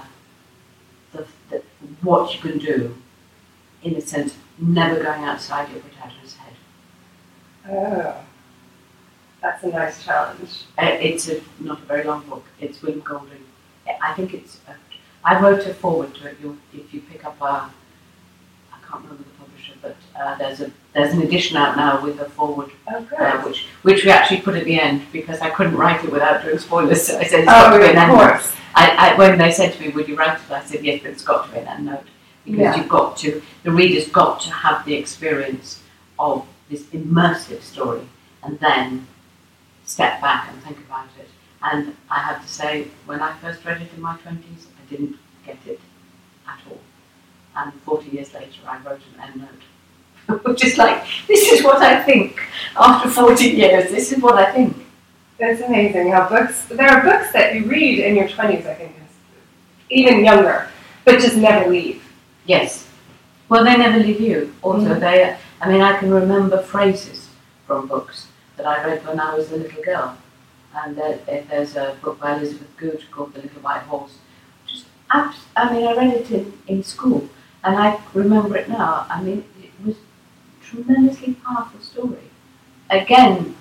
the, 1.11 1.25
the, 1.49 1.63
what 2.03 2.31
you 2.33 2.39
can 2.39 2.59
do. 2.59 2.95
In 3.81 3.95
a 3.95 4.01
sense, 4.01 4.35
never 4.59 5.01
going 5.01 5.23
outside 5.23 5.69
your 5.71 5.81
protagonist's 5.81 6.37
head. 6.37 6.53
Oh. 7.67 8.15
That's 9.41 9.63
a 9.63 9.69
nice 9.69 10.05
challenge. 10.05 10.65
Uh, 10.77 10.97
it's 11.01 11.27
a, 11.27 11.41
not 11.59 11.81
a 11.81 11.85
very 11.85 12.03
long 12.03 12.29
book. 12.29 12.45
It's 12.61 12.81
William 12.81 13.01
Golding. 13.01 13.43
I 14.01 14.13
think 14.13 14.33
it's. 14.35 14.59
A, 14.67 14.75
I 15.25 15.41
wrote 15.41 15.65
a 15.65 15.73
foreword 15.73 16.13
to 16.15 16.27
it. 16.27 16.37
You'll, 16.41 16.57
if 16.73 16.93
you 16.93 17.01
pick 17.01 17.25
up 17.25 17.41
a, 17.41 17.45
I 17.45 17.71
can't 18.87 19.03
remember 19.03 19.23
but 19.83 19.95
uh, 20.19 20.35
there's 20.39 20.61
a 20.61 20.71
there's 20.93 21.13
an 21.13 21.21
edition 21.21 21.57
out 21.57 21.75
now 21.75 22.01
with 22.03 22.19
a 22.19 22.25
foreword, 22.37 22.71
Oh, 22.87 23.07
uh, 23.19 23.41
which 23.45 23.59
which 23.87 24.03
we 24.05 24.09
actually 24.17 24.41
put 24.47 24.55
at 24.55 24.65
the 24.65 24.79
end 24.79 24.97
because 25.11 25.39
I 25.41 25.49
couldn't 25.55 25.75
write 25.75 26.03
it 26.05 26.11
without 26.11 26.43
doing 26.43 26.57
spoilers. 26.57 27.01
So 27.07 27.19
I 27.19 27.23
said, 27.25 27.41
it's 27.41 27.49
oh, 27.49 27.61
got 27.69 27.73
to 27.73 27.79
be 27.79 27.83
an 27.85 27.89
of 27.91 27.95
end 28.03 28.11
note. 28.13 28.17
course. 28.29 28.47
I, 28.75 28.85
I, 29.05 29.17
when 29.19 29.37
they 29.37 29.51
said 29.51 29.73
to 29.73 29.79
me, 29.81 29.89
"Would 29.89 30.07
you 30.07 30.15
write 30.15 30.39
it?" 30.39 30.51
I 30.51 30.63
said, 30.63 30.83
"Yes, 30.83 31.01
but 31.03 31.11
it's 31.11 31.23
got 31.23 31.45
to 31.45 31.51
be 31.53 31.59
an 31.59 31.67
end 31.67 31.85
note 31.85 32.05
because 32.45 32.59
Yeah. 32.59 32.75
you've 32.77 32.89
got 32.89 33.17
to. 33.17 33.41
The 33.63 33.71
reader's 33.71 34.07
got 34.21 34.39
to 34.45 34.49
have 34.65 34.77
the 34.85 34.95
experience 34.95 35.81
of 36.17 36.45
this 36.69 36.83
immersive 36.99 37.61
story, 37.61 38.05
and 38.43 38.59
then 38.59 39.07
step 39.85 40.21
back 40.21 40.49
and 40.49 40.63
think 40.63 40.77
about 40.87 41.07
it." 41.19 41.29
And 41.61 41.95
I 42.11 42.19
have 42.19 42.41
to 42.41 42.49
say, 42.49 42.87
when 43.05 43.21
I 43.21 43.31
first 43.37 43.63
read 43.65 43.81
it 43.81 43.89
in 43.95 44.01
my 44.01 44.15
twenties, 44.17 44.67
I 44.79 44.83
didn't 44.89 45.15
get 45.45 45.57
it 45.65 45.79
at 46.47 46.59
all. 46.69 46.81
And 47.55 47.73
forty 47.85 48.09
years 48.09 48.33
later, 48.33 48.61
I 48.67 48.77
wrote 48.79 49.01
an 49.13 49.21
end 49.25 49.35
note, 49.41 49.61
which 50.43 50.63
is 50.65 50.77
like, 50.77 51.03
"This 51.27 51.51
is 51.51 51.63
what 51.63 51.81
I 51.81 52.01
think." 52.03 52.39
After 52.79 53.09
forty 53.09 53.49
years, 53.49 53.91
this 53.91 54.11
is 54.11 54.19
what 54.21 54.35
I 54.35 54.51
think. 54.51 54.75
It's 55.39 55.61
amazing 55.61 56.11
how 56.11 56.27
books. 56.29 56.65
There 56.65 56.87
are 56.89 57.03
books 57.03 57.31
that 57.33 57.53
you 57.55 57.65
read 57.65 57.99
in 57.99 58.15
your 58.15 58.27
twenties, 58.29 58.65
I 58.65 58.73
think, 58.75 58.95
even 59.89 60.23
younger, 60.23 60.69
but 61.05 61.19
just 61.19 61.35
never 61.37 61.69
leave. 61.69 62.01
Yes. 62.45 62.87
Well, 63.49 63.63
they 63.63 63.77
never 63.77 63.99
leave 63.99 64.19
you. 64.21 64.53
Also, 64.61 64.95
Mhm. 64.95 64.99
they. 64.99 65.35
I 65.61 65.69
mean, 65.71 65.81
I 65.81 65.97
can 65.97 66.11
remember 66.11 66.61
phrases 66.61 67.29
from 67.67 67.87
books 67.87 68.27
that 68.57 68.65
I 68.65 68.83
read 68.85 69.05
when 69.07 69.19
I 69.19 69.33
was 69.35 69.51
a 69.51 69.57
little 69.57 69.81
girl. 69.83 70.17
And 70.75 70.95
there, 70.97 71.19
there- 71.25 71.43
there's 71.49 71.75
a 71.75 71.95
book 72.01 72.19
by 72.19 72.35
Elizabeth 72.35 72.75
Goudge 72.77 73.05
called 73.11 73.33
The 73.35 73.41
Little 73.41 73.61
White 73.61 73.83
Horse. 73.83 74.13
Just, 74.67 74.85
I 75.55 75.71
mean, 75.71 75.87
I 75.87 75.93
read 75.93 76.13
it 76.15 76.31
in, 76.31 76.53
in 76.67 76.83
school, 76.83 77.29
and 77.63 77.77
I 77.77 77.99
remember 78.13 78.57
it 78.57 78.67
now. 78.69 79.05
I 79.09 79.21
mean, 79.21 79.37
it 79.37 79.45
was 79.45 79.52
a 79.52 79.52
tremendously 80.73 81.33
powerful 81.35 81.79
story. 81.79 82.29
Again, 82.89 83.55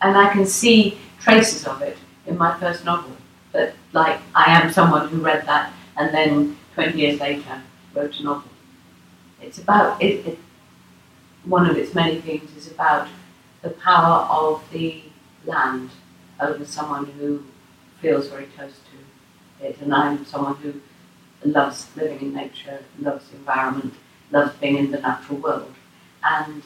and 0.00 0.16
I 0.16 0.32
can 0.32 0.46
see 0.46 0.98
traces 1.20 1.66
of 1.66 1.82
it 1.82 1.96
in 2.26 2.36
my 2.36 2.58
first 2.58 2.84
novel. 2.84 3.16
That, 3.52 3.74
like, 3.92 4.20
I 4.34 4.60
am 4.60 4.70
someone 4.70 5.08
who 5.08 5.18
read 5.18 5.46
that 5.46 5.72
and 5.96 6.14
then 6.14 6.56
20 6.74 6.98
years 6.98 7.20
later 7.20 7.62
wrote 7.94 8.18
a 8.20 8.22
novel. 8.22 8.50
It's 9.40 9.58
about, 9.58 10.00
it, 10.02 10.26
it, 10.26 10.38
one 11.44 11.68
of 11.68 11.76
its 11.76 11.94
many 11.94 12.20
themes 12.20 12.54
is 12.56 12.70
about 12.70 13.08
the 13.62 13.70
power 13.70 14.26
of 14.30 14.62
the 14.70 15.02
land 15.46 15.90
over 16.40 16.64
someone 16.64 17.06
who 17.06 17.42
feels 18.00 18.28
very 18.28 18.46
close 18.46 18.78
to 18.90 19.66
it. 19.66 19.78
And 19.80 19.94
I'm 19.94 20.24
someone 20.24 20.56
who 20.56 20.74
loves 21.44 21.88
living 21.96 22.20
in 22.20 22.34
nature, 22.34 22.84
loves 23.00 23.28
the 23.28 23.36
environment, 23.36 23.94
loves 24.30 24.54
being 24.58 24.76
in 24.76 24.90
the 24.90 25.00
natural 25.00 25.38
world. 25.38 25.74
And 26.24 26.62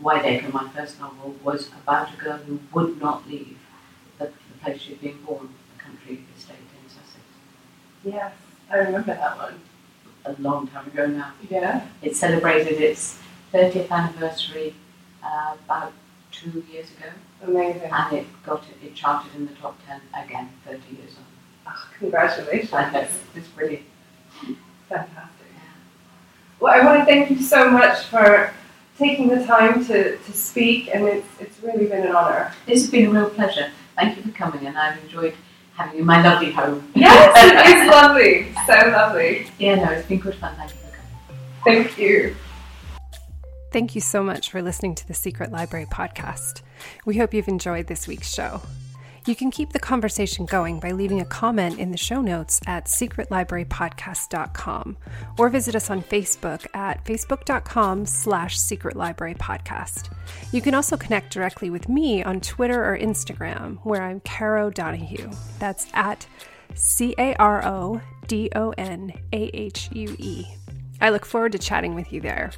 Wideacre, 0.00 0.48
my 0.52 0.68
first 0.70 0.98
novel, 1.00 1.34
was 1.44 1.68
about 1.68 2.12
a 2.12 2.16
girl 2.16 2.38
who 2.38 2.60
would 2.72 3.00
not 3.00 3.28
leave 3.28 3.58
the, 4.18 4.26
the 4.26 4.58
place 4.62 4.80
she'd 4.80 5.00
been 5.00 5.20
born, 5.22 5.48
the 5.76 5.82
country 5.82 6.24
estate 6.36 6.56
in 6.56 6.88
Sussex, 6.88 7.24
Yes, 8.04 8.32
I 8.70 8.76
remember 8.78 9.14
that 9.14 9.36
one. 9.36 9.60
a 10.24 10.34
long 10.40 10.66
time 10.68 10.86
ago 10.86 11.06
now. 11.06 11.32
Yeah. 11.50 11.86
It 12.00 12.16
celebrated 12.16 12.80
its 12.80 13.18
30th 13.52 13.90
anniversary 13.90 14.74
uh, 15.22 15.56
about 15.64 15.92
two 16.30 16.64
years 16.72 16.88
ago, 16.92 17.10
Amazing. 17.44 17.90
and 17.92 18.12
it 18.18 18.26
got 18.44 18.64
it, 18.64 18.86
it 18.86 18.94
charted 18.94 19.34
in 19.36 19.46
the 19.46 19.52
top 19.54 19.76
10 19.86 20.00
again 20.24 20.48
30 20.64 20.78
years 20.96 21.12
on. 21.16 21.24
Oh, 21.74 21.88
congratulations. 21.98 22.72
I 22.72 22.90
know, 22.90 23.06
it's 23.36 23.48
brilliant. 23.48 23.84
Fantastic. 24.88 25.41
Well, 26.62 26.72
I 26.72 26.86
want 26.86 27.00
to 27.00 27.04
thank 27.04 27.28
you 27.28 27.42
so 27.42 27.68
much 27.68 28.04
for 28.04 28.54
taking 28.96 29.26
the 29.26 29.44
time 29.44 29.84
to, 29.86 30.16
to 30.16 30.32
speak, 30.32 30.94
and 30.94 31.08
it's, 31.08 31.26
it's 31.40 31.60
really 31.60 31.86
been 31.86 32.06
an 32.06 32.14
honor. 32.14 32.54
This 32.66 32.82
has 32.82 32.88
been 32.88 33.08
a 33.08 33.10
real 33.10 33.30
pleasure. 33.30 33.72
Thank 33.96 34.16
you 34.16 34.22
for 34.22 34.30
coming, 34.30 34.64
and 34.68 34.78
I've 34.78 34.96
enjoyed 35.02 35.34
having 35.74 35.94
you 35.94 36.00
in 36.02 36.06
my 36.06 36.22
lovely 36.22 36.52
home. 36.52 36.88
Yes, 36.94 37.32
it 37.36 37.66
is 37.82 37.90
lovely. 37.90 38.54
So 38.68 38.90
lovely. 38.90 39.48
yeah, 39.58 39.74
no, 39.74 39.90
it's 39.90 40.06
been 40.06 40.20
good 40.20 40.36
fun. 40.36 40.54
Thank 40.54 40.70
you 40.70 40.76
for 40.76 40.96
coming. 40.96 41.42
Thank 41.64 41.98
you. 41.98 42.36
Thank 43.72 43.96
you 43.96 44.00
so 44.00 44.22
much 44.22 44.48
for 44.48 44.62
listening 44.62 44.94
to 44.94 45.08
the 45.08 45.14
Secret 45.14 45.50
Library 45.50 45.86
podcast. 45.86 46.62
We 47.04 47.18
hope 47.18 47.34
you've 47.34 47.48
enjoyed 47.48 47.88
this 47.88 48.06
week's 48.06 48.32
show. 48.32 48.62
You 49.24 49.36
can 49.36 49.52
keep 49.52 49.72
the 49.72 49.78
conversation 49.78 50.46
going 50.46 50.80
by 50.80 50.90
leaving 50.90 51.20
a 51.20 51.24
comment 51.24 51.78
in 51.78 51.92
the 51.92 51.96
show 51.96 52.20
notes 52.20 52.60
at 52.66 52.86
secretlibrarypodcast.com 52.86 54.96
or 55.38 55.48
visit 55.48 55.76
us 55.76 55.90
on 55.90 56.02
Facebook 56.02 56.66
at 56.74 57.04
facebook.com 57.04 58.04
slash 58.04 58.58
secretlibrarypodcast. 58.58 60.12
You 60.50 60.60
can 60.60 60.74
also 60.74 60.96
connect 60.96 61.32
directly 61.32 61.70
with 61.70 61.88
me 61.88 62.24
on 62.24 62.40
Twitter 62.40 62.84
or 62.84 62.98
Instagram, 62.98 63.78
where 63.84 64.02
I'm 64.02 64.18
Caro 64.20 64.70
Donahue. 64.70 65.30
That's 65.60 65.86
at 65.94 66.26
C 66.74 67.14
A 67.16 67.36
R 67.36 67.64
O 67.64 68.00
D 68.26 68.50
O 68.56 68.74
N 68.76 69.12
A 69.32 69.50
H 69.54 69.88
U 69.92 70.16
E. 70.18 70.48
I 71.00 71.10
look 71.10 71.24
forward 71.24 71.52
to 71.52 71.58
chatting 71.58 71.94
with 71.94 72.12
you 72.12 72.20
there. 72.20 72.50